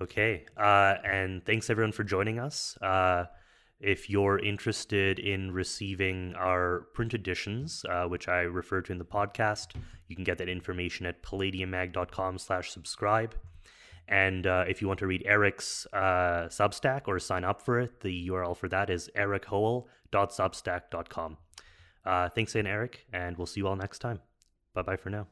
[0.00, 0.46] Okay.
[0.56, 2.78] Uh, and thanks everyone for joining us.
[3.80, 9.04] If you're interested in receiving our print editions, uh, which I refer to in the
[9.04, 9.74] podcast,
[10.06, 13.34] you can get that information at palladiummag.com slash subscribe.
[14.06, 18.00] And uh, if you want to read Erik's uh, Substack or sign up for it,
[18.00, 21.36] the URL for that is erikhoel.substack.com.
[22.04, 24.20] Uh, thanks again, Eric, and we'll see you all next time.
[24.74, 25.28] Bye bye for now.